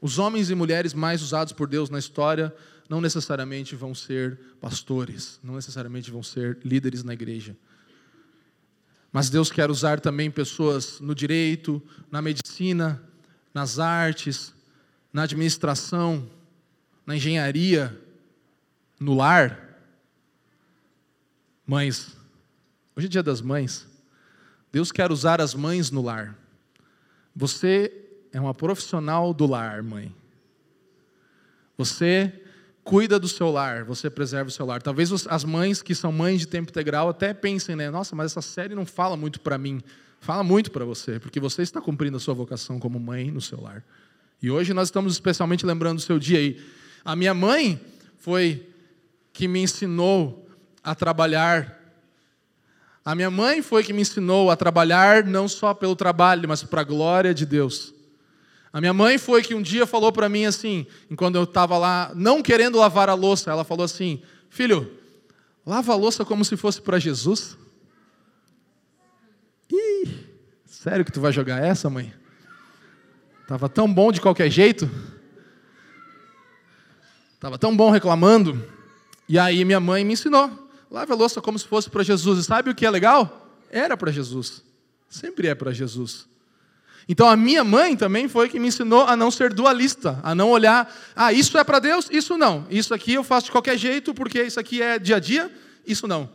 Os 0.00 0.18
homens 0.18 0.50
e 0.50 0.54
mulheres 0.54 0.94
mais 0.94 1.20
usados 1.20 1.52
por 1.52 1.66
Deus 1.66 1.90
na 1.90 1.98
história 1.98 2.54
não 2.88 3.00
necessariamente 3.00 3.74
vão 3.74 3.94
ser 3.94 4.38
pastores, 4.60 5.40
não 5.42 5.54
necessariamente 5.54 6.10
vão 6.10 6.22
ser 6.22 6.58
líderes 6.64 7.02
na 7.02 7.12
igreja. 7.12 7.56
Mas 9.12 9.30
Deus 9.30 9.50
quer 9.50 9.70
usar 9.70 10.00
também 10.00 10.30
pessoas 10.30 11.00
no 11.00 11.14
direito, 11.14 11.82
na 12.10 12.20
medicina, 12.20 13.02
nas 13.54 13.78
artes, 13.78 14.52
na 15.12 15.22
administração, 15.22 16.28
na 17.06 17.14
engenharia, 17.14 17.96
no 18.98 19.14
lar. 19.14 19.78
Mães, 21.64 22.16
hoje 22.96 23.06
é 23.06 23.10
dia 23.10 23.22
das 23.22 23.40
mães. 23.40 23.86
Deus 24.72 24.90
quer 24.90 25.12
usar 25.12 25.40
as 25.40 25.54
mães 25.54 25.92
no 25.92 26.02
lar. 26.02 26.36
Você 27.34 27.92
é 28.32 28.40
uma 28.40 28.52
profissional 28.52 29.32
do 29.32 29.46
lar, 29.46 29.82
mãe. 29.84 30.14
Você 31.78 32.42
cuida 32.82 33.18
do 33.18 33.28
seu 33.28 33.50
lar, 33.50 33.84
você 33.84 34.10
preserva 34.10 34.48
o 34.48 34.52
seu 34.52 34.66
lar. 34.66 34.82
Talvez 34.82 35.10
as 35.26 35.44
mães 35.44 35.80
que 35.80 35.94
são 35.94 36.12
mães 36.12 36.40
de 36.40 36.48
tempo 36.48 36.70
integral 36.70 37.08
até 37.08 37.32
pensem, 37.32 37.76
né? 37.76 37.88
Nossa, 37.88 38.14
mas 38.16 38.32
essa 38.32 38.42
série 38.42 38.74
não 38.74 38.84
fala 38.84 39.16
muito 39.16 39.40
para 39.40 39.56
mim. 39.56 39.80
Fala 40.24 40.42
muito 40.42 40.70
para 40.70 40.86
você, 40.86 41.20
porque 41.20 41.38
você 41.38 41.60
está 41.60 41.82
cumprindo 41.82 42.16
a 42.16 42.20
sua 42.20 42.32
vocação 42.32 42.80
como 42.80 42.98
mãe 42.98 43.30
no 43.30 43.42
seu 43.42 43.60
lar. 43.60 43.84
E 44.40 44.50
hoje 44.50 44.72
nós 44.72 44.88
estamos 44.88 45.12
especialmente 45.12 45.66
lembrando 45.66 45.96
do 45.96 46.02
seu 46.02 46.18
dia 46.18 46.38
aí. 46.38 46.64
A 47.04 47.14
minha 47.14 47.34
mãe 47.34 47.78
foi 48.16 48.66
que 49.34 49.46
me 49.46 49.60
ensinou 49.60 50.48
a 50.82 50.94
trabalhar. 50.94 51.78
A 53.04 53.14
minha 53.14 53.30
mãe 53.30 53.60
foi 53.60 53.84
que 53.84 53.92
me 53.92 54.00
ensinou 54.00 54.50
a 54.50 54.56
trabalhar 54.56 55.24
não 55.24 55.46
só 55.46 55.74
pelo 55.74 55.94
trabalho, 55.94 56.48
mas 56.48 56.62
para 56.62 56.80
a 56.80 56.84
glória 56.84 57.34
de 57.34 57.44
Deus. 57.44 57.92
A 58.72 58.80
minha 58.80 58.94
mãe 58.94 59.18
foi 59.18 59.42
que 59.42 59.54
um 59.54 59.60
dia 59.60 59.84
falou 59.84 60.10
para 60.10 60.26
mim 60.26 60.46
assim, 60.46 60.86
enquanto 61.10 61.34
eu 61.34 61.44
estava 61.44 61.76
lá, 61.76 62.12
não 62.14 62.42
querendo 62.42 62.78
lavar 62.78 63.10
a 63.10 63.14
louça, 63.14 63.50
ela 63.50 63.62
falou 63.62 63.84
assim: 63.84 64.22
Filho, 64.48 64.90
lava 65.66 65.92
a 65.92 65.96
louça 65.96 66.24
como 66.24 66.46
se 66.46 66.56
fosse 66.56 66.80
para 66.80 66.98
Jesus. 66.98 67.58
Ih, 69.70 70.26
sério 70.66 71.04
que 71.04 71.12
tu 71.12 71.20
vai 71.20 71.32
jogar 71.32 71.62
essa, 71.62 71.88
mãe? 71.88 72.12
Tava 73.46 73.68
tão 73.68 73.92
bom 73.92 74.10
de 74.10 74.20
qualquer 74.20 74.50
jeito. 74.50 74.90
Tava 77.38 77.58
tão 77.58 77.76
bom 77.76 77.90
reclamando. 77.90 78.64
E 79.28 79.38
aí 79.38 79.64
minha 79.64 79.80
mãe 79.80 80.04
me 80.04 80.14
ensinou: 80.14 80.70
lave 80.90 81.12
a 81.12 81.14
louça 81.14 81.40
como 81.40 81.58
se 81.58 81.66
fosse 81.66 81.90
para 81.90 82.02
Jesus. 82.02 82.38
E 82.38 82.44
sabe 82.44 82.70
o 82.70 82.74
que 82.74 82.86
é 82.86 82.90
legal? 82.90 83.50
Era 83.70 83.96
para 83.96 84.10
Jesus. 84.10 84.62
Sempre 85.08 85.48
é 85.48 85.54
para 85.54 85.72
Jesus. 85.72 86.26
Então 87.08 87.28
a 87.28 87.36
minha 87.36 87.62
mãe 87.62 87.96
também 87.96 88.28
foi 88.28 88.48
que 88.48 88.58
me 88.58 88.68
ensinou 88.68 89.04
a 89.04 89.14
não 89.14 89.30
ser 89.30 89.52
dualista, 89.52 90.18
a 90.22 90.34
não 90.34 90.50
olhar, 90.50 90.90
ah, 91.14 91.32
isso 91.32 91.58
é 91.58 91.62
para 91.62 91.78
Deus, 91.78 92.08
isso 92.10 92.38
não. 92.38 92.66
Isso 92.70 92.94
aqui 92.94 93.12
eu 93.12 93.22
faço 93.22 93.46
de 93.46 93.52
qualquer 93.52 93.76
jeito 93.76 94.14
porque 94.14 94.42
isso 94.42 94.58
aqui 94.58 94.80
é 94.80 94.98
dia 94.98 95.16
a 95.16 95.20
dia, 95.20 95.52
isso 95.86 96.08
não. 96.08 96.30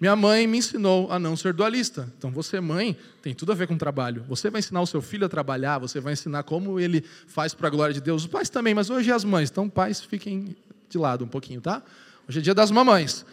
Minha 0.00 0.16
mãe 0.16 0.46
me 0.46 0.58
ensinou 0.58 1.10
a 1.10 1.18
não 1.18 1.36
ser 1.36 1.52
dualista. 1.52 2.12
Então 2.18 2.30
você, 2.30 2.60
mãe, 2.60 2.96
tem 3.22 3.34
tudo 3.34 3.52
a 3.52 3.54
ver 3.54 3.66
com 3.66 3.76
trabalho. 3.78 4.24
Você 4.28 4.50
vai 4.50 4.58
ensinar 4.58 4.80
o 4.80 4.86
seu 4.86 5.00
filho 5.00 5.24
a 5.24 5.28
trabalhar, 5.28 5.78
você 5.78 6.00
vai 6.00 6.12
ensinar 6.12 6.42
como 6.42 6.78
ele 6.78 7.04
faz 7.26 7.54
para 7.54 7.68
a 7.68 7.70
glória 7.70 7.94
de 7.94 8.00
Deus. 8.00 8.22
Os 8.22 8.28
pais 8.28 8.48
também, 8.48 8.74
mas 8.74 8.90
hoje 8.90 9.10
é 9.10 9.14
as 9.14 9.24
mães. 9.24 9.50
Então 9.50 9.68
pais 9.68 10.00
fiquem 10.00 10.56
de 10.88 10.98
lado 10.98 11.24
um 11.24 11.28
pouquinho, 11.28 11.60
tá? 11.60 11.82
Hoje 12.28 12.38
é 12.38 12.42
dia 12.42 12.54
das 12.54 12.70
mamães. 12.70 13.24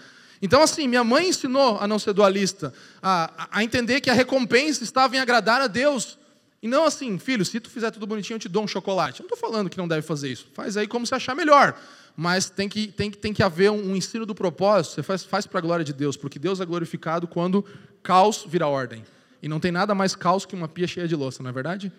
Então, 0.41 0.61
assim, 0.61 0.87
minha 0.87 1.03
mãe 1.03 1.29
ensinou 1.29 1.77
a 1.79 1.87
não 1.87 1.99
ser 1.99 2.13
dualista, 2.13 2.73
a, 3.01 3.47
a 3.51 3.63
entender 3.63 4.01
que 4.01 4.09
a 4.09 4.13
recompensa 4.13 4.83
estava 4.83 5.15
em 5.15 5.19
agradar 5.19 5.61
a 5.61 5.67
Deus 5.67 6.17
e 6.61 6.67
não 6.67 6.85
assim, 6.85 7.17
filho, 7.17 7.43
se 7.43 7.59
tu 7.59 7.69
fizer 7.69 7.89
tudo 7.89 8.05
bonitinho, 8.05 8.35
eu 8.35 8.39
te 8.39 8.47
dou 8.47 8.63
um 8.63 8.67
chocolate. 8.67 9.19
Eu 9.19 9.23
não 9.23 9.33
estou 9.33 9.49
falando 9.49 9.69
que 9.69 9.77
não 9.77 9.87
deve 9.87 10.03
fazer 10.03 10.29
isso. 10.29 10.47
Faz 10.53 10.77
aí 10.77 10.87
como 10.87 11.07
você 11.07 11.15
achar 11.15 11.35
melhor. 11.35 11.75
Mas 12.15 12.49
tem 12.49 12.67
que, 12.67 12.87
tem, 12.87 13.09
tem 13.09 13.33
que 13.33 13.41
haver 13.41 13.71
um, 13.71 13.91
um 13.91 13.95
ensino 13.95 14.25
do 14.25 14.35
propósito. 14.35 14.95
Você 14.95 15.03
faz, 15.03 15.23
faz 15.23 15.47
para 15.47 15.59
a 15.59 15.61
glória 15.61 15.85
de 15.85 15.93
Deus, 15.93 16.17
porque 16.17 16.37
Deus 16.37 16.59
é 16.59 16.65
glorificado 16.65 17.27
quando 17.27 17.65
caos 18.03 18.45
vira 18.47 18.67
ordem. 18.67 19.03
E 19.41 19.47
não 19.47 19.59
tem 19.59 19.71
nada 19.71 19.95
mais 19.95 20.15
caos 20.15 20.45
que 20.45 20.55
uma 20.55 20.67
pia 20.67 20.87
cheia 20.87 21.07
de 21.07 21.15
louça, 21.15 21.41
não 21.41 21.49
é 21.49 21.53
verdade? 21.53 21.91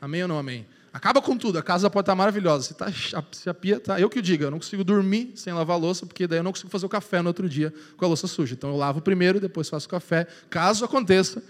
Amém 0.00 0.22
ou 0.22 0.28
não 0.28 0.38
amém? 0.38 0.66
Acaba 0.92 1.22
com 1.22 1.36
tudo, 1.36 1.56
a 1.56 1.62
casa 1.62 1.88
pode 1.88 2.02
estar 2.02 2.16
maravilhosa. 2.16 2.64
Se, 2.64 2.74
tá, 2.74 2.92
se 3.30 3.48
a 3.48 3.54
pia 3.54 3.76
está. 3.76 4.00
Eu 4.00 4.10
que 4.10 4.18
o 4.18 4.22
diga, 4.22 4.46
eu 4.46 4.50
não 4.50 4.58
consigo 4.58 4.82
dormir 4.82 5.32
sem 5.36 5.52
lavar 5.52 5.76
a 5.76 5.78
louça, 5.78 6.04
porque 6.04 6.26
daí 6.26 6.40
eu 6.40 6.42
não 6.42 6.50
consigo 6.50 6.68
fazer 6.68 6.84
o 6.84 6.88
café 6.88 7.22
no 7.22 7.28
outro 7.28 7.48
dia 7.48 7.72
com 7.96 8.04
a 8.04 8.08
louça 8.08 8.26
suja. 8.26 8.54
Então 8.54 8.70
eu 8.70 8.76
lavo 8.76 9.00
primeiro, 9.00 9.38
depois 9.38 9.68
faço 9.68 9.86
o 9.86 9.90
café. 9.90 10.26
Caso 10.48 10.84
aconteça, 10.84 11.42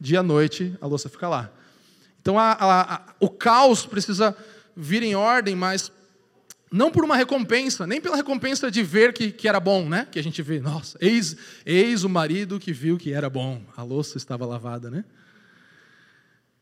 dia 0.00 0.20
à 0.20 0.22
noite, 0.22 0.74
a 0.80 0.86
louça 0.86 1.08
fica 1.08 1.28
lá. 1.28 1.50
Então 2.22 2.38
a, 2.38 2.52
a, 2.52 2.94
a, 2.94 3.02
o 3.20 3.28
caos 3.28 3.84
precisa 3.84 4.34
vir 4.74 5.02
em 5.02 5.14
ordem, 5.14 5.54
mas 5.54 5.92
não 6.70 6.90
por 6.90 7.04
uma 7.04 7.16
recompensa, 7.16 7.86
nem 7.86 8.00
pela 8.00 8.16
recompensa 8.16 8.70
de 8.70 8.82
ver 8.82 9.12
que, 9.12 9.32
que 9.32 9.48
era 9.48 9.58
bom, 9.58 9.88
né? 9.88 10.06
Que 10.10 10.18
a 10.18 10.22
gente 10.22 10.42
vê, 10.42 10.60
nossa, 10.60 10.98
eis, 11.00 11.36
eis 11.64 12.04
o 12.04 12.08
marido 12.08 12.58
que 12.58 12.72
viu 12.72 12.98
que 12.98 13.12
era 13.12 13.30
bom, 13.30 13.62
a 13.76 13.82
louça 13.82 14.18
estava 14.18 14.44
lavada, 14.44 14.90
né? 14.90 15.04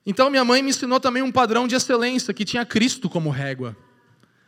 Então 0.05 0.31
minha 0.31 0.45
mãe 0.45 0.63
me 0.63 0.71
ensinou 0.71 1.01
também 1.01 1.23
um 1.23 1.33
padrão 1.33 1.67
de 1.67 1.75
excelência 1.75 2.33
que 2.33 2.45
tinha 2.45 2.65
Cristo 2.65 3.09
como 3.09 3.31
régua. 3.31 3.77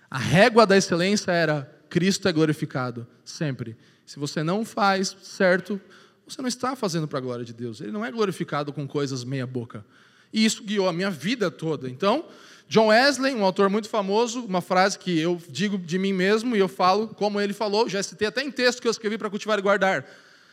A 0.09 0.19
régua 0.19 0.65
da 0.65 0.77
excelência 0.77 1.33
era 1.33 1.69
Cristo 1.91 2.29
é 2.29 2.33
glorificado, 2.33 3.07
sempre. 3.25 3.77
Se 4.07 4.19
você 4.19 4.43
não 4.43 4.65
faz 4.65 5.17
certo, 5.23 5.81
você 6.27 6.41
não 6.41 6.49
está 6.49 6.77
fazendo 6.77 7.09
para 7.09 7.19
a 7.19 7.23
glória 7.23 7.45
de 7.45 7.53
Deus. 7.53 7.81
Ele 7.81 7.91
não 7.91 8.05
é 8.05 8.11
glorificado 8.11 8.73
com 8.73 8.87
coisas 8.87 9.25
meia 9.25 9.47
boca. 9.47 9.85
E 10.33 10.45
isso 10.45 10.63
guiou 10.63 10.89
a 10.89 10.93
minha 10.93 11.11
vida 11.11 11.51
toda. 11.51 11.89
Então, 11.89 12.27
John 12.69 12.89
Wesley, 12.89 13.35
um 13.35 13.45
autor 13.45 13.71
muito 13.71 13.89
famoso, 13.89 14.45
uma 14.45 14.61
frase 14.61 14.99
que 14.99 15.19
eu 15.19 15.41
digo 15.49 15.79
de 15.79 15.99
mim 15.99 16.13
mesmo 16.13 16.55
e 16.55 16.59
eu 16.59 16.69
falo 16.69 17.09
como 17.09 17.41
ele 17.41 17.55
falou, 17.55 17.89
já 17.89 18.03
citei 18.03 18.29
até 18.29 18.43
em 18.43 18.51
texto 18.51 18.83
que 18.83 18.87
eu 18.87 18.91
escrevi 18.91 19.17
para 19.17 19.31
cultivar 19.31 19.59
e 19.59 19.63
guardar. 19.63 20.05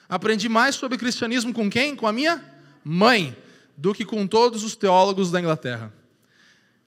Aprendi 0.08 0.48
mais 0.48 0.76
sobre 0.76 0.98
cristianismo 0.98 1.54
com 1.54 1.70
quem? 1.70 1.94
Com 1.94 2.08
a 2.08 2.14
minha 2.14 2.42
mãe, 2.86 3.36
do 3.76 3.94
que 3.94 4.06
com 4.06 4.26
todos 4.26 4.64
os 4.64 4.78
teólogos 4.78 5.30
da 5.30 5.42
Inglaterra. 5.42 5.92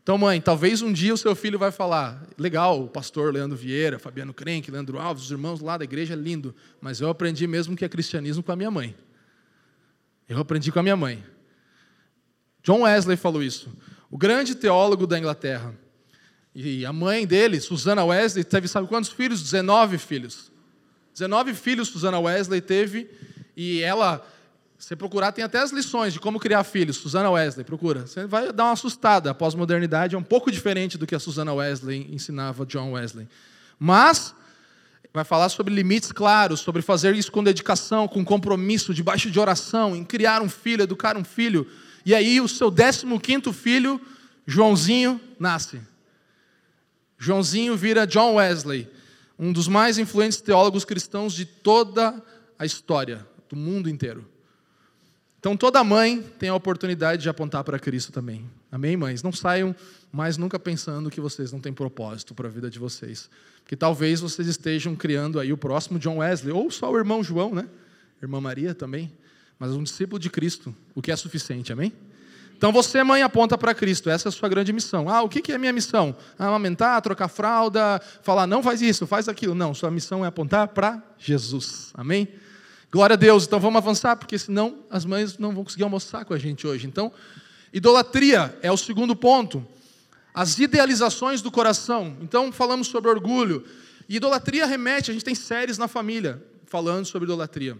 Então, 0.02 0.16
mãe, 0.16 0.40
talvez 0.40 0.80
um 0.80 0.90
dia 0.90 1.12
o 1.12 1.18
seu 1.18 1.36
filho 1.36 1.58
vai 1.58 1.70
falar: 1.70 2.26
legal, 2.38 2.82
o 2.82 2.88
pastor 2.88 3.30
Leandro 3.30 3.58
Vieira, 3.58 3.98
Fabiano 3.98 4.32
Crenque, 4.32 4.70
Leandro 4.70 4.98
Alves, 4.98 5.24
os 5.24 5.30
irmãos 5.30 5.60
lá 5.60 5.76
da 5.76 5.84
igreja, 5.84 6.14
lindo, 6.14 6.54
mas 6.80 7.02
eu 7.02 7.10
aprendi 7.10 7.46
mesmo 7.46 7.76
que 7.76 7.84
é 7.84 7.88
cristianismo 7.90 8.42
com 8.42 8.50
a 8.50 8.56
minha 8.56 8.70
mãe. 8.70 8.96
Eu 10.26 10.38
aprendi 10.38 10.72
com 10.72 10.78
a 10.78 10.82
minha 10.82 10.96
mãe. 10.96 11.22
John 12.62 12.82
Wesley 12.82 13.18
falou 13.18 13.42
isso, 13.42 13.70
o 14.10 14.16
grande 14.16 14.54
teólogo 14.54 15.06
da 15.06 15.18
Inglaterra. 15.18 15.74
E 16.54 16.84
a 16.84 16.92
mãe 16.92 17.26
dele, 17.26 17.60
Susana 17.60 18.04
Wesley, 18.04 18.44
teve, 18.44 18.66
sabe 18.68 18.88
quantos 18.88 19.10
filhos? 19.10 19.42
19 19.42 19.98
filhos. 19.98 20.50
19 21.12 21.54
filhos 21.54 21.88
Susana 21.88 22.18
Wesley 22.18 22.60
teve, 22.60 23.10
e 23.56 23.82
ela, 23.82 24.26
você 24.78 24.94
procurar, 24.94 25.32
tem 25.32 25.44
até 25.44 25.58
as 25.58 25.72
lições 25.72 26.12
de 26.12 26.20
como 26.20 26.38
criar 26.38 26.64
filhos. 26.64 26.96
Susana 26.96 27.30
Wesley, 27.30 27.64
procura. 27.64 28.06
Você 28.06 28.26
vai 28.26 28.52
dar 28.52 28.64
uma 28.64 28.72
assustada. 28.72 29.30
A 29.30 29.34
pós-modernidade 29.34 30.14
é 30.14 30.18
um 30.18 30.22
pouco 30.22 30.50
diferente 30.50 30.96
do 30.96 31.06
que 31.06 31.14
a 31.14 31.18
Susana 31.18 31.52
Wesley 31.52 32.08
ensinava 32.10 32.64
John 32.64 32.92
Wesley. 32.92 33.28
Mas 33.78 34.34
vai 35.12 35.24
falar 35.24 35.48
sobre 35.48 35.74
limites 35.74 36.12
claros, 36.12 36.60
sobre 36.60 36.82
fazer 36.82 37.14
isso 37.14 37.32
com 37.32 37.42
dedicação, 37.42 38.06
com 38.06 38.24
compromisso, 38.24 38.94
debaixo 38.94 39.30
de 39.30 39.40
oração, 39.40 39.96
em 39.96 40.04
criar 40.04 40.40
um 40.42 40.48
filho, 40.48 40.82
educar 40.82 41.16
um 41.16 41.24
filho 41.24 41.66
e 42.04 42.14
aí 42.14 42.40
o 42.40 42.48
seu 42.48 42.70
15 42.70 43.52
filho, 43.52 44.00
Joãozinho, 44.46 45.20
nasce. 45.38 45.80
Joãozinho 47.18 47.76
vira 47.76 48.06
John 48.06 48.34
Wesley, 48.34 48.88
um 49.38 49.52
dos 49.52 49.68
mais 49.68 49.98
influentes 49.98 50.40
teólogos 50.40 50.84
cristãos 50.84 51.32
de 51.32 51.44
toda 51.44 52.22
a 52.58 52.64
história, 52.64 53.26
do 53.48 53.56
mundo 53.56 53.88
inteiro. 53.88 54.26
Então 55.38 55.56
toda 55.56 55.82
mãe 55.84 56.22
tem 56.38 56.48
a 56.48 56.54
oportunidade 56.54 57.22
de 57.22 57.28
apontar 57.28 57.62
para 57.62 57.78
Cristo 57.78 58.10
também. 58.10 58.44
Amém, 58.70 58.96
mães? 58.96 59.22
Não 59.22 59.32
saiam 59.32 59.74
mais 60.12 60.36
nunca 60.36 60.58
pensando 60.58 61.10
que 61.10 61.20
vocês 61.20 61.52
não 61.52 61.60
têm 61.60 61.72
propósito 61.72 62.34
para 62.34 62.48
a 62.48 62.50
vida 62.50 62.68
de 62.68 62.78
vocês. 62.78 63.30
Que 63.66 63.76
talvez 63.76 64.20
vocês 64.20 64.48
estejam 64.48 64.96
criando 64.96 65.38
aí 65.38 65.52
o 65.52 65.56
próximo 65.56 65.98
John 65.98 66.18
Wesley, 66.18 66.52
ou 66.52 66.70
só 66.70 66.90
o 66.90 66.96
irmão 66.96 67.22
João, 67.22 67.54
né? 67.54 67.68
Irmã 68.20 68.40
Maria 68.40 68.74
também. 68.74 69.12
Mas 69.58 69.72
um 69.72 69.82
discípulo 69.82 70.18
de 70.18 70.30
Cristo, 70.30 70.74
o 70.94 71.02
que 71.02 71.10
é 71.10 71.16
suficiente, 71.16 71.72
amém? 71.72 71.92
Então 72.56 72.72
você, 72.72 73.04
mãe, 73.04 73.22
aponta 73.22 73.56
para 73.56 73.72
Cristo, 73.72 74.10
essa 74.10 74.28
é 74.28 74.30
a 74.30 74.32
sua 74.32 74.48
grande 74.48 74.72
missão. 74.72 75.08
Ah, 75.08 75.22
o 75.22 75.28
que 75.28 75.52
é 75.52 75.56
minha 75.56 75.72
missão? 75.72 76.16
Amamentar, 76.36 77.00
trocar 77.00 77.28
fralda, 77.28 78.00
falar, 78.22 78.48
não 78.48 78.64
faz 78.64 78.82
isso, 78.82 79.06
faz 79.06 79.28
aquilo. 79.28 79.54
Não, 79.54 79.72
sua 79.72 79.92
missão 79.92 80.24
é 80.24 80.28
apontar 80.28 80.66
para 80.68 81.00
Jesus, 81.16 81.92
amém? 81.94 82.26
Glória 82.90 83.14
a 83.14 83.16
Deus, 83.16 83.46
então 83.46 83.60
vamos 83.60 83.76
avançar, 83.76 84.16
porque 84.16 84.36
senão 84.36 84.78
as 84.90 85.04
mães 85.04 85.38
não 85.38 85.54
vão 85.54 85.62
conseguir 85.62 85.84
almoçar 85.84 86.24
com 86.24 86.34
a 86.34 86.38
gente 86.38 86.66
hoje. 86.66 86.86
Então, 86.86 87.12
idolatria 87.72 88.58
é 88.60 88.72
o 88.72 88.76
segundo 88.76 89.14
ponto. 89.14 89.64
As 90.34 90.58
idealizações 90.58 91.40
do 91.42 91.50
coração. 91.50 92.16
Então, 92.22 92.50
falamos 92.50 92.88
sobre 92.88 93.08
orgulho. 93.08 93.64
idolatria 94.08 94.66
remete, 94.66 95.10
a 95.10 95.14
gente 95.14 95.24
tem 95.24 95.34
séries 95.34 95.78
na 95.78 95.86
família 95.86 96.42
falando 96.66 97.04
sobre 97.04 97.26
idolatria. 97.26 97.76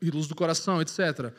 Ídolos 0.00 0.26
do 0.26 0.34
coração, 0.34 0.80
etc 0.80 1.32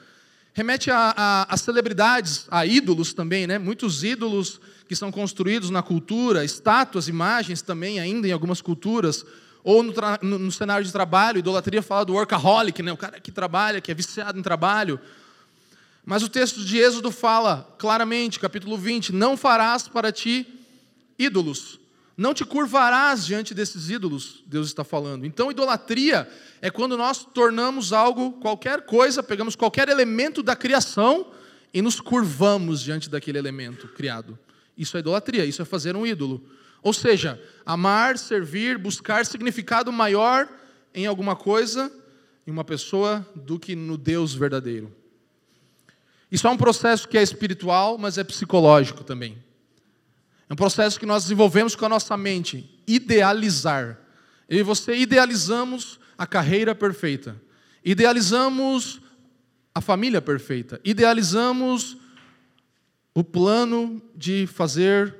remete 0.58 0.90
a, 0.90 1.14
a, 1.16 1.54
a, 1.54 1.56
celebridades, 1.56 2.48
a 2.50 2.66
ídolos 2.66 3.14
também, 3.14 3.46
né? 3.46 3.60
Muitos 3.60 4.04
ídolos 4.04 4.60
que 4.88 4.96
são 4.96 5.12
construídos 5.12 5.70
na 5.70 5.84
cultura, 5.84 6.44
estátuas, 6.44 7.08
imagens 7.08 7.62
também, 7.62 8.00
ainda 8.00 8.28
em 8.28 8.32
algumas 8.32 8.60
culturas, 8.60 9.24
ou 9.64 9.84
no, 9.84 9.94
no, 10.24 10.40
no 10.40 10.52
cenário 10.52 10.84
de 10.84 10.92
trabalho, 10.92 11.38
idolatria 11.38 11.84
fala 11.84 12.04
do 12.04 12.14
workaholic, 12.14 12.82
né? 12.82 12.92
O 12.92 12.98
cara 12.98 13.20
que 13.20 13.32
trabalha, 13.32 13.80
que 13.80 13.92
é 13.92 13.94
viciado 13.94 14.40
em 14.40 14.42
trabalho. 14.42 15.00
Mas 16.04 16.24
o 16.24 16.30
texto 16.30 16.66
de 16.66 16.80
Êxodo 16.80 17.12
fala 17.12 17.76
claramente, 17.78 18.40
capítulo 18.40 18.80
20: 18.80 19.14
Não 19.14 19.38
farás 19.38 19.88
para 19.88 20.12
ti 20.12 20.48
ídolos, 21.20 21.80
não 22.18 22.34
te 22.34 22.44
curvarás 22.44 23.28
diante 23.28 23.54
desses 23.54 23.92
ídolos, 23.92 24.44
Deus 24.48 24.66
está 24.66 24.84
falando. 24.84 25.24
Então, 25.24 25.52
idolatria 25.52 26.28
é 26.60 26.72
quando 26.72 26.98
nós 26.98 27.24
tornamos 27.24 27.94
algo, 27.94 28.34
qualquer 28.34 28.82
coisa, 28.82 29.22
pegamos 29.22 29.56
qualquer 29.56 29.88
elemento 29.88 30.42
da 30.42 30.56
criação 30.56 31.32
e 31.72 31.80
nos 31.80 32.02
curvamos 32.02 32.82
diante 32.82 33.08
daquele 33.08 33.38
elemento 33.38 33.88
criado. 33.90 34.38
Isso 34.76 34.98
é 34.98 35.00
idolatria, 35.00 35.46
isso 35.46 35.62
é 35.62 35.66
fazer 35.66 35.96
um 35.96 36.08
ídolo. 36.08 36.44
Ou 36.82 36.92
seja, 36.92 37.40
amar, 37.64 38.18
servir, 38.18 38.80
buscar 38.80 39.24
significado 39.24 39.92
maior 39.92 40.50
em 40.96 41.06
alguma 41.06 41.36
coisa, 41.36 41.92
em 42.48 42.52
uma 42.52 42.64
pessoa, 42.64 43.28
do 43.36 43.60
que 43.60 43.76
no 43.76 43.96
Deus 43.96 44.34
verdadeiro. 44.34 44.92
Isso 46.32 46.48
é 46.48 46.50
um 46.50 46.58
processo 46.58 47.08
que 47.08 47.18
é 47.18 47.22
espiritual, 47.22 47.96
mas 47.98 48.18
é 48.18 48.24
psicológico 48.24 49.04
também. 49.04 49.38
É 50.50 50.54
um 50.54 50.56
processo 50.56 51.00
que 51.00 51.06
nós 51.06 51.24
desenvolvemos 51.24 51.76
com 51.76 51.86
a 51.86 51.90
nossa 51.90 52.16
mente, 52.16 52.70
idealizar. 52.88 54.00
Eu 54.48 54.60
e 54.60 54.64
você 54.64 54.96
idealizamos 54.96 56.00
a 56.18 56.26
carreira 56.26 56.74
perfeita, 56.74 57.40
idealizamos 57.84 59.02
a 59.76 59.82
família 59.82 60.22
perfeita, 60.22 60.80
idealizamos 60.84 61.98
o 63.14 63.24
plano 63.24 64.02
de 64.16 64.48
fazer 64.48 65.16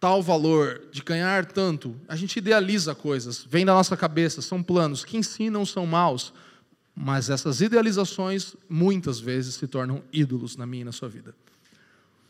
tal 0.00 0.22
valor, 0.22 0.82
de 0.90 1.02
ganhar 1.02 1.46
tanto. 1.46 1.94
A 2.08 2.16
gente 2.16 2.36
idealiza 2.36 2.94
coisas, 2.94 3.46
vem 3.48 3.64
da 3.64 3.74
nossa 3.74 3.96
cabeça, 3.96 4.42
são 4.42 4.62
planos 4.62 5.04
que 5.04 5.16
em 5.16 5.22
si 5.22 5.48
não 5.48 5.64
são 5.64 5.86
maus, 5.86 6.32
mas 6.94 7.30
essas 7.30 7.60
idealizações 7.60 8.56
muitas 8.68 9.20
vezes 9.20 9.54
se 9.54 9.66
tornam 9.66 10.02
ídolos 10.12 10.56
na 10.56 10.66
minha 10.66 10.82
e 10.82 10.84
na 10.84 10.92
sua 10.92 11.08
vida. 11.08 11.34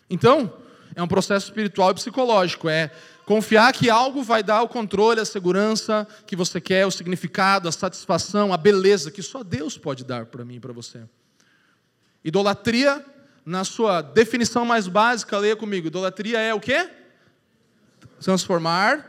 Então, 0.08 0.52
é 0.94 1.02
um 1.02 1.08
processo 1.08 1.46
espiritual 1.46 1.90
e 1.90 1.94
psicológico. 1.94 2.68
É 2.68 2.90
confiar 3.24 3.72
que 3.72 3.90
algo 3.90 4.22
vai 4.22 4.42
dar 4.42 4.62
o 4.62 4.68
controle, 4.68 5.20
a 5.20 5.24
segurança 5.24 6.06
que 6.26 6.36
você 6.36 6.60
quer, 6.60 6.86
o 6.86 6.90
significado, 6.90 7.68
a 7.68 7.72
satisfação, 7.72 8.52
a 8.52 8.56
beleza 8.56 9.10
que 9.10 9.22
só 9.22 9.42
Deus 9.42 9.76
pode 9.76 10.04
dar 10.04 10.26
para 10.26 10.44
mim 10.44 10.56
e 10.56 10.60
para 10.60 10.72
você. 10.72 11.02
Idolatria, 12.24 13.04
na 13.44 13.64
sua 13.64 14.02
definição 14.02 14.64
mais 14.64 14.88
básica, 14.88 15.38
leia 15.38 15.56
comigo. 15.56 15.86
Idolatria 15.86 16.40
é 16.40 16.52
o 16.52 16.60
quê? 16.60 16.88
Transformar 18.20 19.04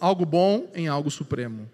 algo 0.00 0.24
bom 0.24 0.70
em 0.74 0.88
algo 0.88 1.10
supremo. 1.10 1.70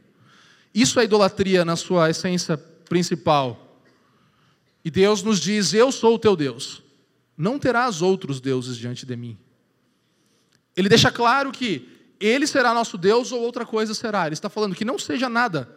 Isso 0.75 0.99
é 0.99 1.05
idolatria 1.05 1.65
na 1.65 1.77
sua 1.77 2.11
essência 2.11 2.57
principal. 2.89 3.79
E 4.85 4.91
Deus 4.91 5.23
nos 5.23 5.39
diz: 5.39 5.75
Eu 5.75 5.93
sou 5.93 6.15
o 6.15 6.19
teu 6.19 6.35
Deus. 6.35 6.82
Não 7.43 7.59
terás 7.59 8.01
outros 8.01 8.41
deuses 8.41 8.77
diante 8.77 9.05
de 9.05 9.17
mim. 9.17 9.37
Ele 10.77 10.89
deixa 10.89 11.11
claro 11.11 11.51
que 11.51 11.89
ele 12.21 12.47
será 12.47 12.73
nosso 12.73 12.97
Deus 12.97 13.33
ou 13.33 13.41
outra 13.41 13.67
coisa 13.67 13.95
será. 13.95 14.27
Ele 14.27 14.35
está 14.35 14.49
falando 14.49 14.77
que 14.77 14.85
não 14.85 14.97
seja 14.97 15.29
nada, 15.29 15.69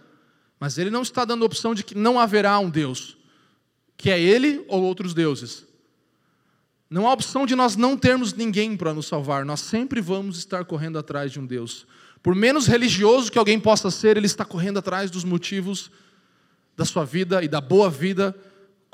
mas 0.59 0.77
ele 0.77 0.91
não 0.91 1.01
está 1.01 1.25
dando 1.25 1.43
opção 1.43 1.73
de 1.73 1.83
que 1.83 1.95
não 1.97 2.19
haverá 2.19 2.59
um 2.59 2.69
Deus, 2.69 3.17
que 3.97 4.11
é 4.11 4.21
ele 4.21 4.63
ou 4.67 4.83
outros 4.83 5.15
deuses. 5.15 5.65
Não 6.87 7.07
há 7.07 7.13
opção 7.13 7.47
de 7.47 7.55
nós 7.55 7.75
não 7.75 7.97
termos 7.97 8.31
ninguém 8.31 8.77
para 8.77 8.93
nos 8.93 9.07
salvar, 9.07 9.43
nós 9.43 9.61
sempre 9.61 9.99
vamos 9.99 10.37
estar 10.37 10.65
correndo 10.65 10.99
atrás 10.99 11.31
de 11.31 11.39
um 11.39 11.47
Deus. 11.47 11.87
Por 12.21 12.35
menos 12.35 12.67
religioso 12.67 13.31
que 13.31 13.39
alguém 13.39 13.59
possa 13.59 13.89
ser, 13.89 14.17
ele 14.17 14.27
está 14.27 14.45
correndo 14.45 14.77
atrás 14.77 15.09
dos 15.09 15.23
motivos 15.23 15.89
da 16.77 16.85
sua 16.85 17.05
vida 17.05 17.43
e 17.43 17.47
da 17.47 17.59
boa 17.59 17.89
vida 17.89 18.35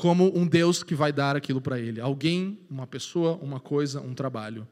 como 0.01 0.35
um 0.35 0.47
Deus 0.47 0.81
que 0.81 0.95
vai 0.95 1.13
dar 1.13 1.35
aquilo 1.35 1.61
para 1.61 1.79
ele. 1.79 2.01
Alguém, 2.01 2.59
uma 2.67 2.87
pessoa, 2.87 3.37
uma 3.39 3.59
coisa, 3.59 4.01
um 4.01 4.15
trabalho. 4.15 4.67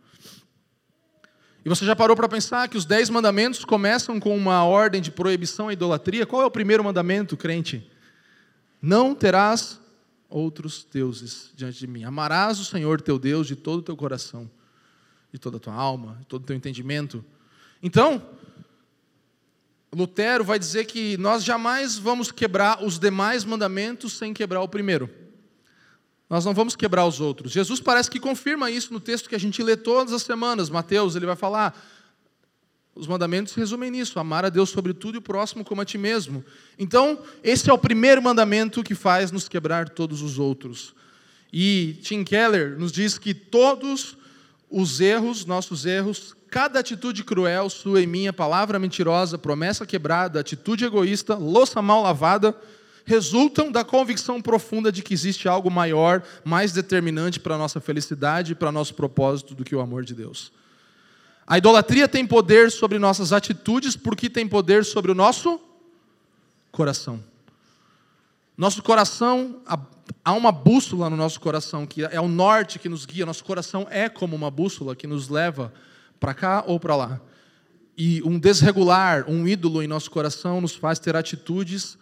E 1.64 1.70
você 1.70 1.86
já 1.86 1.96
parou 1.96 2.16
para 2.16 2.28
pensar 2.28 2.68
que 2.68 2.76
os 2.76 2.84
dez 2.84 3.12
mandamentos 3.12 3.64
começam 3.64 4.20
com 4.20 4.36
uma 4.36 4.64
ordem 4.64 5.00
de 5.00 5.12
proibição 5.12 5.68
à 5.68 5.74
idolatria? 5.74 6.26
Qual 6.26 6.42
é 6.42 6.48
o 6.48 6.50
primeiro 6.50 6.84
mandamento, 6.84 7.38
crente? 7.38 7.88
Não 8.82 9.14
terás 9.14 9.80
outros 10.28 10.88
deuses 10.92 11.52
diante 11.56 11.78
de 11.78 11.86
mim. 11.86 12.04
Amarás 12.04 12.60
o 12.60 12.66
Senhor 12.66 13.00
teu 13.00 13.20
Deus 13.20 13.46
de 13.46 13.56
todo 13.56 13.82
o 13.82 13.84
teu 13.84 13.96
coração, 13.96 14.50
de 15.32 15.38
toda 15.38 15.58
a 15.58 15.60
tua 15.60 15.76
alma, 15.76 16.18
de 16.22 16.26
todo 16.26 16.42
o 16.42 16.46
teu 16.48 16.56
entendimento. 16.56 17.24
Então, 17.84 18.20
Lutero 19.94 20.44
vai 20.44 20.60
dizer 20.60 20.86
que 20.86 21.18
nós 21.18 21.44
jamais 21.44 21.98
vamos 21.98 22.32
quebrar 22.32 22.84
os 22.84 23.00
demais 23.00 23.44
mandamentos 23.44 24.14
sem 24.14 24.34
quebrar 24.34 24.62
o 24.62 24.68
primeiro. 24.68 25.10
Nós 26.30 26.46
não 26.46 26.54
vamos 26.54 26.76
quebrar 26.76 27.06
os 27.06 27.20
outros. 27.20 27.52
Jesus 27.52 27.80
parece 27.80 28.10
que 28.10 28.20
confirma 28.20 28.70
isso 28.70 28.94
no 28.94 29.00
texto 29.00 29.28
que 29.28 29.36
a 29.36 29.40
gente 29.40 29.64
lê 29.64 29.76
todas 29.76 30.14
as 30.14 30.22
semanas. 30.22 30.70
Mateus, 30.70 31.16
ele 31.16 31.26
vai 31.26 31.36
falar: 31.36 31.76
os 32.94 33.08
mandamentos 33.08 33.56
resumem 33.56 33.90
nisso: 33.90 34.20
amar 34.20 34.46
a 34.46 34.50
Deus 34.50 34.70
sobre 34.70 34.94
tudo 34.94 35.16
e 35.16 35.18
o 35.18 35.24
próximo 35.24 35.66
como 35.66 35.82
a 35.82 35.86
ti 35.86 35.98
mesmo. 35.98 36.46
Então, 36.78 37.20
esse 37.44 37.68
é 37.68 37.74
o 37.74 37.78
primeiro 37.80 38.22
mandamento 38.22 38.84
que 38.84 38.94
faz 38.94 39.32
nos 39.32 39.50
quebrar 39.50 39.90
todos 39.90 40.22
os 40.22 40.38
outros. 40.38 40.94
E 41.52 41.98
Tim 42.04 42.24
Keller 42.24 42.78
nos 42.78 42.92
diz 42.92 43.18
que 43.18 43.34
todos 43.34 44.16
os 44.70 45.02
erros, 45.02 45.46
nossos 45.46 45.84
erros, 45.86 46.36
cada 46.50 46.80
atitude 46.80 47.24
cruel, 47.24 47.70
sua 47.70 48.02
e 48.02 48.08
minha, 48.08 48.34
palavra 48.34 48.80
mentirosa, 48.80 49.38
promessa 49.38 49.86
quebrada, 49.86 50.40
atitude 50.40 50.86
egoísta, 50.86 51.36
louça 51.36 51.82
mal 51.82 52.02
lavada, 52.02 52.56
resultam 53.06 53.72
da 53.72 53.84
convicção 53.84 54.42
profunda 54.42 54.92
de 54.92 55.02
que 55.02 55.14
existe 55.14 55.48
algo 55.48 55.70
maior, 55.70 56.24
mais 56.44 56.72
determinante 56.72 57.40
para 57.40 57.56
a 57.56 57.58
nossa 57.58 57.80
felicidade 57.80 58.52
e 58.52 58.56
para 58.56 58.72
nosso 58.72 58.94
propósito 58.94 59.56
do 59.56 59.64
que 59.64 59.76
o 59.76 59.80
amor 59.80 60.04
de 60.04 60.14
Deus. 60.14 60.52
A 61.46 61.58
idolatria 61.58 62.08
tem 62.08 62.26
poder 62.26 62.72
sobre 62.72 63.00
nossas 63.00 63.34
atitudes 63.34 63.96
porque 63.96 64.30
tem 64.30 64.48
poder 64.48 64.86
sobre 64.86 65.12
o 65.12 65.16
nosso 65.16 65.60
coração. 66.72 67.24
Nosso 68.56 68.84
coração, 68.84 69.62
há 70.24 70.34
uma 70.34 70.52
bússola 70.52 71.10
no 71.10 71.16
nosso 71.16 71.40
coração, 71.40 71.88
que 71.88 72.04
é 72.04 72.20
o 72.20 72.28
norte 72.28 72.78
que 72.78 72.90
nos 72.90 73.06
guia. 73.06 73.26
Nosso 73.26 73.44
coração 73.44 73.88
é 73.90 74.10
como 74.10 74.36
uma 74.36 74.52
bússola 74.52 74.96
que 74.96 75.08
nos 75.08 75.30
leva 75.30 75.74
para 76.20 76.34
cá 76.34 76.64
ou 76.66 76.80
para 76.80 76.96
lá. 76.96 77.22
E 77.98 78.22
um 78.24 78.40
desregular, 78.40 79.30
um 79.30 79.48
ídolo 79.48 79.84
em 79.84 79.88
nosso 79.88 80.10
coração 80.10 80.62
nos 80.62 80.76
faz 80.76 81.00
ter 81.00 81.16
atitudes 81.16 81.98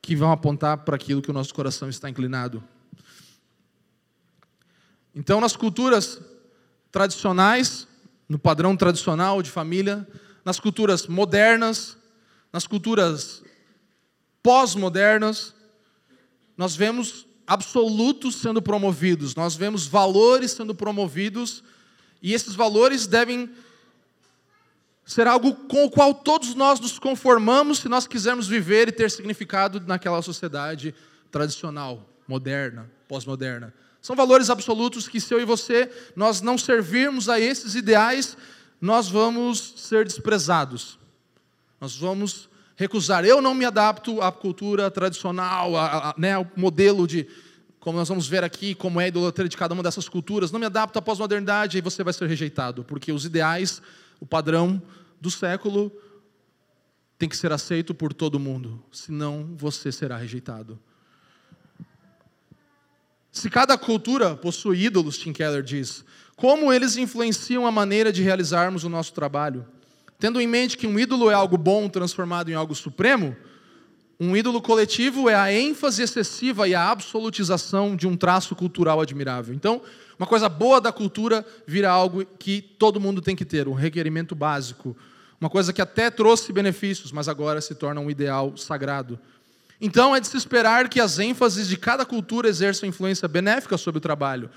que 0.00 0.14
vão 0.14 0.30
apontar 0.30 0.78
para 0.78 0.96
aquilo 0.96 1.22
que 1.22 1.30
o 1.30 1.34
nosso 1.34 1.54
coração 1.54 1.88
está 1.88 2.08
inclinado. 2.08 2.62
Então, 5.14 5.40
nas 5.40 5.56
culturas 5.56 6.20
tradicionais, 6.92 7.88
no 8.28 8.38
padrão 8.38 8.76
tradicional 8.76 9.42
de 9.42 9.50
família, 9.50 10.06
nas 10.44 10.60
culturas 10.60 11.06
modernas, 11.06 11.96
nas 12.52 12.66
culturas 12.66 13.42
pós-modernas, 14.42 15.54
nós 16.56 16.76
vemos 16.76 17.26
absolutos 17.46 18.36
sendo 18.36 18.60
promovidos, 18.60 19.34
nós 19.34 19.56
vemos 19.56 19.86
valores 19.86 20.52
sendo 20.52 20.74
promovidos 20.74 21.64
e 22.22 22.34
esses 22.34 22.54
valores 22.54 23.06
devem 23.06 23.50
ser 25.04 25.26
algo 25.26 25.54
com 25.54 25.84
o 25.84 25.90
qual 25.90 26.12
todos 26.12 26.54
nós 26.54 26.78
nos 26.80 26.98
conformamos 26.98 27.78
se 27.78 27.88
nós 27.88 28.06
quisermos 28.06 28.46
viver 28.46 28.88
e 28.88 28.92
ter 28.92 29.10
significado 29.10 29.80
naquela 29.80 30.20
sociedade 30.20 30.94
tradicional, 31.30 32.06
moderna, 32.26 32.90
pós-moderna. 33.08 33.72
São 34.02 34.14
valores 34.14 34.50
absolutos 34.50 35.08
que 35.08 35.20
se 35.20 35.32
eu 35.32 35.40
e 35.40 35.44
você 35.44 35.90
nós 36.14 36.40
não 36.40 36.58
servirmos 36.58 37.28
a 37.28 37.40
esses 37.40 37.74
ideais, 37.74 38.36
nós 38.80 39.08
vamos 39.08 39.74
ser 39.76 40.04
desprezados. 40.04 40.98
Nós 41.80 41.96
vamos 41.96 42.48
recusar. 42.76 43.24
Eu 43.24 43.42
não 43.42 43.54
me 43.54 43.64
adapto 43.64 44.20
à 44.22 44.30
cultura 44.30 44.90
tradicional, 44.90 45.72
né, 46.16 46.34
ao 46.34 46.46
modelo 46.56 47.06
de 47.06 47.26
como 47.88 47.96
nós 47.96 48.10
vamos 48.10 48.28
ver 48.28 48.44
aqui, 48.44 48.74
como 48.74 49.00
é 49.00 49.04
a 49.04 49.08
idolatria 49.08 49.48
de 49.48 49.56
cada 49.56 49.72
uma 49.72 49.82
dessas 49.82 50.10
culturas, 50.10 50.52
não 50.52 50.60
me 50.60 50.66
adapto 50.66 50.98
à 50.98 51.00
pós-modernidade, 51.00 51.78
aí 51.78 51.80
você 51.80 52.04
vai 52.04 52.12
ser 52.12 52.28
rejeitado, 52.28 52.84
porque 52.84 53.10
os 53.10 53.24
ideais, 53.24 53.80
o 54.20 54.26
padrão 54.26 54.82
do 55.18 55.30
século 55.30 55.90
tem 57.18 57.30
que 57.30 57.34
ser 57.34 57.50
aceito 57.50 57.94
por 57.94 58.12
todo 58.12 58.38
mundo, 58.38 58.84
senão 58.92 59.54
você 59.56 59.90
será 59.90 60.18
rejeitado. 60.18 60.78
Se 63.32 63.48
cada 63.48 63.78
cultura 63.78 64.36
possui 64.36 64.84
ídolos, 64.84 65.16
Tim 65.16 65.32
Keller 65.32 65.62
diz, 65.62 66.04
como 66.36 66.70
eles 66.70 66.98
influenciam 66.98 67.66
a 67.66 67.72
maneira 67.72 68.12
de 68.12 68.22
realizarmos 68.22 68.84
o 68.84 68.90
nosso 68.90 69.14
trabalho? 69.14 69.66
Tendo 70.18 70.38
em 70.42 70.46
mente 70.46 70.76
que 70.76 70.86
um 70.86 70.98
ídolo 70.98 71.30
é 71.30 71.34
algo 71.34 71.56
bom 71.56 71.88
transformado 71.88 72.50
em 72.50 72.54
algo 72.54 72.74
supremo, 72.74 73.34
um 74.20 74.36
ídolo 74.36 74.60
coletivo 74.60 75.28
é 75.28 75.34
a 75.34 75.52
ênfase 75.52 76.02
excessiva 76.02 76.66
e 76.66 76.74
a 76.74 76.90
absolutização 76.90 77.94
de 77.94 78.06
um 78.06 78.16
traço 78.16 78.56
cultural 78.56 79.00
admirável. 79.00 79.54
Então, 79.54 79.80
uma 80.18 80.26
coisa 80.26 80.48
boa 80.48 80.80
da 80.80 80.90
cultura 80.90 81.46
vira 81.64 81.88
algo 81.88 82.24
que 82.38 82.60
todo 82.60 83.00
mundo 83.00 83.22
tem 83.22 83.36
que 83.36 83.44
ter, 83.44 83.68
um 83.68 83.74
requerimento 83.74 84.34
básico, 84.34 84.96
uma 85.40 85.48
coisa 85.48 85.72
que 85.72 85.80
até 85.80 86.10
trouxe 86.10 86.52
benefícios, 86.52 87.12
mas 87.12 87.28
agora 87.28 87.60
se 87.60 87.76
torna 87.76 88.00
um 88.00 88.10
ideal 88.10 88.56
sagrado. 88.56 89.20
Então 89.80 90.16
é 90.16 90.18
de 90.18 90.26
se 90.26 90.36
esperar 90.36 90.88
que 90.88 91.00
as 91.00 91.20
ênfases 91.20 91.68
de 91.68 91.76
cada 91.76 92.04
cultura 92.04 92.48
exerçam 92.48 92.88
influência 92.88 93.28
benéfica 93.28 93.78
sobre 93.78 93.98
o 93.98 94.00
trabalho. 94.00 94.50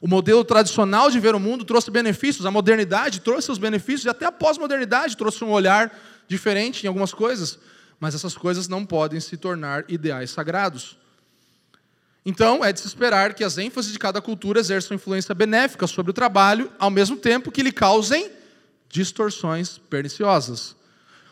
O 0.00 0.06
modelo 0.06 0.44
tradicional 0.44 1.10
de 1.10 1.18
ver 1.18 1.34
o 1.34 1.40
mundo 1.40 1.64
trouxe 1.64 1.90
benefícios, 1.90 2.46
a 2.46 2.52
modernidade 2.52 3.20
trouxe 3.20 3.46
seus 3.46 3.58
benefícios, 3.58 4.04
e 4.04 4.08
até 4.08 4.26
a 4.26 4.30
pós-modernidade 4.30 5.16
trouxe 5.16 5.42
um 5.42 5.50
olhar 5.50 5.92
diferente 6.28 6.84
em 6.84 6.86
algumas 6.86 7.12
coisas, 7.12 7.58
mas 8.00 8.14
essas 8.14 8.36
coisas 8.36 8.68
não 8.68 8.84
podem 8.84 9.20
se 9.20 9.36
tornar 9.36 9.84
ideais 9.88 10.30
sagrados. 10.30 10.96
Então, 12.24 12.64
é 12.64 12.72
de 12.72 12.80
se 12.80 12.86
esperar 12.86 13.34
que 13.34 13.42
as 13.42 13.56
ênfases 13.58 13.92
de 13.92 13.98
cada 13.98 14.20
cultura 14.20 14.60
exerçam 14.60 14.94
influência 14.94 15.34
benéfica 15.34 15.86
sobre 15.86 16.10
o 16.10 16.14
trabalho, 16.14 16.70
ao 16.78 16.90
mesmo 16.90 17.16
tempo 17.16 17.50
que 17.50 17.62
lhe 17.62 17.72
causem 17.72 18.30
distorções 18.88 19.78
perniciosas. 19.78 20.76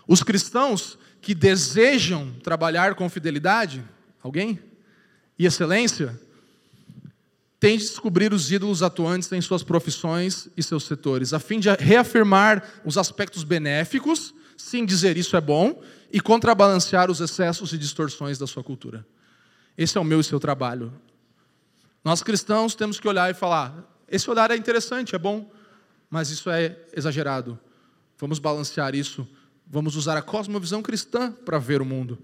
Os 0.09 0.23
cristãos 0.23 0.99
que 1.21 1.35
desejam 1.35 2.33
trabalhar 2.43 2.95
com 2.95 3.09
fidelidade, 3.09 3.85
alguém? 4.23 4.59
E 5.39 5.45
excelência, 5.45 6.19
têm 7.59 7.77
de 7.77 7.85
descobrir 7.85 8.33
os 8.33 8.51
ídolos 8.53 8.83
atuantes 8.83 9.31
em 9.33 9.41
suas 9.41 9.63
profissões 9.63 10.49
e 10.57 10.63
seus 10.63 10.85
setores, 10.85 11.33
a 11.33 11.39
fim 11.39 11.59
de 11.59 11.69
reafirmar 11.69 12.63
os 12.85 12.97
aspectos 12.97 13.43
benéficos, 13.43 14.33
sim 14.57 14.85
dizer 14.85 15.17
isso 15.17 15.37
é 15.37 15.41
bom, 15.41 15.83
e 16.13 16.21
contrabalancear 16.21 17.11
os 17.11 17.21
excessos 17.21 17.73
e 17.73 17.79
distorções 17.79 18.39
da 18.39 18.47
sua 18.47 18.63
cultura. 18.63 19.07
Esse 19.77 19.99
é 19.99 20.01
o 20.01 20.05
meu 20.05 20.21
e 20.21 20.25
seu 20.25 20.41
trabalho. 20.41 20.93
Nós 22.03 22.23
cristãos 22.23 22.75
temos 22.75 22.99
que 22.99 23.09
olhar 23.09 23.31
e 23.31 23.35
falar: 23.35 23.85
esse 24.09 24.31
olhar 24.31 24.51
é 24.51 24.57
interessante, 24.57 25.15
é 25.15 25.19
bom, 25.19 25.51
mas 26.09 26.31
isso 26.31 26.49
é 26.49 26.77
exagerado. 26.95 27.59
Vamos 28.19 28.39
balancear 28.39 28.95
isso. 28.95 29.29
Vamos 29.67 29.97
usar 29.97 30.17
a 30.17 30.23
cosmovisão 30.23 30.81
cristã 30.81 31.33
para 31.33 31.59
ver 31.59 31.83
o 31.83 31.85
mundo. 31.85 32.19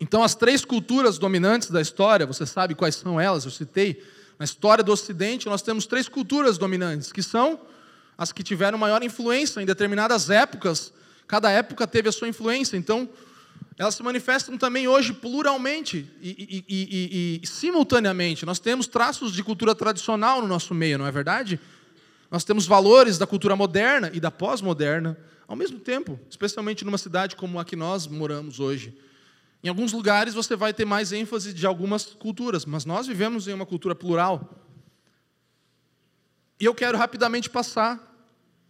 Então, 0.00 0.22
as 0.22 0.34
três 0.34 0.64
culturas 0.64 1.18
dominantes 1.18 1.70
da 1.70 1.80
história, 1.80 2.26
você 2.26 2.46
sabe 2.46 2.74
quais 2.74 2.96
são 2.96 3.20
elas, 3.20 3.44
eu 3.44 3.50
citei. 3.50 4.02
Na 4.38 4.44
história 4.44 4.82
do 4.82 4.90
Ocidente, 4.90 5.46
nós 5.46 5.62
temos 5.62 5.86
três 5.86 6.08
culturas 6.08 6.58
dominantes, 6.58 7.12
que 7.12 7.22
são 7.22 7.60
as 8.18 8.32
que 8.32 8.42
tiveram 8.42 8.78
maior 8.78 9.02
influência 9.02 9.60
em 9.60 9.66
determinadas 9.66 10.30
épocas. 10.30 10.92
Cada 11.26 11.50
época 11.50 11.86
teve 11.86 12.08
a 12.08 12.12
sua 12.12 12.28
influência, 12.28 12.76
então 12.76 13.08
elas 13.78 13.94
se 13.94 14.02
manifestam 14.02 14.56
também 14.56 14.86
hoje 14.86 15.12
pluralmente 15.12 16.08
e, 16.20 16.64
e, 16.68 16.74
e, 16.74 17.40
e, 17.42 17.46
simultaneamente. 17.46 18.46
Nós 18.46 18.58
temos 18.58 18.86
traços 18.86 19.32
de 19.32 19.42
cultura 19.42 19.74
tradicional 19.74 20.40
no 20.40 20.46
nosso 20.46 20.74
meio, 20.74 20.98
não 20.98 21.06
é 21.06 21.10
verdade? 21.10 21.58
Nós 22.30 22.44
temos 22.44 22.66
valores 22.66 23.18
da 23.18 23.26
cultura 23.26 23.56
moderna 23.56 24.10
e 24.12 24.20
da 24.20 24.30
pós-moderna 24.30 25.18
ao 25.46 25.56
mesmo 25.56 25.78
tempo, 25.78 26.18
especialmente 26.30 26.84
numa 26.84 26.98
cidade 26.98 27.36
como 27.36 27.58
a 27.58 27.64
que 27.64 27.76
nós 27.76 28.06
moramos 28.06 28.60
hoje. 28.60 28.96
Em 29.62 29.68
alguns 29.68 29.92
lugares 29.92 30.34
você 30.34 30.54
vai 30.54 30.72
ter 30.72 30.84
mais 30.84 31.12
ênfase 31.12 31.52
de 31.52 31.66
algumas 31.66 32.06
culturas, 32.06 32.64
mas 32.64 32.84
nós 32.84 33.06
vivemos 33.06 33.48
em 33.48 33.52
uma 33.52 33.66
cultura 33.66 33.94
plural. 33.94 34.62
E 36.60 36.64
eu 36.64 36.74
quero 36.74 36.96
rapidamente 36.96 37.50
passar 37.50 37.98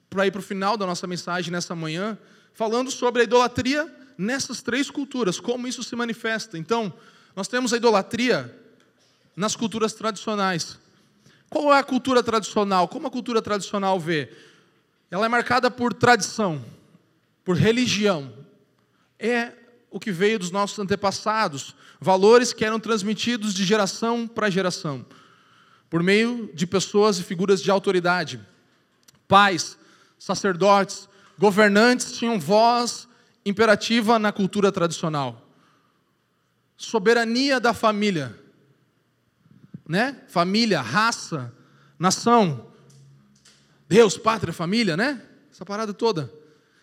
para 0.08 0.26
ir 0.26 0.30
para 0.30 0.40
o 0.40 0.42
final 0.42 0.76
da 0.76 0.86
nossa 0.86 1.06
mensagem 1.06 1.52
nessa 1.52 1.74
manhã, 1.74 2.18
falando 2.54 2.90
sobre 2.90 3.22
a 3.22 3.24
idolatria 3.24 3.92
nessas 4.16 4.62
três 4.62 4.90
culturas, 4.90 5.40
como 5.40 5.66
isso 5.66 5.82
se 5.82 5.94
manifesta. 5.96 6.56
Então, 6.56 6.92
nós 7.34 7.48
temos 7.48 7.72
a 7.72 7.76
idolatria 7.76 8.56
nas 9.36 9.56
culturas 9.56 9.92
tradicionais. 9.92 10.78
Qual 11.50 11.74
é 11.74 11.78
a 11.78 11.84
cultura 11.84 12.22
tradicional? 12.22 12.88
Como 12.88 13.06
a 13.06 13.10
cultura 13.10 13.42
tradicional 13.42 13.98
vê? 13.98 14.32
Ela 15.10 15.26
é 15.26 15.28
marcada 15.28 15.70
por 15.70 15.92
tradição, 15.92 16.64
por 17.44 17.56
religião. 17.56 18.32
É 19.18 19.52
o 19.90 20.00
que 20.00 20.10
veio 20.10 20.38
dos 20.38 20.50
nossos 20.50 20.78
antepassados, 20.78 21.74
valores 22.00 22.52
que 22.52 22.64
eram 22.64 22.80
transmitidos 22.80 23.54
de 23.54 23.64
geração 23.64 24.26
para 24.26 24.50
geração, 24.50 25.06
por 25.88 26.02
meio 26.02 26.50
de 26.52 26.66
pessoas 26.66 27.18
e 27.18 27.22
figuras 27.22 27.62
de 27.62 27.70
autoridade. 27.70 28.40
Pais, 29.28 29.78
sacerdotes, 30.18 31.08
governantes 31.38 32.12
tinham 32.12 32.38
voz 32.38 33.08
imperativa 33.44 34.18
na 34.18 34.32
cultura 34.32 34.72
tradicional. 34.72 35.40
Soberania 36.76 37.60
da 37.60 37.72
família 37.72 38.44
né? 39.88 40.16
Família, 40.28 40.80
raça, 40.80 41.52
nação, 41.98 42.66
Deus, 43.88 44.16
pátria, 44.16 44.52
família, 44.52 44.96
né? 44.96 45.22
Essa 45.52 45.64
parada 45.64 45.92
toda. 45.92 46.32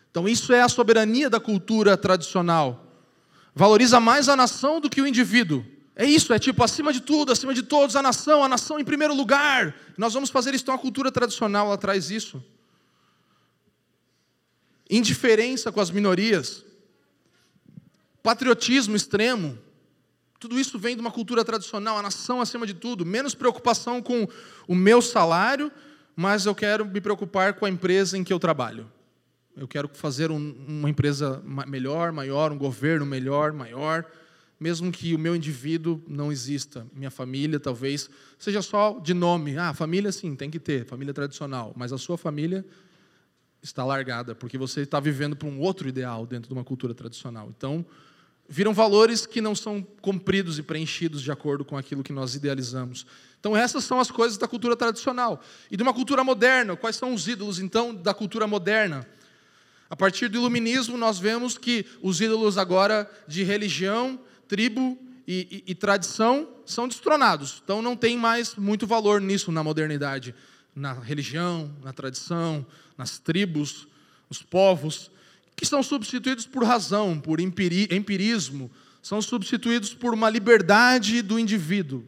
Então, 0.09 0.27
isso 0.27 0.53
é 0.53 0.61
a 0.61 0.69
soberania 0.69 1.29
da 1.29 1.39
cultura 1.39 1.97
tradicional. 1.97 2.85
Valoriza 3.55 3.99
mais 3.99 4.29
a 4.29 4.35
nação 4.35 4.79
do 4.79 4.89
que 4.89 5.01
o 5.01 5.07
indivíduo. 5.07 5.65
É 5.95 6.05
isso, 6.05 6.31
é 6.33 6.39
tipo, 6.39 6.63
acima 6.63 6.93
de 6.93 7.01
tudo, 7.01 7.31
acima 7.31 7.53
de 7.53 7.63
todos, 7.63 7.95
a 7.95 8.01
nação, 8.01 8.43
a 8.43 8.47
nação 8.47 8.79
em 8.79 8.83
primeiro 8.83 9.13
lugar. 9.13 9.75
Nós 9.97 10.13
vamos 10.13 10.29
fazer 10.29 10.53
isso, 10.53 10.63
então 10.63 10.75
a 10.75 10.79
cultura 10.79 11.11
tradicional 11.11 11.67
ela 11.67 11.77
traz 11.77 12.09
isso. 12.09 12.41
Indiferença 14.91 15.71
com 15.71 15.79
as 15.79 15.89
minorias. 15.89 16.65
Patriotismo 18.21 18.93
extremo. 18.93 19.57
Tudo 20.37 20.59
isso 20.59 20.77
vem 20.77 20.95
de 20.95 21.01
uma 21.01 21.11
cultura 21.11 21.45
tradicional, 21.45 21.97
a 21.97 22.01
nação 22.01 22.41
acima 22.41 22.67
de 22.67 22.73
tudo, 22.73 23.05
menos 23.05 23.33
preocupação 23.33 24.01
com 24.01 24.27
o 24.67 24.75
meu 24.75 25.01
salário, 25.01 25.71
mas 26.15 26.45
eu 26.45 26.53
quero 26.53 26.85
me 26.85 26.99
preocupar 26.99 27.53
com 27.53 27.65
a 27.65 27.69
empresa 27.69 28.17
em 28.17 28.23
que 28.23 28.33
eu 28.33 28.39
trabalho. 28.39 28.91
Eu 29.55 29.67
quero 29.67 29.89
fazer 29.93 30.29
um, 30.29 30.55
uma 30.67 30.89
empresa 30.89 31.41
melhor, 31.67 32.11
maior, 32.11 32.51
um 32.51 32.57
governo 32.57 33.05
melhor, 33.05 33.53
maior, 33.53 34.05
mesmo 34.59 34.91
que 34.91 35.15
o 35.15 35.19
meu 35.19 35.35
indivíduo 35.35 36.03
não 36.07 36.31
exista. 36.31 36.85
Minha 36.93 37.11
família 37.11 37.59
talvez 37.59 38.09
seja 38.37 38.61
só 38.61 38.99
de 38.99 39.13
nome. 39.13 39.57
Ah, 39.57 39.73
família 39.73 40.11
sim, 40.11 40.35
tem 40.35 40.49
que 40.49 40.59
ter, 40.59 40.85
família 40.85 41.13
tradicional, 41.13 41.73
mas 41.77 41.93
a 41.93 41.97
sua 41.97 42.17
família 42.17 42.65
está 43.61 43.85
largada, 43.85 44.33
porque 44.33 44.57
você 44.57 44.81
está 44.81 44.99
vivendo 44.99 45.35
para 45.35 45.47
um 45.47 45.59
outro 45.59 45.87
ideal 45.87 46.25
dentro 46.25 46.47
de 46.47 46.53
uma 46.53 46.63
cultura 46.63 46.93
tradicional. 46.93 47.51
Então, 47.55 47.85
viram 48.49 48.73
valores 48.73 49.25
que 49.25 49.39
não 49.39 49.55
são 49.55 49.81
cumpridos 50.01 50.59
e 50.59 50.63
preenchidos 50.63 51.21
de 51.21 51.31
acordo 51.31 51.63
com 51.63 51.77
aquilo 51.77 52.03
que 52.03 52.11
nós 52.11 52.35
idealizamos. 52.35 53.05
Então, 53.39 53.55
essas 53.55 53.83
são 53.83 53.99
as 53.99 54.11
coisas 54.11 54.37
da 54.37 54.47
cultura 54.47 54.75
tradicional. 54.75 55.41
E 55.69 55.77
de 55.77 55.83
uma 55.83 55.93
cultura 55.93 56.23
moderna, 56.23 56.75
quais 56.75 56.95
são 56.95 57.13
os 57.13 57.27
ídolos, 57.27 57.59
então, 57.59 57.93
da 57.93 58.13
cultura 58.13 58.45
moderna? 58.45 59.07
A 59.89 59.95
partir 59.95 60.27
do 60.27 60.37
iluminismo, 60.37 60.97
nós 60.97 61.19
vemos 61.19 61.57
que 61.57 61.85
os 62.01 62.19
ídolos 62.19 62.57
agora 62.57 63.09
de 63.27 63.43
religião, 63.43 64.19
tribo 64.47 64.97
e, 65.27 65.63
e, 65.65 65.71
e 65.71 65.75
tradição 65.75 66.47
são 66.65 66.87
destronados. 66.87 67.61
Então, 67.63 67.81
não 67.81 67.95
tem 67.95 68.17
mais 68.17 68.55
muito 68.55 68.85
valor 68.85 69.21
nisso 69.21 69.51
na 69.51 69.63
modernidade. 69.63 70.35
Na 70.75 70.93
religião, 70.93 71.75
na 71.83 71.91
tradição, 71.91 72.65
nas 72.97 73.19
tribos, 73.19 73.87
nos 74.29 74.41
povos 74.41 75.11
que 75.61 75.65
são 75.65 75.83
substituídos 75.83 76.47
por 76.47 76.63
razão, 76.63 77.19
por 77.19 77.39
empirismo, 77.39 78.71
são 78.99 79.21
substituídos 79.21 79.93
por 79.93 80.11
uma 80.11 80.29
liberdade 80.29 81.21
do 81.21 81.37
indivíduo. 81.37 82.07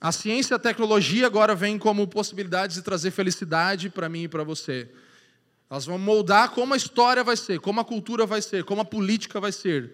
A 0.00 0.12
ciência 0.12 0.54
e 0.54 0.56
a 0.56 0.58
tecnologia 0.58 1.26
agora 1.26 1.54
vêm 1.54 1.78
como 1.78 2.06
possibilidades 2.06 2.76
de 2.76 2.82
trazer 2.82 3.10
felicidade 3.10 3.90
para 3.90 4.08
mim 4.08 4.22
e 4.22 4.28
para 4.28 4.44
você. 4.44 4.88
Elas 5.68 5.84
vão 5.84 5.98
moldar 5.98 6.50
como 6.50 6.74
a 6.74 6.76
história 6.76 7.24
vai 7.24 7.36
ser, 7.36 7.58
como 7.58 7.80
a 7.80 7.84
cultura 7.84 8.24
vai 8.24 8.40
ser, 8.40 8.62
como 8.62 8.82
a 8.82 8.84
política 8.84 9.40
vai 9.40 9.50
ser. 9.50 9.92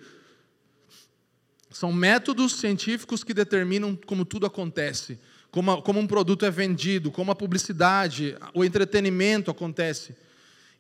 São 1.71 1.91
métodos 1.93 2.57
científicos 2.57 3.25
que 3.25 3.33
determinam 3.33 3.97
como 3.97 4.27
tudo 4.27 4.45
acontece, 4.45 5.19
como, 5.53 5.83
como 5.83 6.01
um 6.01 6.07
produto 6.07 6.47
é 6.47 6.51
vendido, 6.51 7.13
como 7.13 7.31
a 7.31 7.37
publicidade, 7.37 8.35
o 8.55 8.65
entretenimento 8.65 9.51
acontece. 9.51 10.17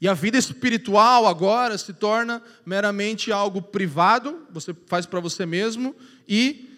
E 0.00 0.08
a 0.08 0.14
vida 0.14 0.38
espiritual 0.38 1.26
agora 1.26 1.76
se 1.76 1.92
torna 1.92 2.42
meramente 2.64 3.30
algo 3.30 3.60
privado, 3.60 4.46
você 4.50 4.74
faz 4.86 5.04
para 5.04 5.20
você 5.20 5.44
mesmo, 5.44 5.94
e 6.26 6.74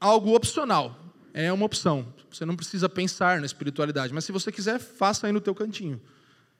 algo 0.00 0.34
opcional. 0.34 0.98
É 1.34 1.52
uma 1.52 1.66
opção. 1.66 2.12
Você 2.32 2.46
não 2.46 2.56
precisa 2.56 2.88
pensar 2.88 3.38
na 3.38 3.46
espiritualidade, 3.46 4.14
mas 4.14 4.24
se 4.24 4.32
você 4.32 4.50
quiser, 4.50 4.80
faça 4.80 5.26
aí 5.26 5.32
no 5.32 5.42
teu 5.42 5.54
cantinho. 5.54 6.00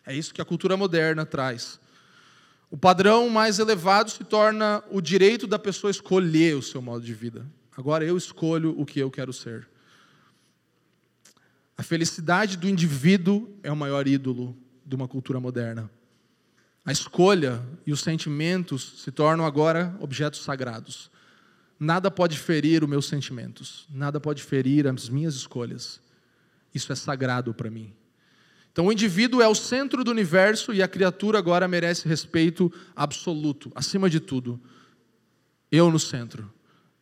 É 0.07 0.15
isso 0.15 0.35
que 0.35 0.43
a 0.43 0.45
cultura 0.45 0.77
moderna 0.77 1.25
traz. 1.25 1.81
O 2.71 2.77
padrão 2.77 3.31
mais 3.31 3.59
elevado 3.59 4.11
se 4.11 4.25
torna 4.25 4.85
o 4.91 5.01
direito 5.01 5.47
da 5.47 5.59
pessoa 5.59 5.91
escolher 5.91 6.55
o 6.55 6.63
seu 6.63 6.83
modo 6.83 7.05
de 7.05 7.15
vida. 7.15 7.47
Agora 7.75 8.05
eu 8.05 8.17
escolho 8.17 8.79
o 8.79 8.85
que 8.85 9.01
eu 9.01 9.11
quero 9.11 9.33
ser. 9.33 9.70
A 11.81 11.83
felicidade 11.83 12.59
do 12.59 12.69
indivíduo 12.69 13.49
é 13.63 13.73
o 13.73 13.77
maior 13.77 14.07
ídolo 14.07 14.55
de 14.85 14.95
uma 14.95 15.09
cultura 15.09 15.41
moderna. 15.41 15.91
A 16.85 16.93
escolha 16.93 17.63
e 17.87 17.91
os 17.91 18.01
sentimentos 18.01 19.01
se 19.03 19.11
tornam 19.11 19.47
agora 19.47 19.97
objetos 19.99 20.43
sagrados. 20.43 21.11
Nada 21.79 22.11
pode 22.11 22.39
ferir 22.39 22.85
os 22.85 22.91
meus 22.91 23.07
sentimentos, 23.07 23.87
nada 23.89 24.21
pode 24.21 24.43
ferir 24.43 24.87
as 24.87 25.09
minhas 25.09 25.35
escolhas. 25.35 26.03
Isso 26.75 26.93
é 26.93 26.95
sagrado 26.95 27.55
para 27.55 27.71
mim. 27.71 27.95
Então, 28.71 28.89
o 28.89 28.93
indivíduo 28.93 29.41
é 29.41 29.49
o 29.49 29.55
centro 29.55 30.05
do 30.05 30.11
universo 30.11 30.75
e 30.75 30.83
a 30.83 30.89
criatura 30.89 31.39
agora 31.39 31.67
merece 31.67 32.07
respeito 32.07 32.71
absoluto, 32.95 33.73
acima 33.75 34.11
de 34.11 34.21
tudo. 34.21 34.61
Eu 35.73 35.91
no 35.91 35.99
centro. 35.99 36.53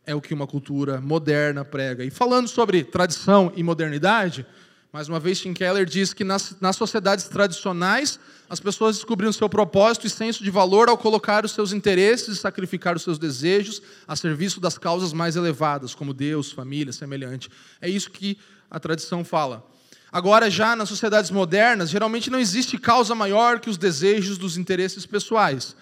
É 0.06 0.14
o 0.14 0.20
que 0.20 0.32
uma 0.32 0.46
cultura 0.46 1.00
moderna 1.00 1.64
prega. 1.64 2.04
E 2.04 2.10
falando 2.10 2.46
sobre 2.46 2.84
tradição 2.84 3.52
e 3.56 3.62
modernidade, 3.64 4.46
mais 4.90 5.06
uma 5.06 5.20
vez, 5.20 5.38
Tim 5.38 5.52
Keller 5.52 5.84
diz 5.84 6.14
que 6.14 6.24
nas, 6.24 6.56
nas 6.60 6.74
sociedades 6.74 7.28
tradicionais, 7.28 8.18
as 8.48 8.58
pessoas 8.58 8.96
descobriram 8.96 9.30
seu 9.32 9.46
propósito 9.46 10.06
e 10.06 10.10
senso 10.10 10.42
de 10.42 10.50
valor 10.50 10.88
ao 10.88 10.96
colocar 10.96 11.44
os 11.44 11.52
seus 11.52 11.72
interesses 11.72 12.28
e 12.28 12.36
sacrificar 12.36 12.96
os 12.96 13.02
seus 13.02 13.18
desejos 13.18 13.82
a 14.06 14.16
serviço 14.16 14.60
das 14.60 14.78
causas 14.78 15.12
mais 15.12 15.36
elevadas, 15.36 15.94
como 15.94 16.14
Deus, 16.14 16.50
família, 16.50 16.90
semelhante. 16.90 17.50
É 17.82 17.88
isso 17.88 18.10
que 18.10 18.38
a 18.70 18.80
tradição 18.80 19.22
fala. 19.22 19.62
Agora, 20.10 20.50
já 20.50 20.74
nas 20.74 20.88
sociedades 20.88 21.30
modernas, 21.30 21.90
geralmente 21.90 22.30
não 22.30 22.40
existe 22.40 22.78
causa 22.78 23.14
maior 23.14 23.60
que 23.60 23.68
os 23.68 23.76
desejos 23.76 24.38
dos 24.38 24.56
interesses 24.56 25.04
pessoais. 25.04 25.76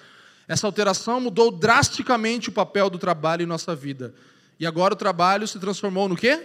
Essa 0.49 0.67
alteração 0.67 1.21
mudou 1.21 1.53
drasticamente 1.53 2.49
o 2.49 2.53
papel 2.53 2.91
do 2.91 2.99
trabalho 2.99 3.45
em 3.45 3.47
nossa 3.47 3.73
vida. 3.73 4.13
E 4.59 4.67
agora 4.67 4.95
o 4.95 4.97
trabalho 4.97 5.47
se 5.47 5.61
transformou 5.61 6.09
no 6.09 6.17
quê? 6.17 6.43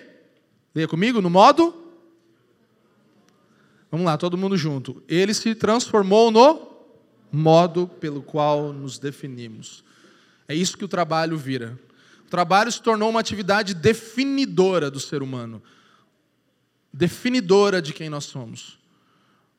Leia 0.75 0.87
comigo, 0.87 1.19
no 1.21 1.29
modo 1.29 1.80
Vamos 3.91 4.05
lá, 4.05 4.17
todo 4.17 4.37
mundo 4.37 4.55
junto. 4.55 5.03
Ele 5.05 5.33
se 5.33 5.53
transformou 5.53 6.31
no 6.31 6.71
modo 7.29 7.87
pelo 7.99 8.23
qual 8.23 8.71
nos 8.71 8.97
definimos. 8.97 9.83
É 10.47 10.55
isso 10.55 10.77
que 10.77 10.85
o 10.85 10.87
trabalho 10.87 11.37
vira. 11.37 11.77
O 12.25 12.29
trabalho 12.29 12.71
se 12.71 12.81
tornou 12.81 13.09
uma 13.09 13.19
atividade 13.19 13.73
definidora 13.73 14.89
do 14.89 14.99
ser 14.99 15.21
humano, 15.21 15.61
definidora 16.93 17.81
de 17.81 17.93
quem 17.93 18.09
nós 18.09 18.23
somos. 18.23 18.79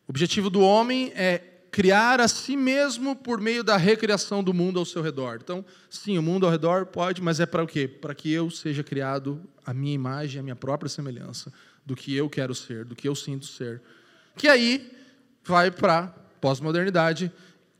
O 0.08 0.10
objetivo 0.10 0.48
do 0.48 0.60
homem 0.60 1.12
é 1.14 1.38
criar 1.70 2.20
a 2.20 2.28
si 2.28 2.56
mesmo 2.56 3.14
por 3.14 3.40
meio 3.40 3.62
da 3.62 3.76
recriação 3.76 4.42
do 4.42 4.52
mundo 4.52 4.78
ao 4.78 4.84
seu 4.84 5.02
redor. 5.02 5.38
Então, 5.42 5.64
sim, 5.90 6.16
o 6.16 6.22
mundo 6.22 6.46
ao 6.46 6.52
redor 6.52 6.86
pode, 6.86 7.22
mas 7.22 7.40
é 7.40 7.46
para 7.46 7.62
o 7.62 7.66
quê? 7.66 7.86
Para 7.86 8.14
que 8.14 8.30
eu 8.32 8.50
seja 8.50 8.82
criado 8.82 9.42
a 9.64 9.72
minha 9.72 9.94
imagem, 9.94 10.40
a 10.40 10.42
minha 10.42 10.56
própria 10.56 10.88
semelhança, 10.88 11.52
do 11.84 11.94
que 11.94 12.14
eu 12.14 12.28
quero 12.28 12.54
ser, 12.54 12.84
do 12.84 12.94
que 12.94 13.08
eu 13.08 13.14
sinto 13.14 13.46
ser 13.46 13.82
que 14.36 14.48
aí 14.48 14.90
vai 15.44 15.70
para 15.70 16.14
pós-modernidade, 16.40 17.30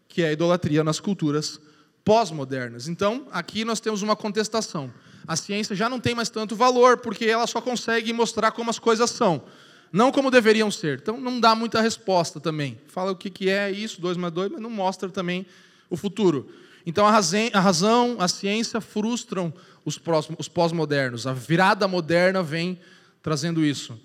que 0.09 0.23
é 0.23 0.29
a 0.29 0.33
idolatria 0.33 0.85
nas 0.85 1.01
culturas 1.01 1.61
pós-modernas. 2.05 2.89
Então, 2.89 3.27
aqui 3.31 3.65
nós 3.65 3.81
temos 3.81 4.03
uma 4.03 4.17
contestação. 4.17 4.93
A 5.27 5.37
ciência 5.37 5.75
já 5.75 5.89
não 5.89 6.01
tem 6.01 6.15
mais 6.15 6.29
tanto 6.29 6.57
valor, 6.57 6.99
porque 6.99 7.25
ela 7.27 7.47
só 7.47 7.61
consegue 7.61 8.13
mostrar 8.13 8.51
como 8.51 8.71
as 8.71 8.79
coisas 8.79 9.09
são, 9.11 9.45
não 9.93 10.11
como 10.11 10.31
deveriam 10.31 10.71
ser. 10.71 10.99
Então, 11.01 11.21
não 11.21 11.39
dá 11.39 11.55
muita 11.55 11.81
resposta 11.81 12.41
também. 12.41 12.81
Fala 12.89 13.13
o 13.13 13.17
que 13.17 13.49
é 13.49 13.71
isso, 13.71 14.01
2 14.01 14.17
mais 14.17 14.33
2, 14.33 14.53
mas 14.53 14.61
não 14.61 14.71
mostra 14.71 15.09
também 15.09 15.47
o 15.89 15.97
futuro. 15.97 16.51
Então, 16.85 17.07
a 17.07 17.61
razão, 17.61 18.17
a 18.19 18.27
ciência 18.27 18.81
frustram 18.81 19.55
os 19.85 20.49
pós-modernos. 20.49 21.27
A 21.27 21.33
virada 21.33 21.87
moderna 21.87 22.43
vem 22.43 22.81
trazendo 23.23 23.65
isso. 23.65 23.99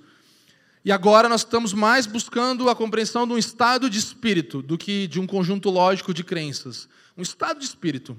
E 0.88 0.91
agora 0.93 1.27
nós 1.27 1.41
estamos 1.41 1.73
mais 1.73 2.05
buscando 2.05 2.69
a 2.69 2.73
compreensão 2.73 3.27
de 3.27 3.33
um 3.33 3.38
estado 3.38 3.89
de 3.89 3.99
espírito 3.99 4.61
do 4.61 4.77
que 4.77 5.05
de 5.05 5.19
um 5.19 5.27
conjunto 5.27 5.69
lógico 5.69 6.13
de 6.13 6.23
crenças. 6.23 6.88
Um 7.17 7.21
estado 7.21 7.59
de 7.59 7.65
espírito. 7.65 8.15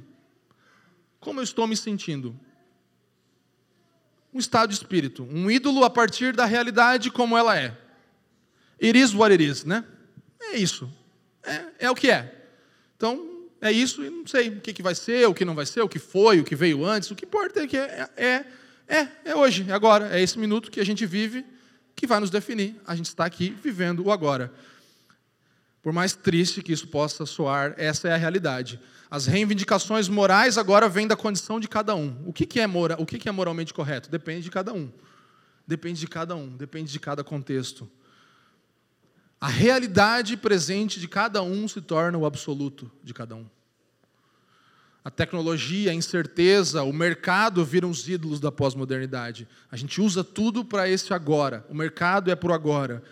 Como 1.18 1.40
eu 1.40 1.44
estou 1.44 1.66
me 1.66 1.74
sentindo? 1.74 2.38
Um 4.34 4.38
estado 4.38 4.68
de 4.68 4.74
espírito. 4.74 5.26
Um 5.32 5.50
ídolo 5.50 5.82
a 5.82 5.88
partir 5.88 6.36
da 6.36 6.44
realidade 6.44 7.10
como 7.10 7.38
ela 7.38 7.58
é. 7.58 7.74
It 8.82 8.98
is 8.98 9.14
what 9.14 9.32
it 9.32 9.42
is, 9.42 9.64
né? 9.64 9.82
É 10.38 10.58
isso. 10.58 10.92
É, 11.42 11.86
é 11.86 11.90
o 11.90 11.94
que 11.94 12.10
é. 12.10 12.50
Então, 12.98 13.46
é 13.62 13.72
isso 13.72 14.04
e 14.04 14.10
não 14.10 14.26
sei 14.26 14.50
o 14.50 14.60
que, 14.60 14.74
que 14.74 14.82
vai 14.82 14.94
ser, 14.94 15.26
o 15.26 15.32
que 15.32 15.46
não 15.46 15.54
vai 15.54 15.64
ser, 15.64 15.80
o 15.80 15.88
que 15.88 15.98
foi, 15.98 16.38
o 16.38 16.44
que 16.44 16.54
veio 16.54 16.84
antes. 16.84 17.10
O 17.10 17.14
que 17.14 17.24
importa 17.24 17.60
é 17.60 17.66
que 17.66 17.78
é, 17.78 18.10
é, 18.14 18.44
é, 18.86 19.08
é 19.24 19.34
hoje, 19.34 19.64
é 19.66 19.72
agora. 19.72 20.14
É 20.14 20.20
esse 20.20 20.38
minuto 20.38 20.70
que 20.70 20.80
a 20.80 20.84
gente 20.84 21.06
vive 21.06 21.46
que 21.98 22.06
vai 22.06 22.20
nos 22.20 22.30
definir. 22.30 22.80
A 22.86 22.94
gente 22.94 23.06
está 23.06 23.24
aqui 23.24 23.50
vivendo 23.50 24.04
o 24.04 24.12
agora. 24.12 24.52
Por 25.82 25.92
mais 25.92 26.14
triste 26.14 26.62
que 26.62 26.72
isso 26.72 26.86
possa 26.86 27.26
soar, 27.26 27.74
essa 27.76 28.08
é 28.08 28.14
a 28.14 28.16
realidade. 28.16 28.80
As 29.10 29.26
reivindicações 29.26 30.08
morais 30.08 30.56
agora 30.56 30.88
vêm 30.88 31.08
da 31.08 31.16
condição 31.16 31.58
de 31.58 31.66
cada 31.66 31.96
um. 31.96 32.22
O 32.24 32.32
que, 32.32 32.60
é, 32.60 32.68
mora, 32.68 32.96
o 33.00 33.04
que 33.04 33.28
é 33.28 33.32
moralmente 33.32 33.74
correto? 33.74 34.08
Depende 34.08 34.42
de 34.42 34.50
cada 34.50 34.72
um. 34.72 34.92
Depende 35.66 35.98
de 35.98 36.06
cada 36.06 36.36
um, 36.36 36.56
depende 36.56 36.92
de 36.92 37.00
cada 37.00 37.24
contexto. 37.24 37.90
A 39.40 39.48
realidade 39.48 40.36
presente 40.36 41.00
de 41.00 41.08
cada 41.08 41.42
um 41.42 41.66
se 41.66 41.80
torna 41.80 42.16
o 42.16 42.24
absoluto 42.24 42.90
de 43.02 43.12
cada 43.12 43.34
um. 43.34 43.46
A 45.04 45.10
tecnologia, 45.10 45.90
a 45.90 45.94
incerteza, 45.94 46.82
o 46.82 46.92
mercado 46.92 47.64
viram 47.64 47.88
os 47.88 48.08
ídolos 48.08 48.40
da 48.40 48.52
pós-modernidade. 48.52 49.48
A 49.70 49.76
gente 49.76 50.00
usa 50.00 50.22
tudo 50.22 50.64
para 50.64 50.88
esse 50.88 51.14
agora. 51.14 51.64
O 51.68 51.74
mercado 51.74 52.30
é 52.30 52.36
para 52.36 52.50
o 52.50 52.54
agora. 52.54 53.02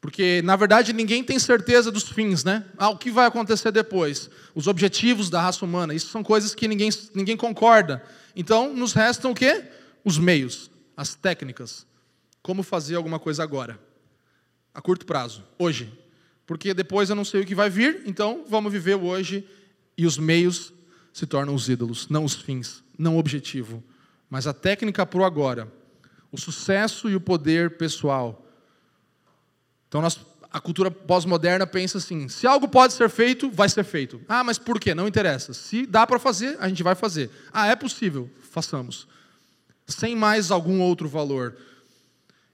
Porque, 0.00 0.40
na 0.42 0.56
verdade, 0.56 0.92
ninguém 0.92 1.22
tem 1.22 1.38
certeza 1.38 1.90
dos 1.90 2.08
fins, 2.08 2.42
né? 2.42 2.64
Ah, 2.78 2.88
o 2.88 2.96
que 2.96 3.10
vai 3.10 3.26
acontecer 3.26 3.70
depois? 3.70 4.30
Os 4.54 4.66
objetivos 4.66 5.28
da 5.28 5.40
raça 5.40 5.64
humana. 5.64 5.94
Isso 5.94 6.08
são 6.08 6.22
coisas 6.22 6.54
que 6.54 6.66
ninguém, 6.66 6.88
ninguém 7.14 7.36
concorda. 7.36 8.02
Então, 8.34 8.74
nos 8.74 8.92
restam 8.92 9.32
o 9.32 9.34
quê? 9.34 9.64
Os 10.02 10.18
meios, 10.18 10.70
as 10.96 11.14
técnicas. 11.14 11.86
Como 12.42 12.62
fazer 12.62 12.96
alguma 12.96 13.18
coisa 13.18 13.42
agora? 13.42 13.78
A 14.74 14.80
curto 14.80 15.04
prazo, 15.04 15.44
hoje. 15.58 15.92
Porque 16.46 16.72
depois 16.72 17.10
eu 17.10 17.16
não 17.16 17.24
sei 17.24 17.42
o 17.42 17.46
que 17.46 17.54
vai 17.54 17.68
vir, 17.68 18.02
então 18.06 18.44
vamos 18.48 18.72
viver 18.72 18.96
o 18.96 19.04
hoje 19.04 19.46
e 19.96 20.06
os 20.06 20.16
meios 20.16 20.72
se 21.12 21.26
tornam 21.26 21.54
os 21.54 21.68
ídolos, 21.68 22.08
não 22.08 22.24
os 22.24 22.34
fins, 22.34 22.82
não 22.98 23.16
o 23.16 23.18
objetivo, 23.18 23.82
mas 24.28 24.46
a 24.46 24.52
técnica 24.52 25.04
para 25.04 25.20
o 25.20 25.24
agora, 25.24 25.70
o 26.30 26.38
sucesso 26.38 27.08
e 27.10 27.16
o 27.16 27.20
poder 27.20 27.76
pessoal. 27.76 28.46
Então, 29.88 30.00
nós, 30.00 30.20
a 30.52 30.60
cultura 30.60 30.90
pós-moderna 30.90 31.66
pensa 31.66 31.98
assim: 31.98 32.28
se 32.28 32.46
algo 32.46 32.68
pode 32.68 32.92
ser 32.92 33.10
feito, 33.10 33.50
vai 33.50 33.68
ser 33.68 33.82
feito. 33.82 34.20
Ah, 34.28 34.44
mas 34.44 34.58
por 34.58 34.78
quê? 34.78 34.94
Não 34.94 35.08
interessa. 35.08 35.52
Se 35.52 35.84
dá 35.84 36.06
para 36.06 36.18
fazer, 36.18 36.56
a 36.60 36.68
gente 36.68 36.82
vai 36.82 36.94
fazer. 36.94 37.30
Ah, 37.52 37.66
é 37.66 37.74
possível, 37.74 38.30
façamos. 38.50 39.08
Sem 39.88 40.14
mais 40.14 40.52
algum 40.52 40.80
outro 40.80 41.08
valor. 41.08 41.56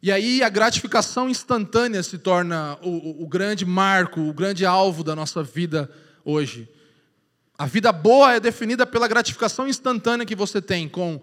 E 0.03 0.11
aí 0.11 0.43
a 0.43 0.49
gratificação 0.49 1.29
instantânea 1.29 2.03
se 2.03 2.17
torna 2.17 2.79
o, 2.83 2.89
o, 2.89 3.25
o 3.25 3.27
grande 3.27 3.67
marco, 3.67 4.21
o 4.21 4.33
grande 4.33 4.65
alvo 4.65 5.03
da 5.03 5.15
nossa 5.15 5.43
vida 5.43 5.91
hoje. 6.25 6.69
A 7.59 7.65
vida 7.65 7.91
boa 7.91 8.35
é 8.35 8.41
definida 8.41 8.85
pela 8.85 9.09
gratificação 9.09 9.67
instantânea 9.67 10.27
que 10.27 10.37
você 10.37 10.61
tem 10.61 10.89
com 10.89 11.21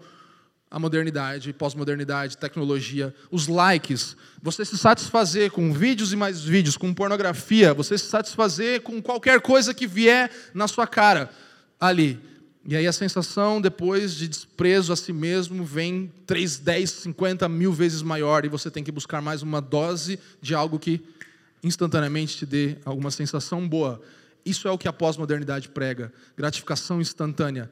a 0.68 0.78
modernidade, 0.80 1.52
pós-modernidade, 1.52 2.36
tecnologia, 2.36 3.14
os 3.30 3.46
likes, 3.46 4.16
você 4.42 4.64
se 4.64 4.76
satisfazer 4.76 5.52
com 5.52 5.72
vídeos 5.72 6.12
e 6.12 6.16
mais 6.16 6.42
vídeos, 6.42 6.76
com 6.76 6.92
pornografia, 6.92 7.72
você 7.72 7.96
se 7.96 8.06
satisfazer 8.06 8.80
com 8.80 9.00
qualquer 9.00 9.40
coisa 9.40 9.72
que 9.72 9.86
vier 9.86 10.28
na 10.52 10.66
sua 10.66 10.84
cara 10.84 11.30
ali. 11.78 12.18
E 12.66 12.74
aí 12.74 12.88
a 12.88 12.92
sensação 12.92 13.60
depois 13.60 14.16
de 14.16 14.26
desprezo 14.26 14.92
a 14.92 14.96
si 14.96 15.12
mesmo 15.12 15.64
vem 15.64 16.10
3, 16.26 16.58
10, 16.58 16.90
50 16.90 17.48
mil 17.48 17.72
vezes 17.72 18.02
maior 18.02 18.44
e 18.44 18.48
você 18.48 18.68
tem 18.68 18.82
que 18.82 18.90
buscar 18.90 19.22
mais 19.22 19.42
uma 19.42 19.60
dose 19.60 20.18
de 20.42 20.56
algo 20.56 20.80
que 20.80 21.00
instantaneamente 21.62 22.36
te 22.36 22.46
dê 22.46 22.76
alguma 22.84 23.12
sensação 23.12 23.68
boa. 23.68 24.02
Isso 24.44 24.68
é 24.68 24.70
o 24.70 24.78
que 24.78 24.88
a 24.88 24.92
pós-modernidade 24.92 25.68
prega: 25.68 26.12
gratificação 26.36 27.00
instantânea. 27.00 27.70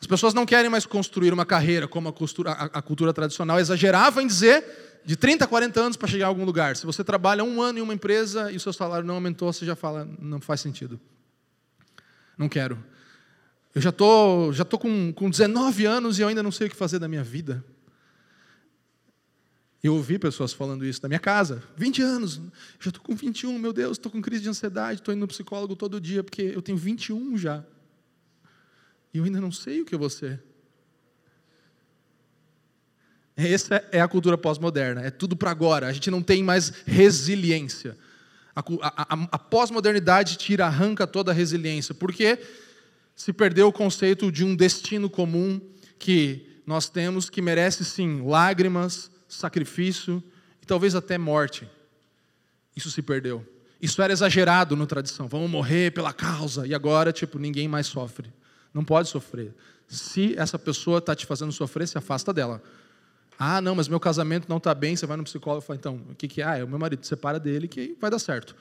As 0.00 0.06
pessoas 0.06 0.32
não 0.32 0.46
querem 0.46 0.70
mais 0.70 0.86
construir 0.86 1.32
uma 1.32 1.44
carreira 1.44 1.86
como 1.86 2.08
a 2.08 2.12
cultura, 2.12 2.52
a, 2.52 2.64
a 2.78 2.82
cultura 2.82 3.12
tradicional 3.12 3.60
exagerava 3.60 4.22
em 4.22 4.26
dizer 4.26 4.64
de 5.04 5.16
30 5.16 5.44
a 5.44 5.48
40 5.48 5.80
anos 5.80 5.96
para 5.96 6.08
chegar 6.08 6.26
a 6.26 6.28
algum 6.28 6.44
lugar. 6.44 6.76
Se 6.76 6.86
você 6.86 7.04
trabalha 7.04 7.44
um 7.44 7.60
ano 7.60 7.78
em 7.78 7.82
uma 7.82 7.92
empresa 7.92 8.50
e 8.50 8.56
o 8.56 8.60
seu 8.60 8.72
salário 8.72 9.06
não 9.06 9.14
aumentou, 9.14 9.52
você 9.52 9.64
já 9.64 9.76
fala, 9.76 10.08
não 10.18 10.40
faz 10.40 10.60
sentido. 10.60 10.98
Não 12.36 12.48
quero. 12.48 12.82
Eu 13.74 13.80
já 13.80 13.92
tô, 13.92 14.52
já 14.52 14.64
tô 14.64 14.78
com, 14.78 15.12
com 15.12 15.30
19 15.30 15.84
anos 15.86 16.18
e 16.18 16.22
eu 16.22 16.28
ainda 16.28 16.42
não 16.42 16.50
sei 16.50 16.66
o 16.66 16.70
que 16.70 16.76
fazer 16.76 16.98
da 16.98 17.06
minha 17.06 17.22
vida. 17.22 17.64
Eu 19.82 19.94
ouvi 19.94 20.18
pessoas 20.18 20.52
falando 20.52 20.84
isso 20.84 21.00
na 21.02 21.08
minha 21.08 21.18
casa. 21.18 21.62
20 21.76 22.02
anos, 22.02 22.40
já 22.78 22.90
estou 22.90 23.02
com 23.02 23.14
21, 23.14 23.58
meu 23.58 23.72
Deus, 23.72 23.92
estou 23.92 24.12
com 24.12 24.20
crise 24.20 24.42
de 24.42 24.48
ansiedade, 24.48 25.00
estou 25.00 25.14
indo 25.14 25.20
no 25.20 25.28
psicólogo 25.28 25.74
todo 25.74 26.00
dia, 26.00 26.22
porque 26.22 26.42
eu 26.42 26.60
tenho 26.60 26.76
21 26.76 27.38
já. 27.38 27.64
E 29.12 29.18
eu 29.18 29.24
ainda 29.24 29.40
não 29.40 29.50
sei 29.50 29.80
o 29.80 29.84
que 29.84 29.94
eu 29.94 29.98
vou 29.98 30.10
ser. 30.10 30.42
Essa 33.34 33.82
é 33.90 34.02
a 34.02 34.08
cultura 34.08 34.36
pós-moderna, 34.36 35.00
é 35.00 35.10
tudo 35.10 35.34
para 35.34 35.50
agora. 35.50 35.86
A 35.86 35.92
gente 35.92 36.10
não 36.10 36.22
tem 36.22 36.42
mais 36.42 36.70
resiliência. 36.84 37.96
A, 38.54 38.60
a, 38.60 39.28
a, 39.32 39.38
pós-modernidade 39.38 40.36
tira, 40.36 40.66
arranca 40.66 41.06
toda 41.06 41.30
a 41.30 41.34
resiliência, 41.34 41.94
porque 41.94 42.38
se 43.16 43.32
perdeu 43.32 43.68
o 43.68 43.72
conceito 43.72 44.30
de 44.30 44.44
um 44.44 44.54
destino 44.54 45.08
comum 45.08 45.58
que 45.98 46.60
nós 46.66 46.90
temos, 46.90 47.30
que 47.30 47.40
merece 47.40 47.84
sim 47.84 48.20
lágrimas, 48.22 49.10
sacrifício 49.34 50.22
e 50.62 50.66
talvez 50.66 50.94
até 50.94 51.16
morte. 51.16 51.68
Isso 52.76 52.90
se 52.90 53.02
perdeu. 53.02 53.46
Isso 53.80 54.02
era 54.02 54.12
exagerado 54.12 54.76
na 54.76 54.86
tradição. 54.86 55.26
Vamos 55.26 55.50
morrer 55.50 55.92
pela 55.92 56.12
causa. 56.12 56.66
E 56.66 56.74
agora, 56.74 57.12
tipo, 57.12 57.38
ninguém 57.38 57.66
mais 57.66 57.86
sofre. 57.86 58.30
Não 58.74 58.84
pode 58.84 59.08
sofrer. 59.08 59.54
Se 59.88 60.34
essa 60.38 60.58
pessoa 60.58 60.98
está 60.98 61.14
te 61.14 61.24
fazendo 61.26 61.50
sofrer, 61.50 61.88
se 61.88 61.96
afasta 61.96 62.32
dela. 62.32 62.62
Ah, 63.38 63.60
não, 63.60 63.74
mas 63.74 63.88
meu 63.88 63.98
casamento 63.98 64.46
não 64.48 64.58
está 64.58 64.74
bem. 64.74 64.94
Você 64.94 65.06
vai 65.06 65.16
no 65.16 65.24
psicólogo 65.24 65.64
e 65.64 65.66
fala, 65.66 65.78
então, 65.78 66.00
o 66.10 66.14
que, 66.14 66.28
que 66.28 66.42
é? 66.42 66.44
Ah, 66.44 66.58
é 66.58 66.64
o 66.64 66.68
meu 66.68 66.78
marido. 66.78 67.04
Separa 67.06 67.40
dele 67.40 67.66
que 67.66 67.96
vai 67.98 68.10
dar 68.10 68.18
certo. 68.18 68.54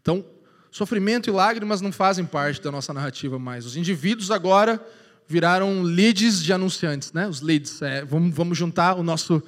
Então, 0.00 0.24
sofrimento 0.70 1.28
e 1.28 1.32
lágrimas 1.32 1.80
não 1.80 1.90
fazem 1.90 2.24
parte 2.24 2.62
da 2.62 2.70
nossa 2.70 2.94
narrativa 2.94 3.38
mais. 3.38 3.66
Os 3.66 3.76
indivíduos 3.76 4.30
agora 4.30 4.80
viraram 5.26 5.82
leads 5.82 6.42
de 6.42 6.52
anunciantes, 6.52 7.12
né? 7.12 7.26
Os 7.26 7.40
leads. 7.40 7.82
É, 7.82 8.04
vamos, 8.04 8.34
vamos 8.34 8.56
juntar 8.56 8.94
o 8.94 9.02
nosso 9.02 9.42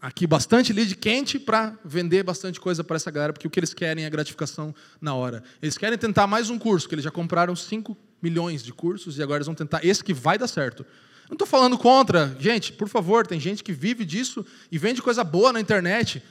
aqui 0.00 0.26
bastante 0.26 0.72
lead 0.72 0.94
quente 0.96 1.38
para 1.38 1.78
vender 1.84 2.22
bastante 2.22 2.58
coisa 2.58 2.82
para 2.82 2.96
essa 2.96 3.10
galera, 3.10 3.32
porque 3.32 3.46
o 3.46 3.50
que 3.50 3.60
eles 3.60 3.74
querem 3.74 4.04
é 4.04 4.10
gratificação 4.10 4.74
na 5.00 5.14
hora. 5.14 5.42
Eles 5.60 5.76
querem 5.76 5.98
tentar 5.98 6.26
mais 6.26 6.48
um 6.48 6.58
curso, 6.58 6.88
que 6.88 6.94
eles 6.94 7.04
já 7.04 7.10
compraram 7.10 7.54
5 7.54 7.96
milhões 8.22 8.62
de 8.62 8.72
cursos 8.72 9.18
e 9.18 9.22
agora 9.22 9.38
eles 9.38 9.46
vão 9.46 9.54
tentar 9.54 9.84
esse 9.84 10.02
que 10.02 10.14
vai 10.14 10.38
dar 10.38 10.48
certo. 10.48 10.86
Não 11.28 11.34
estou 11.34 11.46
falando 11.46 11.78
contra, 11.78 12.34
gente, 12.40 12.72
por 12.72 12.88
favor, 12.88 13.26
tem 13.26 13.38
gente 13.38 13.62
que 13.62 13.72
vive 13.72 14.04
disso 14.04 14.44
e 14.72 14.78
vende 14.78 15.02
coisa 15.02 15.22
boa 15.22 15.52
na 15.52 15.60
internet. 15.60 16.22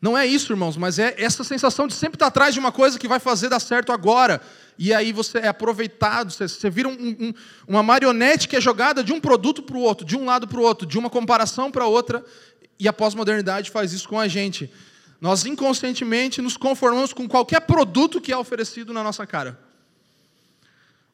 Não 0.00 0.16
é 0.16 0.24
isso, 0.24 0.52
irmãos, 0.52 0.76
mas 0.76 0.98
é 0.98 1.14
essa 1.18 1.42
sensação 1.42 1.86
de 1.88 1.94
sempre 1.94 2.16
estar 2.16 2.28
atrás 2.28 2.54
de 2.54 2.60
uma 2.60 2.70
coisa 2.70 2.98
que 2.98 3.08
vai 3.08 3.18
fazer 3.18 3.48
dar 3.48 3.58
certo 3.58 3.92
agora. 3.92 4.40
E 4.78 4.94
aí 4.94 5.12
você 5.12 5.38
é 5.38 5.48
aproveitado, 5.48 6.30
você, 6.30 6.46
você 6.46 6.70
vira 6.70 6.88
um, 6.88 6.92
um, 6.92 7.34
uma 7.66 7.82
marionete 7.82 8.46
que 8.46 8.54
é 8.54 8.60
jogada 8.60 9.02
de 9.02 9.12
um 9.12 9.20
produto 9.20 9.60
para 9.60 9.76
o 9.76 9.80
outro, 9.80 10.06
de 10.06 10.16
um 10.16 10.24
lado 10.24 10.46
para 10.46 10.60
o 10.60 10.62
outro, 10.62 10.86
de 10.86 10.96
uma 10.96 11.10
comparação 11.10 11.68
para 11.70 11.86
outra, 11.86 12.24
e 12.78 12.86
a 12.86 12.92
pós-modernidade 12.92 13.70
faz 13.70 13.92
isso 13.92 14.08
com 14.08 14.18
a 14.18 14.28
gente. 14.28 14.70
Nós 15.20 15.44
inconscientemente 15.44 16.40
nos 16.40 16.56
conformamos 16.56 17.12
com 17.12 17.28
qualquer 17.28 17.60
produto 17.60 18.20
que 18.20 18.32
é 18.32 18.36
oferecido 18.36 18.92
na 18.92 19.02
nossa 19.02 19.26
cara. 19.26 19.58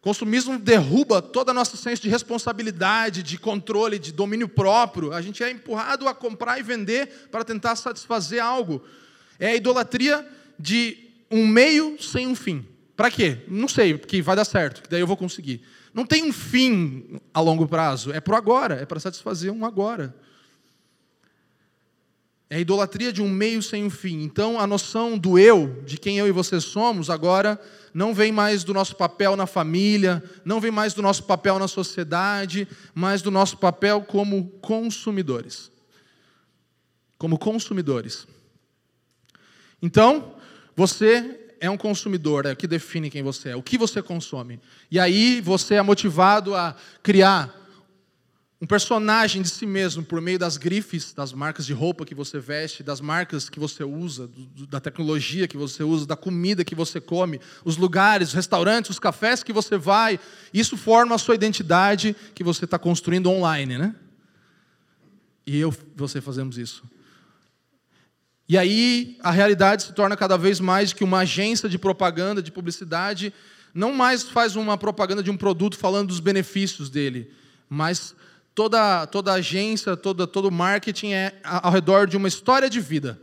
Consumismo 0.04 0.58
derruba 0.58 1.22
toda 1.22 1.50
a 1.50 1.54
nossa 1.54 1.78
senso 1.78 2.02
de 2.02 2.10
responsabilidade, 2.10 3.22
de 3.22 3.38
controle, 3.38 3.98
de 3.98 4.12
domínio 4.12 4.46
próprio. 4.46 5.14
A 5.14 5.22
gente 5.22 5.42
é 5.42 5.50
empurrado 5.50 6.06
a 6.06 6.14
comprar 6.14 6.58
e 6.58 6.62
vender 6.62 7.28
para 7.30 7.42
tentar 7.42 7.74
satisfazer 7.76 8.42
algo. 8.42 8.84
É 9.38 9.48
a 9.48 9.56
idolatria 9.56 10.28
de 10.58 10.98
um 11.30 11.46
meio 11.46 11.96
sem 11.98 12.26
um 12.26 12.34
fim. 12.34 12.66
Para 12.94 13.10
quê? 13.10 13.38
Não 13.48 13.66
sei, 13.66 13.96
porque 13.96 14.20
vai 14.20 14.36
dar 14.36 14.44
certo, 14.44 14.82
que 14.82 14.90
daí 14.90 15.00
eu 15.00 15.06
vou 15.06 15.16
conseguir. 15.16 15.62
Não 15.94 16.04
tem 16.04 16.22
um 16.22 16.32
fim 16.34 17.18
a 17.32 17.40
longo 17.40 17.66
prazo, 17.66 18.12
é 18.12 18.20
para 18.20 18.36
agora, 18.36 18.74
é 18.74 18.84
para 18.84 19.00
satisfazer 19.00 19.50
um 19.50 19.64
agora. 19.64 20.14
É 22.50 22.56
a 22.56 22.60
idolatria 22.60 23.12
de 23.12 23.22
um 23.22 23.28
meio 23.28 23.62
sem 23.62 23.84
um 23.84 23.90
fim. 23.90 24.22
Então, 24.22 24.60
a 24.60 24.66
noção 24.66 25.16
do 25.16 25.38
eu, 25.38 25.82
de 25.84 25.96
quem 25.96 26.18
eu 26.18 26.26
e 26.26 26.32
você 26.32 26.60
somos, 26.60 27.08
agora 27.08 27.60
não 27.92 28.14
vem 28.14 28.30
mais 28.30 28.64
do 28.64 28.74
nosso 28.74 28.96
papel 28.96 29.36
na 29.36 29.46
família, 29.46 30.22
não 30.44 30.60
vem 30.60 30.70
mais 30.70 30.92
do 30.92 31.00
nosso 31.00 31.22
papel 31.22 31.58
na 31.58 31.68
sociedade, 31.68 32.68
mas 32.94 33.22
do 33.22 33.30
nosso 33.30 33.56
papel 33.56 34.02
como 34.02 34.48
consumidores. 34.60 35.70
Como 37.16 37.38
consumidores. 37.38 38.26
Então, 39.80 40.34
você 40.76 41.40
é 41.60 41.70
um 41.70 41.76
consumidor, 41.76 42.44
é 42.44 42.52
o 42.52 42.56
que 42.56 42.66
define 42.66 43.08
quem 43.08 43.22
você 43.22 43.50
é, 43.50 43.56
o 43.56 43.62
que 43.62 43.78
você 43.78 44.02
consome. 44.02 44.60
E 44.90 44.98
aí 44.98 45.40
você 45.40 45.76
é 45.76 45.82
motivado 45.82 46.54
a 46.54 46.76
criar 47.02 47.63
um 48.64 48.66
personagem 48.66 49.42
de 49.42 49.50
si 49.50 49.66
mesmo 49.66 50.02
por 50.02 50.22
meio 50.22 50.38
das 50.38 50.56
grifes, 50.56 51.12
das 51.12 51.34
marcas 51.34 51.66
de 51.66 51.74
roupa 51.74 52.06
que 52.06 52.14
você 52.14 52.38
veste, 52.38 52.82
das 52.82 52.98
marcas 52.98 53.50
que 53.50 53.60
você 53.60 53.84
usa, 53.84 54.26
do, 54.26 54.66
da 54.66 54.80
tecnologia 54.80 55.46
que 55.46 55.58
você 55.58 55.82
usa, 55.82 56.06
da 56.06 56.16
comida 56.16 56.64
que 56.64 56.74
você 56.74 56.98
come, 56.98 57.42
os 57.62 57.76
lugares, 57.76 58.28
os 58.28 58.34
restaurantes, 58.34 58.92
os 58.92 58.98
cafés 58.98 59.42
que 59.42 59.52
você 59.52 59.76
vai. 59.76 60.18
Isso 60.50 60.78
forma 60.78 61.14
a 61.14 61.18
sua 61.18 61.34
identidade 61.34 62.16
que 62.34 62.42
você 62.42 62.64
está 62.64 62.78
construindo 62.78 63.28
online, 63.28 63.76
né? 63.76 63.94
E 65.46 65.60
eu, 65.60 65.70
você 65.94 66.22
fazemos 66.22 66.56
isso. 66.56 66.84
E 68.48 68.56
aí 68.56 69.18
a 69.20 69.30
realidade 69.30 69.82
se 69.82 69.92
torna 69.92 70.16
cada 70.16 70.38
vez 70.38 70.58
mais 70.58 70.94
que 70.94 71.04
uma 71.04 71.18
agência 71.18 71.68
de 71.68 71.76
propaganda, 71.76 72.42
de 72.42 72.50
publicidade, 72.50 73.30
não 73.74 73.92
mais 73.92 74.22
faz 74.22 74.56
uma 74.56 74.78
propaganda 74.78 75.22
de 75.22 75.30
um 75.30 75.36
produto 75.36 75.76
falando 75.76 76.08
dos 76.08 76.20
benefícios 76.20 76.88
dele, 76.88 77.30
mas 77.68 78.14
toda, 78.54 79.06
toda 79.06 79.32
agência, 79.32 79.96
toda, 79.96 80.26
todo 80.26 80.50
marketing 80.50 81.12
é 81.12 81.40
ao 81.42 81.72
redor 81.72 82.06
de 82.06 82.16
uma 82.16 82.28
história 82.28 82.70
de 82.70 82.80
vida, 82.80 83.20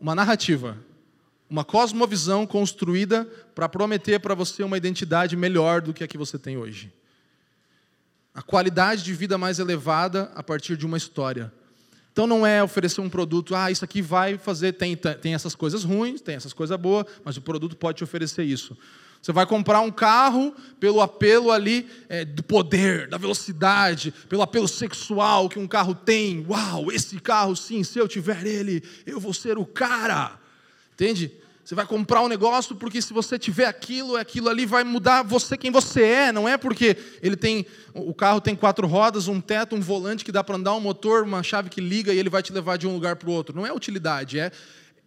uma 0.00 0.14
narrativa, 0.14 0.78
uma 1.50 1.64
cosmovisão 1.64 2.46
construída 2.46 3.24
para 3.54 3.68
prometer 3.68 4.20
para 4.20 4.34
você 4.34 4.62
uma 4.62 4.76
identidade 4.76 5.36
melhor 5.36 5.80
do 5.80 5.92
que 5.92 6.04
a 6.04 6.08
que 6.08 6.18
você 6.18 6.38
tem 6.38 6.56
hoje. 6.56 6.92
A 8.34 8.42
qualidade 8.42 9.02
de 9.02 9.14
vida 9.14 9.38
mais 9.38 9.58
elevada 9.58 10.30
a 10.34 10.42
partir 10.42 10.76
de 10.76 10.84
uma 10.84 10.96
história. 10.96 11.52
Então 12.12 12.26
não 12.26 12.46
é 12.46 12.62
oferecer 12.62 13.00
um 13.00 13.10
produto, 13.10 13.54
ah, 13.54 13.70
isso 13.70 13.84
aqui 13.84 14.00
vai 14.00 14.38
fazer, 14.38 14.72
tem, 14.72 14.96
tem 14.96 15.34
essas 15.34 15.54
coisas 15.54 15.84
ruins, 15.84 16.20
tem 16.20 16.34
essas 16.34 16.52
coisas 16.52 16.78
boas, 16.78 17.06
mas 17.24 17.36
o 17.36 17.42
produto 17.42 17.76
pode 17.76 17.98
te 17.98 18.04
oferecer 18.04 18.44
isso. 18.44 18.76
Você 19.26 19.32
vai 19.32 19.44
comprar 19.44 19.80
um 19.80 19.90
carro 19.90 20.54
pelo 20.78 21.00
apelo 21.00 21.50
ali 21.50 21.88
é, 22.08 22.24
do 22.24 22.44
poder, 22.44 23.08
da 23.08 23.18
velocidade, 23.18 24.14
pelo 24.28 24.40
apelo 24.40 24.68
sexual 24.68 25.48
que 25.48 25.58
um 25.58 25.66
carro 25.66 25.96
tem. 25.96 26.46
Uau, 26.48 26.92
esse 26.92 27.18
carro, 27.18 27.56
sim, 27.56 27.82
se 27.82 27.98
eu 27.98 28.06
tiver 28.06 28.46
ele, 28.46 28.84
eu 29.04 29.18
vou 29.18 29.34
ser 29.34 29.58
o 29.58 29.66
cara. 29.66 30.38
Entende? 30.94 31.32
Você 31.64 31.74
vai 31.74 31.84
comprar 31.84 32.22
um 32.22 32.28
negócio 32.28 32.76
porque 32.76 33.02
se 33.02 33.12
você 33.12 33.36
tiver 33.36 33.66
aquilo, 33.66 34.14
aquilo 34.14 34.48
ali 34.48 34.64
vai 34.64 34.84
mudar 34.84 35.24
você 35.24 35.56
quem 35.56 35.72
você 35.72 36.04
é. 36.04 36.30
Não 36.30 36.48
é 36.48 36.56
porque 36.56 36.96
ele 37.20 37.34
tem 37.34 37.66
o 37.92 38.14
carro 38.14 38.40
tem 38.40 38.54
quatro 38.54 38.86
rodas, 38.86 39.26
um 39.26 39.40
teto, 39.40 39.74
um 39.74 39.80
volante 39.80 40.24
que 40.24 40.30
dá 40.30 40.44
para 40.44 40.54
andar, 40.54 40.74
um 40.74 40.80
motor, 40.80 41.24
uma 41.24 41.42
chave 41.42 41.68
que 41.68 41.80
liga 41.80 42.14
e 42.14 42.18
ele 42.20 42.30
vai 42.30 42.44
te 42.44 42.52
levar 42.52 42.78
de 42.78 42.86
um 42.86 42.94
lugar 42.94 43.16
para 43.16 43.28
o 43.28 43.32
outro. 43.32 43.56
Não 43.56 43.66
é 43.66 43.72
utilidade, 43.72 44.38
é 44.38 44.52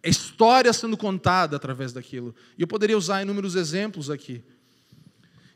é 0.02 0.08
história 0.08 0.72
sendo 0.72 0.96
contada 0.96 1.56
através 1.56 1.92
daquilo. 1.92 2.34
E 2.56 2.62
eu 2.62 2.66
poderia 2.66 2.96
usar 2.96 3.22
inúmeros 3.22 3.54
exemplos 3.54 4.10
aqui. 4.10 4.42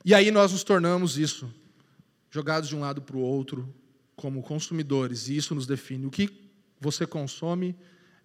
E 0.05 0.15
aí 0.15 0.31
nós 0.31 0.53
nos 0.53 0.63
tornamos 0.63 1.17
isso, 1.17 1.51
jogados 2.31 2.69
de 2.69 2.77
um 2.77 2.81
lado 2.81 3.01
para 3.01 3.17
o 3.17 3.21
outro, 3.21 3.73
como 4.15 4.43
consumidores, 4.43 5.29
e 5.29 5.37
isso 5.37 5.55
nos 5.55 5.67
define. 5.67 6.07
O 6.07 6.11
que 6.11 6.31
você 6.79 7.07
consome 7.07 7.75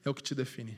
é 0.04 0.10
o 0.10 0.14
que 0.14 0.22
te 0.22 0.36
define. 0.36 0.78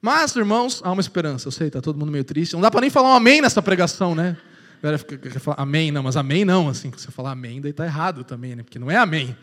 Mas, 0.00 0.34
irmãos, 0.34 0.80
há 0.82 0.90
uma 0.90 1.00
esperança. 1.00 1.48
Eu 1.48 1.52
sei, 1.52 1.66
está 1.66 1.82
todo 1.82 1.98
mundo 1.98 2.10
meio 2.10 2.24
triste. 2.24 2.54
Não 2.54 2.62
dá 2.62 2.70
para 2.70 2.80
nem 2.80 2.88
falar 2.88 3.10
um 3.10 3.14
amém 3.14 3.42
nessa 3.42 3.60
pregação, 3.60 4.14
né? 4.14 4.38
Galera 4.82 5.02
quer 5.04 5.38
falar 5.38 5.60
amém, 5.60 5.90
não, 5.90 6.02
mas 6.02 6.16
amém 6.16 6.42
não. 6.42 6.68
Assim, 6.68 6.90
se 6.96 7.02
você 7.02 7.10
falar 7.10 7.32
amém, 7.32 7.60
daí 7.60 7.70
está 7.70 7.84
errado 7.84 8.24
também, 8.24 8.56
né? 8.56 8.62
Porque 8.62 8.78
não 8.78 8.90
é 8.90 8.96
amém. 8.96 9.36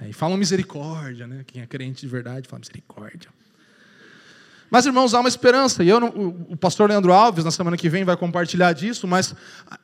Aí 0.00 0.14
falam 0.14 0.38
misericórdia, 0.38 1.26
né? 1.26 1.44
Quem 1.46 1.60
é 1.60 1.66
crente 1.66 2.00
de 2.00 2.08
verdade 2.08 2.48
fala 2.48 2.60
misericórdia. 2.60 3.30
Mas, 4.70 4.84
irmãos, 4.84 5.14
há 5.14 5.20
uma 5.20 5.28
esperança. 5.28 5.82
E 5.82 5.88
eu, 5.88 5.98
o 6.48 6.56
pastor 6.56 6.88
Leandro 6.88 7.12
Alves, 7.12 7.44
na 7.44 7.50
semana 7.50 7.76
que 7.76 7.88
vem, 7.88 8.04
vai 8.04 8.16
compartilhar 8.16 8.72
disso, 8.72 9.06
mas 9.06 9.34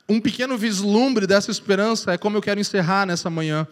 um 0.07 0.21
pequeno 0.21 0.57
vislumbre 0.57 1.25
dessa 1.25 1.49
esperança 1.49 2.13
é 2.13 2.17
como 2.17 2.37
eu 2.37 2.41
quero 2.41 2.59
encerrar 2.59 3.05
nessa 3.05 3.29
manhã. 3.29 3.67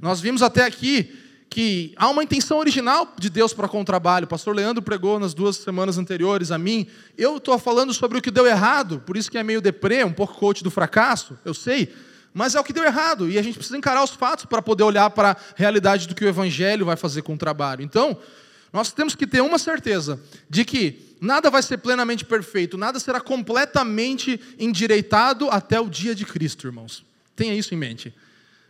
Nós 0.00 0.20
vimos 0.20 0.42
até 0.42 0.64
aqui 0.64 1.10
que 1.50 1.94
há 1.96 2.08
uma 2.08 2.22
intenção 2.22 2.58
original 2.58 3.14
de 3.18 3.30
Deus 3.30 3.54
para 3.54 3.66
com 3.68 3.80
o 3.80 3.84
trabalho. 3.84 4.24
O 4.24 4.28
pastor 4.28 4.54
Leandro 4.54 4.82
pregou 4.82 5.18
nas 5.18 5.32
duas 5.32 5.56
semanas 5.56 5.96
anteriores 5.96 6.50
a 6.50 6.58
mim. 6.58 6.86
Eu 7.16 7.38
estou 7.38 7.58
falando 7.58 7.92
sobre 7.94 8.18
o 8.18 8.22
que 8.22 8.30
deu 8.30 8.46
errado, 8.46 9.02
por 9.06 9.16
isso 9.16 9.30
que 9.30 9.38
é 9.38 9.42
meio 9.42 9.60
deprê, 9.60 10.04
um 10.04 10.12
pouco 10.12 10.34
coach 10.34 10.62
do 10.62 10.70
fracasso, 10.70 11.38
eu 11.44 11.54
sei. 11.54 11.92
Mas 12.34 12.54
é 12.54 12.60
o 12.60 12.64
que 12.64 12.72
deu 12.72 12.84
errado, 12.84 13.30
e 13.30 13.38
a 13.38 13.42
gente 13.42 13.54
precisa 13.54 13.78
encarar 13.78 14.04
os 14.04 14.10
fatos 14.10 14.44
para 14.44 14.60
poder 14.60 14.82
olhar 14.82 15.08
para 15.10 15.30
a 15.30 15.36
realidade 15.56 16.06
do 16.06 16.14
que 16.14 16.24
o 16.24 16.28
Evangelho 16.28 16.84
vai 16.84 16.96
fazer 16.96 17.22
com 17.22 17.34
o 17.34 17.38
trabalho. 17.38 17.82
Então, 17.82 18.16
nós 18.72 18.92
temos 18.92 19.14
que 19.14 19.26
ter 19.26 19.40
uma 19.40 19.58
certeza 19.58 20.20
de 20.48 20.64
que 20.64 21.16
nada 21.20 21.50
vai 21.50 21.62
ser 21.62 21.78
plenamente 21.78 22.24
perfeito, 22.24 22.76
nada 22.78 22.98
será 23.00 23.20
completamente 23.20 24.40
endireitado 24.58 25.48
até 25.50 25.80
o 25.80 25.88
dia 25.88 26.14
de 26.14 26.24
Cristo, 26.24 26.66
irmãos. 26.66 27.04
Tenha 27.34 27.54
isso 27.54 27.74
em 27.74 27.78
mente. 27.78 28.14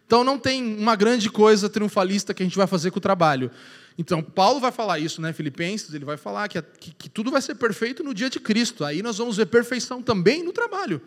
Então 0.07 0.25
não 0.25 0.39
tem 0.39 0.63
uma 0.79 0.97
grande 0.97 1.31
coisa 1.31 1.69
triunfalista 1.69 2.33
que 2.33 2.43
a 2.43 2.47
gente 2.47 2.57
vai 2.57 2.67
fazer 2.67 2.91
com 2.91 2.99
o 2.99 3.03
trabalho. 3.03 3.51
Então, 3.99 4.23
Paulo 4.23 4.61
vai 4.61 4.71
falar 4.71 5.01
isso, 5.01 5.21
né? 5.21 5.33
Filipenses, 5.33 5.93
ele 5.93 6.05
vai 6.05 6.17
falar 6.17 6.47
que, 6.47 6.63
que, 6.63 6.95
que 6.95 7.09
tudo 7.09 7.33
vai 7.33 7.43
ser 7.43 7.57
perfeito 7.57 8.05
no 8.05 8.15
dia 8.15 8.31
de 8.31 8.39
Cristo. 8.39 8.85
Aí 8.85 9.03
nós 9.03 9.19
vamos 9.19 9.37
ver 9.37 9.47
perfeição 9.47 10.01
também 10.01 10.45
no 10.45 10.53
trabalho. 10.53 11.03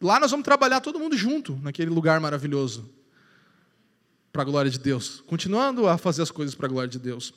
Lá 0.00 0.20
nós 0.20 0.30
vamos 0.30 0.44
trabalhar 0.44 0.80
todo 0.80 1.00
mundo 1.00 1.16
junto, 1.16 1.58
naquele 1.62 1.90
lugar 1.90 2.20
maravilhoso, 2.20 2.88
para 4.32 4.42
a 4.42 4.44
glória 4.44 4.70
de 4.70 4.78
Deus. 4.78 5.20
Continuando 5.26 5.88
a 5.88 5.98
fazer 5.98 6.22
as 6.22 6.30
coisas 6.30 6.54
para 6.54 6.66
a 6.66 6.70
glória 6.70 6.88
de 6.88 7.00
Deus. 7.00 7.34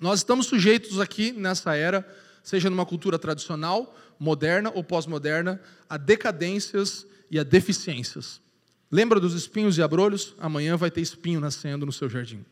Nós 0.00 0.20
estamos 0.20 0.46
sujeitos 0.46 1.00
aqui, 1.00 1.32
nessa 1.32 1.74
era, 1.74 2.06
seja 2.42 2.70
numa 2.70 2.86
cultura 2.86 3.18
tradicional, 3.18 3.96
moderna 4.18 4.70
ou 4.74 4.82
pós-moderna, 4.82 5.60
a 5.88 5.96
decadências 5.96 7.06
e 7.30 7.38
a 7.38 7.42
deficiências. 7.42 8.40
Lembra 8.90 9.20
dos 9.20 9.34
espinhos 9.34 9.76
e 9.76 9.82
abrolhos? 9.82 10.34
Amanhã 10.38 10.76
vai 10.76 10.90
ter 10.90 11.00
espinho 11.00 11.40
nascendo 11.40 11.84
no 11.84 11.92
seu 11.92 12.08
jardim. 12.08 12.44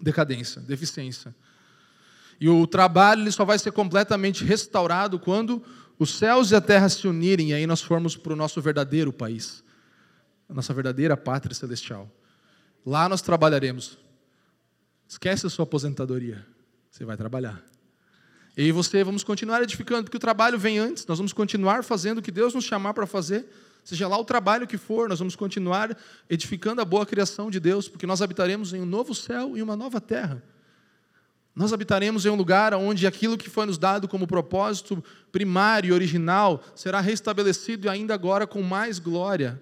Decadência, 0.00 0.60
deficiência. 0.62 1.34
E 2.40 2.48
o 2.48 2.66
trabalho 2.66 3.22
ele 3.22 3.32
só 3.32 3.44
vai 3.44 3.58
ser 3.58 3.72
completamente 3.72 4.44
restaurado 4.44 5.18
quando 5.18 5.62
os 5.98 6.14
céus 6.14 6.50
e 6.50 6.54
a 6.54 6.60
terra 6.60 6.88
se 6.88 7.06
unirem 7.08 7.50
e 7.50 7.54
aí 7.54 7.66
nós 7.66 7.82
formos 7.82 8.16
para 8.16 8.32
o 8.32 8.36
nosso 8.36 8.60
verdadeiro 8.62 9.12
país, 9.12 9.64
a 10.48 10.54
nossa 10.54 10.72
verdadeira 10.72 11.16
pátria 11.16 11.54
celestial. 11.54 12.08
Lá 12.86 13.08
nós 13.08 13.20
trabalharemos. 13.20 13.98
Esquece 15.18 15.48
a 15.48 15.50
sua 15.50 15.64
aposentadoria. 15.64 16.46
Você 16.88 17.04
vai 17.04 17.16
trabalhar. 17.16 17.60
E 18.56 18.70
você 18.70 19.02
vamos 19.02 19.24
continuar 19.24 19.60
edificando, 19.60 20.04
porque 20.04 20.16
o 20.16 20.20
trabalho 20.20 20.56
vem 20.56 20.78
antes, 20.78 21.04
nós 21.06 21.18
vamos 21.18 21.32
continuar 21.32 21.82
fazendo 21.82 22.18
o 22.18 22.22
que 22.22 22.30
Deus 22.30 22.54
nos 22.54 22.64
chamar 22.64 22.94
para 22.94 23.04
fazer, 23.04 23.44
seja 23.82 24.06
lá 24.06 24.16
o 24.16 24.24
trabalho 24.24 24.64
que 24.64 24.78
for, 24.78 25.08
nós 25.08 25.18
vamos 25.18 25.34
continuar 25.34 25.96
edificando 26.30 26.80
a 26.80 26.84
boa 26.84 27.04
criação 27.04 27.50
de 27.50 27.58
Deus, 27.58 27.88
porque 27.88 28.06
nós 28.06 28.22
habitaremos 28.22 28.72
em 28.72 28.80
um 28.80 28.86
novo 28.86 29.12
céu 29.12 29.56
e 29.56 29.62
uma 29.62 29.74
nova 29.74 30.00
terra. 30.00 30.40
Nós 31.52 31.72
habitaremos 31.72 32.24
em 32.24 32.28
um 32.28 32.36
lugar 32.36 32.72
onde 32.72 33.04
aquilo 33.04 33.36
que 33.36 33.50
foi 33.50 33.66
nos 33.66 33.76
dado 33.76 34.06
como 34.06 34.24
propósito 34.24 35.02
primário 35.32 35.88
e 35.88 35.92
original 35.92 36.62
será 36.76 37.00
restabelecido 37.00 37.88
e 37.88 37.90
ainda 37.90 38.14
agora 38.14 38.46
com 38.46 38.62
mais 38.62 39.00
glória, 39.00 39.60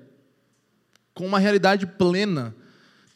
com 1.15 1.27
uma 1.27 1.39
realidade 1.39 1.87
plena. 1.87 2.55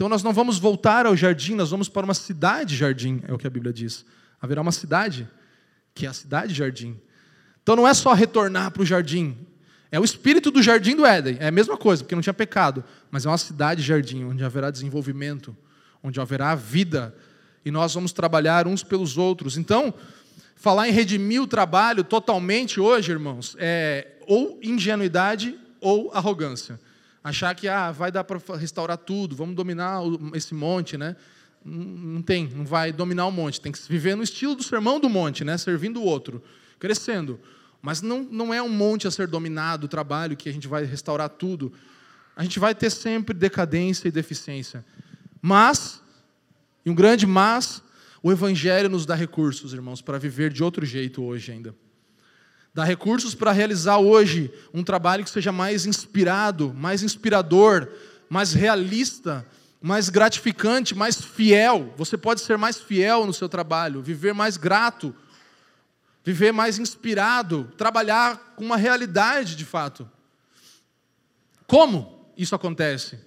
Então 0.00 0.08
nós 0.08 0.22
não 0.22 0.32
vamos 0.32 0.58
voltar 0.58 1.04
ao 1.04 1.14
jardim, 1.14 1.54
nós 1.54 1.68
vamos 1.68 1.86
para 1.86 2.06
uma 2.06 2.14
cidade 2.14 2.74
jardim, 2.74 3.20
é 3.28 3.34
o 3.34 3.36
que 3.36 3.46
a 3.46 3.50
Bíblia 3.50 3.70
diz. 3.70 4.06
Haverá 4.40 4.62
uma 4.62 4.72
cidade 4.72 5.28
que 5.94 6.06
é 6.06 6.08
a 6.08 6.12
cidade 6.14 6.54
jardim. 6.54 6.98
Então 7.62 7.76
não 7.76 7.86
é 7.86 7.92
só 7.92 8.14
retornar 8.14 8.70
para 8.70 8.80
o 8.80 8.86
jardim, 8.86 9.36
é 9.92 10.00
o 10.00 10.02
espírito 10.02 10.50
do 10.50 10.62
jardim 10.62 10.96
do 10.96 11.04
Éden, 11.04 11.36
é 11.38 11.48
a 11.48 11.50
mesma 11.50 11.76
coisa, 11.76 12.02
porque 12.02 12.14
não 12.14 12.22
tinha 12.22 12.32
pecado, 12.32 12.82
mas 13.10 13.26
é 13.26 13.28
uma 13.28 13.36
cidade 13.36 13.82
jardim, 13.82 14.24
onde 14.24 14.42
haverá 14.42 14.70
desenvolvimento, 14.70 15.54
onde 16.02 16.18
haverá 16.18 16.54
vida, 16.54 17.14
e 17.62 17.70
nós 17.70 17.92
vamos 17.92 18.10
trabalhar 18.10 18.66
uns 18.66 18.82
pelos 18.82 19.18
outros. 19.18 19.58
Então, 19.58 19.92
falar 20.56 20.88
em 20.88 20.92
redimir 20.92 21.42
o 21.42 21.46
trabalho 21.46 22.02
totalmente 22.02 22.80
hoje, 22.80 23.12
irmãos, 23.12 23.54
é 23.58 24.12
ou 24.26 24.58
ingenuidade 24.62 25.54
ou 25.78 26.10
arrogância. 26.14 26.80
Achar 27.22 27.54
que 27.54 27.68
ah, 27.68 27.92
vai 27.92 28.10
dar 28.10 28.24
para 28.24 28.38
restaurar 28.56 28.96
tudo, 28.96 29.36
vamos 29.36 29.54
dominar 29.54 30.00
esse 30.34 30.54
monte, 30.54 30.96
né? 30.96 31.16
Não 31.62 32.22
tem, 32.22 32.48
não 32.48 32.64
vai 32.64 32.92
dominar 32.92 33.26
o 33.26 33.30
monte. 33.30 33.60
Tem 33.60 33.70
que 33.70 33.78
viver 33.88 34.16
no 34.16 34.22
estilo 34.22 34.54
do 34.54 34.62
sermão 34.62 34.98
do 34.98 35.10
monte, 35.10 35.44
né? 35.44 35.58
servindo 35.58 36.00
o 36.00 36.04
outro, 36.04 36.42
crescendo. 36.78 37.38
Mas 37.82 38.00
não, 38.00 38.22
não 38.22 38.54
é 38.54 38.62
um 38.62 38.68
monte 38.68 39.06
a 39.06 39.10
ser 39.10 39.26
dominado, 39.26 39.84
o 39.84 39.88
trabalho 39.88 40.36
que 40.36 40.48
a 40.48 40.52
gente 40.52 40.66
vai 40.66 40.84
restaurar 40.84 41.28
tudo. 41.28 41.72
A 42.34 42.42
gente 42.42 42.58
vai 42.58 42.74
ter 42.74 42.88
sempre 42.88 43.34
decadência 43.34 44.08
e 44.08 44.10
deficiência. 44.10 44.84
Mas, 45.42 46.02
e 46.84 46.90
um 46.90 46.94
grande 46.94 47.26
mas, 47.26 47.82
o 48.22 48.32
Evangelho 48.32 48.88
nos 48.88 49.04
dá 49.04 49.14
recursos, 49.14 49.74
irmãos, 49.74 50.00
para 50.00 50.18
viver 50.18 50.50
de 50.50 50.62
outro 50.62 50.84
jeito 50.86 51.22
hoje 51.22 51.52
ainda. 51.52 51.74
Dá 52.72 52.84
recursos 52.84 53.34
para 53.34 53.50
realizar 53.50 53.98
hoje 53.98 54.52
um 54.72 54.84
trabalho 54.84 55.24
que 55.24 55.30
seja 55.30 55.50
mais 55.50 55.86
inspirado, 55.86 56.72
mais 56.72 57.02
inspirador, 57.02 57.88
mais 58.28 58.52
realista, 58.52 59.44
mais 59.82 60.08
gratificante, 60.08 60.94
mais 60.94 61.20
fiel. 61.20 61.92
Você 61.96 62.16
pode 62.16 62.40
ser 62.40 62.56
mais 62.56 62.78
fiel 62.78 63.26
no 63.26 63.34
seu 63.34 63.48
trabalho, 63.48 64.02
viver 64.02 64.32
mais 64.32 64.56
grato, 64.56 65.14
viver 66.24 66.52
mais 66.52 66.78
inspirado, 66.78 67.72
trabalhar 67.76 68.54
com 68.54 68.64
uma 68.64 68.76
realidade 68.76 69.56
de 69.56 69.64
fato. 69.64 70.08
Como 71.66 72.30
isso 72.36 72.54
acontece? 72.54 73.18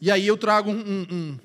E 0.00 0.10
aí 0.10 0.26
eu 0.26 0.36
trago 0.36 0.70
um, 0.70 1.06
um, 1.10 1.38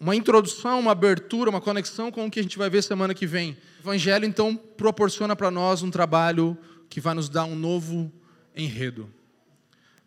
uma 0.00 0.14
introdução, 0.14 0.80
uma 0.80 0.92
abertura, 0.92 1.50
uma 1.50 1.60
conexão 1.60 2.10
com 2.10 2.26
o 2.26 2.30
que 2.30 2.40
a 2.40 2.42
gente 2.42 2.58
vai 2.58 2.70
ver 2.70 2.82
semana 2.82 3.14
que 3.14 3.26
vem. 3.26 3.56
O 3.78 3.82
Evangelho, 3.82 4.24
então, 4.24 4.56
proporciona 4.56 5.34
para 5.34 5.50
nós 5.50 5.82
um 5.82 5.90
trabalho 5.90 6.56
que 6.88 7.00
vai 7.00 7.14
nos 7.14 7.28
dar 7.28 7.44
um 7.44 7.56
novo 7.56 8.12
enredo, 8.56 9.08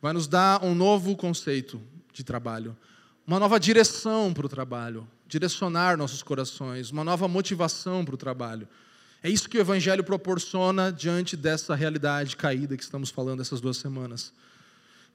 vai 0.01 0.13
nos 0.13 0.27
dar 0.27 0.63
um 0.63 0.73
novo 0.73 1.15
conceito 1.15 1.81
de 2.13 2.23
trabalho 2.23 2.75
uma 3.25 3.39
nova 3.39 3.59
direção 3.59 4.33
para 4.33 4.45
o 4.45 4.49
trabalho, 4.49 5.07
direcionar 5.27 5.97
nossos 5.97 6.23
corações, 6.23 6.91
uma 6.91 7.03
nova 7.03 7.27
motivação 7.27 8.03
para 8.03 8.15
o 8.15 8.17
trabalho. 8.17 8.67
É 9.23 9.29
isso 9.29 9.47
que 9.47 9.57
o 9.57 9.61
Evangelho 9.61 10.03
proporciona 10.03 10.91
diante 10.91 11.37
dessa 11.37 11.75
realidade 11.75 12.35
caída 12.35 12.75
que 12.75 12.83
estamos 12.83 13.09
falando 13.09 13.41
essas 13.41 13.61
duas 13.61 13.77
semanas. 13.77 14.33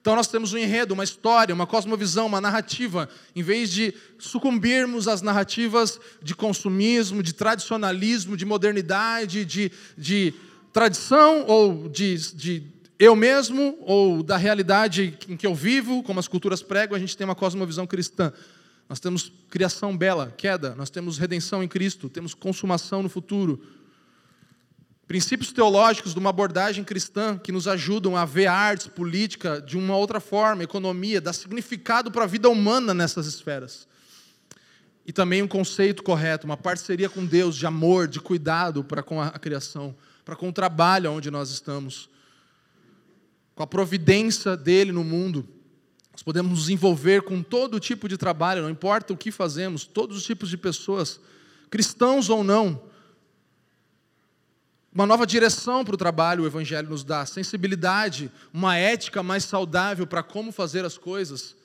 Então 0.01 0.15
nós 0.15 0.27
temos 0.27 0.53
um 0.53 0.57
enredo, 0.57 0.93
uma 0.93 1.03
história, 1.03 1.53
uma 1.53 1.67
cosmovisão, 1.67 2.27
uma 2.27 2.39
narrativa, 2.39 3.09
em 3.35 3.43
vez 3.43 3.71
de 3.71 3.93
sucumbirmos 4.17 5.07
às 5.07 5.21
narrativas 5.21 5.99
de 6.21 6.33
consumismo, 6.33 7.21
de 7.21 7.33
tradicionalismo, 7.33 8.37
de 8.37 8.45
modernidade, 8.45 9.43
de, 9.43 9.71
de 9.97 10.33
tradição 10.71 11.45
ou 11.47 11.89
de, 11.89 12.15
de 12.33 12.63
eu 12.99 13.15
mesmo 13.15 13.77
ou 13.81 14.23
da 14.23 14.37
realidade 14.37 15.17
em 15.27 15.37
que 15.37 15.45
eu 15.45 15.53
vivo, 15.53 16.01
como 16.03 16.19
as 16.19 16.27
culturas 16.27 16.63
pregam, 16.63 16.95
a 16.95 16.99
gente 16.99 17.15
tem 17.15 17.25
uma 17.25 17.35
cosmovisão 17.35 17.85
cristã. 17.85 18.33
Nós 18.89 18.99
temos 18.99 19.31
criação 19.49 19.95
bela, 19.95 20.33
queda, 20.37 20.73
nós 20.75 20.89
temos 20.89 21.17
redenção 21.17 21.61
em 21.61 21.67
Cristo, 21.67 22.09
temos 22.09 22.33
consumação 22.33 23.03
no 23.03 23.09
futuro. 23.09 23.61
Princípios 25.07 25.53
teológicos 25.53 26.13
de 26.13 26.19
uma 26.19 26.31
abordagem 26.31 26.83
cristã 26.83 27.37
que 27.37 27.51
nos 27.51 27.65
ajudam 27.65 28.17
a 28.17 28.25
ver 28.25 28.47
artes, 28.47 28.87
política 28.87 29.61
de 29.61 29.77
uma 29.77 29.95
outra 29.95 30.19
forma, 30.19 30.63
economia, 30.63 31.21
dar 31.21 31.31
significado 31.31 32.11
para 32.11 32.25
a 32.25 32.27
vida 32.27 32.49
humana 32.49 32.93
nessas 32.93 33.25
esferas. 33.25 33.87
E 35.05 35.13
também 35.13 35.41
um 35.41 35.47
conceito 35.47 36.03
correto, 36.03 36.45
uma 36.45 36.57
parceria 36.57 37.07
com 37.07 37.25
Deus 37.25 37.55
de 37.55 37.65
amor, 37.65 38.09
de 38.09 38.19
cuidado 38.19 38.83
para 38.83 39.01
com 39.01 39.21
a 39.21 39.31
criação, 39.31 39.95
para 40.25 40.35
com 40.35 40.49
o 40.49 40.53
trabalho 40.53 41.09
onde 41.13 41.31
nós 41.31 41.49
estamos 41.51 42.09
com 43.55 43.63
a 43.63 43.67
providência 43.67 44.57
dele 44.57 44.91
no 44.91 45.05
mundo. 45.05 45.47
Nós 46.11 46.21
podemos 46.21 46.51
nos 46.51 46.69
envolver 46.69 47.21
com 47.21 47.41
todo 47.41 47.79
tipo 47.79 48.09
de 48.09 48.17
trabalho, 48.17 48.61
não 48.61 48.69
importa 48.69 49.13
o 49.13 49.17
que 49.17 49.31
fazemos, 49.31 49.85
todos 49.85 50.17
os 50.17 50.23
tipos 50.23 50.49
de 50.49 50.57
pessoas, 50.57 51.19
cristãos 51.69 52.29
ou 52.29 52.43
não. 52.43 52.86
Uma 54.97 55.05
nova 55.05 55.27
direção 55.27 55.85
para 55.85 55.93
o 55.93 55.97
trabalho 55.97 56.43
o 56.43 56.47
Evangelho 56.47 56.89
nos 56.89 57.03
dá, 57.03 57.23
sensibilidade, 57.23 58.31
uma 58.51 58.75
ética 58.77 59.21
mais 59.21 59.43
saudável 59.43 60.07
para 60.07 60.23
como 60.23 60.51
fazer 60.51 60.83
as 60.83 60.97
coisas 60.97 61.55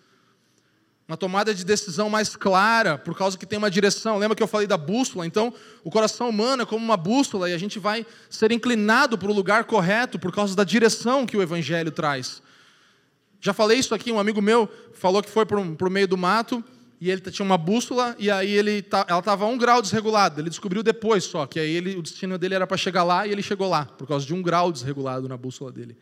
uma 1.09 1.17
tomada 1.17 1.55
de 1.55 1.65
decisão 1.65 2.11
mais 2.11 2.37
clara, 2.37 2.99
por 2.99 3.17
causa 3.17 3.39
que 3.39 3.47
tem 3.47 3.59
uma 3.59 3.71
direção. 3.71 4.19
Lembra 4.19 4.37
que 4.37 4.43
eu 4.43 4.47
falei 4.47 4.67
da 4.67 4.77
bússola? 4.77 5.27
Então, 5.27 5.53
o 5.83 5.91
coração 5.91 6.29
humano 6.29 6.63
é 6.63 6.67
como 6.67 6.85
uma 6.85 6.97
bússola 6.97 7.49
e 7.49 7.55
a 7.55 7.59
gente 7.59 7.79
vai 7.79 8.05
ser 8.29 8.53
inclinado 8.53 9.17
para 9.17 9.31
o 9.31 9.35
lugar 9.35 9.65
correto 9.65 10.19
por 10.19 10.31
causa 10.31 10.55
da 10.55 10.63
direção 10.63 11.25
que 11.25 11.37
o 11.37 11.43
Evangelho 11.43 11.91
traz. 11.91 12.43
Já 13.41 13.55
falei 13.55 13.79
isso 13.79 13.95
aqui, 13.95 14.13
um 14.13 14.21
amigo 14.21 14.43
meu 14.43 14.69
falou 14.93 15.23
que 15.23 15.31
foi 15.31 15.47
para 15.47 15.59
o 15.59 15.91
meio 15.91 16.07
do 16.07 16.19
mato 16.19 16.63
e 17.03 17.11
ele 17.11 17.21
tinha 17.21 17.45
uma 17.45 17.59
bússola 17.59 18.15
e 18.17 18.31
aí 18.31 18.53
ele 18.53 18.87
ela 19.09 19.19
estava 19.19 19.45
a 19.45 19.49
um 19.49 19.59
grau 19.59 19.83
desregulada. 19.83 20.41
Ele 20.41 20.49
descobriu 20.49 20.85
depois 20.85 21.25
só 21.25 21.47
que 21.47 21.59
aí 21.59 21.69
ele, 21.69 21.97
o 21.97 22.03
destino 22.03 22.39
dele 22.39 22.55
era 22.55 22.65
para 22.65 22.77
chegar 22.77 23.03
lá 23.03 23.27
e 23.27 23.33
ele 23.33 23.43
chegou 23.43 23.69
lá 23.69 23.87
por 23.87 24.07
causa 24.07 24.25
de 24.25 24.33
um 24.33 24.41
grau 24.41 24.71
desregulado 24.71 25.29
na 25.29 25.37
bússola 25.37 25.73
dele. 25.73 25.97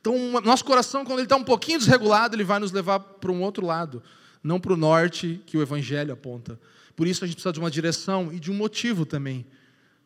Então, 0.00 0.40
nosso 0.40 0.64
coração, 0.64 1.04
quando 1.04 1.18
ele 1.18 1.26
está 1.26 1.34
um 1.34 1.42
pouquinho 1.42 1.80
desregulado, 1.80 2.36
ele 2.36 2.44
vai 2.44 2.60
nos 2.60 2.70
levar 2.70 3.00
para 3.00 3.32
um 3.32 3.42
outro 3.42 3.66
lado 3.66 4.00
não 4.40 4.60
para 4.60 4.72
o 4.72 4.76
norte 4.76 5.42
que 5.46 5.58
o 5.58 5.62
Evangelho 5.62 6.12
aponta. 6.12 6.60
Por 6.94 7.08
isso 7.08 7.24
a 7.24 7.26
gente 7.26 7.34
precisa 7.34 7.52
de 7.52 7.58
uma 7.58 7.70
direção 7.70 8.32
e 8.32 8.38
de 8.38 8.52
um 8.52 8.54
motivo 8.54 9.04
também 9.04 9.44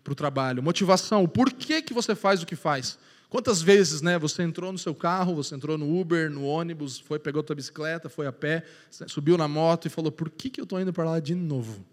para 0.03 0.15
o 0.15 0.17
trabalho. 0.17 0.63
Motivação, 0.63 1.23
o 1.23 1.29
porquê 1.29 1.83
que 1.83 1.93
você 1.93 2.15
faz 2.15 2.43
o 2.43 2.47
que 2.47 2.57
faz. 2.57 2.99
Quantas 3.35 3.61
vezes, 3.61 4.01
né, 4.01 4.17
você 4.17 4.45
entrou 4.45 4.71
no 4.71 4.79
seu 4.79 4.95
carro, 4.95 5.35
você 5.35 5.57
entrou 5.57 5.77
no 5.77 6.01
Uber, 6.01 6.31
no 6.31 6.45
ônibus, 6.45 7.01
foi 7.01 7.19
pegou 7.19 7.43
tua 7.43 7.57
bicicleta, 7.57 8.09
foi 8.09 8.29
a 8.29 8.33
pé, 8.33 8.65
subiu 9.09 9.37
na 9.37 9.49
moto 9.49 9.87
e 9.87 9.91
falou: 9.91 10.13
"Por 10.13 10.31
que 10.31 10.49
que 10.49 10.61
eu 10.61 10.63
estou 10.63 10.81
indo 10.81 10.93
para 10.93 11.03
lá 11.03 11.19
de 11.19 11.35
novo? 11.35 11.85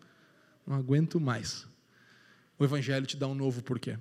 Não 0.68 0.76
aguento 0.76 1.20
mais." 1.20 1.66
O 2.60 2.64
evangelho 2.64 3.08
te 3.08 3.18
dá 3.18 3.28
um 3.28 3.34
novo 3.34 3.64
porquê. 3.64 3.98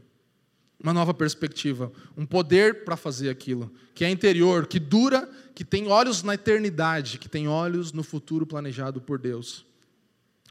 Uma 0.78 0.92
nova 0.92 1.14
perspectiva, 1.14 1.90
um 2.14 2.26
poder 2.26 2.84
para 2.84 2.94
fazer 2.94 3.30
aquilo, 3.30 3.72
que 3.94 4.04
é 4.04 4.10
interior, 4.10 4.66
que 4.66 4.78
dura, 4.78 5.26
que 5.54 5.64
tem 5.64 5.88
olhos 5.88 6.22
na 6.22 6.34
eternidade, 6.34 7.18
que 7.18 7.26
tem 7.26 7.48
olhos 7.48 7.90
no 7.90 8.02
futuro 8.02 8.46
planejado 8.46 9.00
por 9.00 9.18
Deus. 9.18 9.64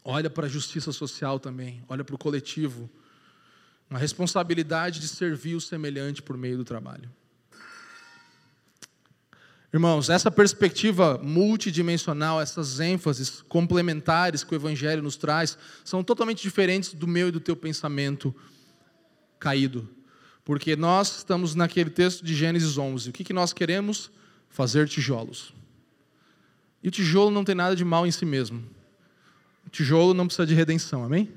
Olha 0.04 0.28
para 0.28 0.48
a 0.48 0.50
justiça 0.50 0.92
social 0.92 1.40
também, 1.40 1.84
olha 1.88 2.04
para 2.04 2.16
o 2.16 2.18
coletivo, 2.18 2.90
uma 3.90 4.00
responsabilidade 4.00 5.00
de 5.00 5.08
servir 5.08 5.56
o 5.56 5.62
semelhante 5.62 6.22
por 6.22 6.38
meio 6.38 6.58
do 6.58 6.64
trabalho. 6.64 7.10
Irmãos, 9.72 10.10
essa 10.10 10.32
perspectiva 10.32 11.20
multidimensional, 11.22 12.42
essas 12.42 12.80
ênfases 12.80 13.42
complementares 13.48 14.44
que 14.44 14.54
o 14.54 14.56
Evangelho 14.56 15.04
nos 15.04 15.16
traz, 15.16 15.58
são 15.84 16.04
totalmente 16.04 16.42
diferentes 16.42 16.94
do 16.94 17.08
meu 17.08 17.28
e 17.28 17.32
do 17.32 17.40
teu 17.40 17.56
pensamento 17.56 18.34
caído. 19.40 19.88
Porque 20.44 20.76
nós 20.76 21.18
estamos 21.18 21.54
naquele 21.54 21.92
texto 21.92 22.26
de 22.26 22.34
Gênesis 22.34 22.80
11. 22.80 23.12
O 23.12 23.14
que, 23.14 23.24
que 23.24 23.34
nós 23.34 23.54
queremos? 23.54 24.10
Fazer 24.50 24.88
tijolos. 24.88 25.54
E 26.82 26.88
o 26.88 26.92
tijolo 26.92 27.30
não 27.30 27.44
tem 27.44 27.54
nada 27.54 27.76
de 27.76 27.86
mal 27.86 28.08
em 28.08 28.12
si 28.12 28.26
mesmo. 28.26 28.64
O 29.68 29.70
tijolo 29.70 30.16
não 30.16 30.26
precisa 30.26 30.48
de 30.48 30.56
redenção, 30.56 31.04
amém? 31.04 31.32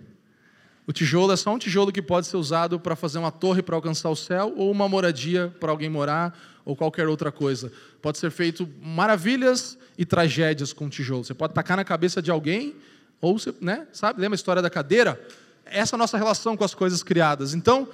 O 0.87 0.93
tijolo 0.93 1.33
é 1.33 1.37
só 1.37 1.55
um 1.55 1.59
tijolo 1.59 1.93
que 1.93 2.03
pode 2.03 2.27
ser 2.27 2.37
usado 2.37 2.79
para 2.81 2.97
fazer 2.97 3.19
uma 3.19 3.31
torre 3.31 3.63
para 3.63 3.77
alcançar 3.77 4.11
o 4.11 4.17
céu, 4.17 4.53
ou 4.57 4.71
uma 4.71 4.89
moradia 4.89 5.55
para 5.61 5.71
alguém 5.71 5.89
morar, 5.89 6.37
ou 6.65 6.75
qualquer 6.75 7.07
outra 7.07 7.31
coisa. 7.31 7.73
Pode 8.01 8.19
ser 8.19 8.31
feito 8.31 8.69
maravilhas 8.83 9.79
e 9.97 10.05
tragédias 10.05 10.73
com 10.73 10.89
tijolo. 10.89 11.25
Você 11.25 11.35
pode 11.35 11.55
tacar 11.55 11.77
na 11.77 11.85
cabeça 11.85 12.21
de 12.21 12.31
alguém, 12.31 12.75
ou 13.21 13.39
você, 13.39 13.55
né, 13.61 13.87
sabe? 13.93 14.21
Lembra 14.21 14.35
a 14.35 14.37
história 14.37 14.61
da 14.61 14.69
cadeira? 14.69 15.21
Essa 15.65 15.95
é 15.95 15.97
a 15.97 15.99
nossa 15.99 16.19
relação 16.19 16.57
com 16.57 16.65
as 16.65 16.75
coisas 16.75 17.03
criadas. 17.03 17.55
Então, 17.55 17.89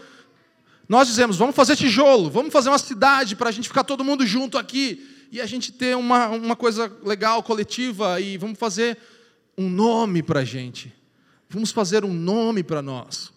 nós 0.89 1.07
dizemos, 1.07 1.37
vamos 1.37 1.55
fazer 1.55 1.77
tijolo, 1.77 2.31
vamos 2.31 2.51
fazer 2.51 2.71
uma 2.71 2.79
cidade 2.79 3.37
para 3.37 3.51
a 3.51 3.53
gente 3.53 3.69
ficar 3.69 3.85
todo 3.85 4.03
mundo 4.03 4.27
junto 4.27 4.57
aqui 4.57 5.07
e 5.31 5.43
a 5.43 5.47
gente 5.47 5.71
ter 5.71 5.95
uma, 5.95 6.29
uma 6.29 6.57
coisa 6.57 6.91
legal, 7.05 7.43
coletiva, 7.43 8.19
e 8.19 8.39
vamos 8.39 8.59
fazer 8.59 8.97
um 9.59 9.69
nome 9.69 10.23
para 10.23 10.41
a 10.41 10.45
gente. 10.45 10.98
Vamos 11.49 11.71
fazer 11.71 12.05
um 12.05 12.13
nome 12.13 12.63
para 12.63 12.83
nós. 12.83 13.33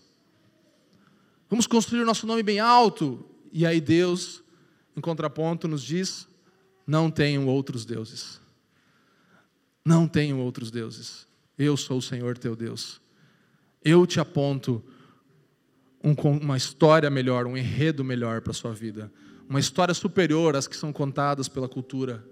Vamos 1.50 1.68
construir 1.68 2.02
o 2.02 2.06
nosso 2.06 2.28
nome 2.28 2.44
bem 2.44 2.60
alto. 2.60 3.26
E 3.52 3.66
aí 3.66 3.82
Deus, 3.82 4.44
em 4.96 5.02
contraponto, 5.02 5.68
nos 5.68 5.82
diz: 5.84 6.28
não 6.86 7.10
tenham 7.10 7.48
outros 7.48 7.86
deuses. 7.86 8.40
Não 9.84 10.08
tenham 10.08 10.40
outros 10.40 10.70
deuses. 10.70 11.28
Eu 11.58 11.76
sou 11.76 11.98
o 11.98 12.02
Senhor 12.02 12.38
teu 12.38 12.56
Deus. 12.56 13.02
Eu 13.84 14.06
te 14.06 14.20
aponto 14.20 14.84
um, 16.04 16.14
uma 16.38 16.58
história 16.58 17.10
melhor, 17.10 17.46
um 17.46 17.58
enredo 17.58 18.04
melhor 18.04 18.42
para 18.42 18.52
a 18.52 18.54
sua 18.54 18.74
vida. 18.74 19.12
Uma 19.50 19.60
história 19.60 19.94
superior 19.94 20.56
às 20.56 20.68
que 20.68 20.78
são 20.78 20.94
contadas 20.94 21.48
pela 21.48 21.68
cultura 21.68 22.26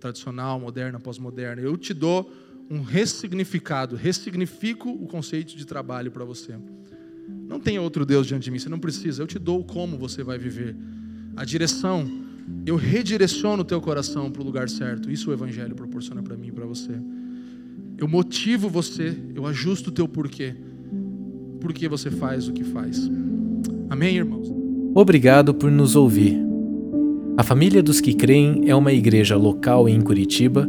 tradicional, 0.00 0.58
moderna, 0.58 0.98
pós-moderna. 0.98 1.62
Eu 1.62 1.76
te 1.76 1.94
dou 1.94 2.32
um 2.70 2.82
ressignificado, 2.82 3.96
ressignifico 3.96 4.90
o 4.90 5.06
conceito 5.06 5.56
de 5.56 5.66
trabalho 5.66 6.10
para 6.10 6.24
você. 6.24 6.54
Não 7.46 7.60
tem 7.60 7.78
outro 7.78 8.04
Deus 8.04 8.26
diante 8.26 8.44
de 8.44 8.50
mim, 8.50 8.58
você 8.58 8.68
não 8.68 8.78
precisa, 8.78 9.22
eu 9.22 9.26
te 9.26 9.38
dou 9.38 9.64
como 9.64 9.96
você 9.96 10.22
vai 10.22 10.38
viver. 10.38 10.76
A 11.36 11.44
direção, 11.44 12.06
eu 12.64 12.76
redireciono 12.76 13.62
o 13.62 13.64
teu 13.64 13.80
coração 13.80 14.30
para 14.30 14.42
o 14.42 14.44
lugar 14.44 14.68
certo. 14.68 15.10
Isso 15.10 15.30
o 15.30 15.32
Evangelho 15.32 15.74
proporciona 15.74 16.22
para 16.22 16.36
mim 16.36 16.48
e 16.48 16.52
para 16.52 16.64
você. 16.64 16.92
Eu 17.98 18.08
motivo 18.08 18.68
você, 18.68 19.16
eu 19.34 19.46
ajusto 19.46 19.88
o 19.88 19.92
teu 19.92 20.08
porquê. 20.08 20.54
Por 21.60 21.72
que 21.72 21.88
você 21.88 22.10
faz 22.10 22.48
o 22.48 22.52
que 22.52 22.64
faz. 22.64 23.10
Amém, 23.88 24.16
irmãos? 24.16 24.52
Obrigado 24.94 25.54
por 25.54 25.70
nos 25.70 25.96
ouvir. 25.96 26.38
A 27.36 27.42
Família 27.42 27.82
dos 27.82 28.00
que 28.00 28.14
Creem 28.14 28.68
é 28.68 28.74
uma 28.74 28.92
igreja 28.92 29.36
local 29.36 29.88
em 29.88 30.00
Curitiba 30.00 30.68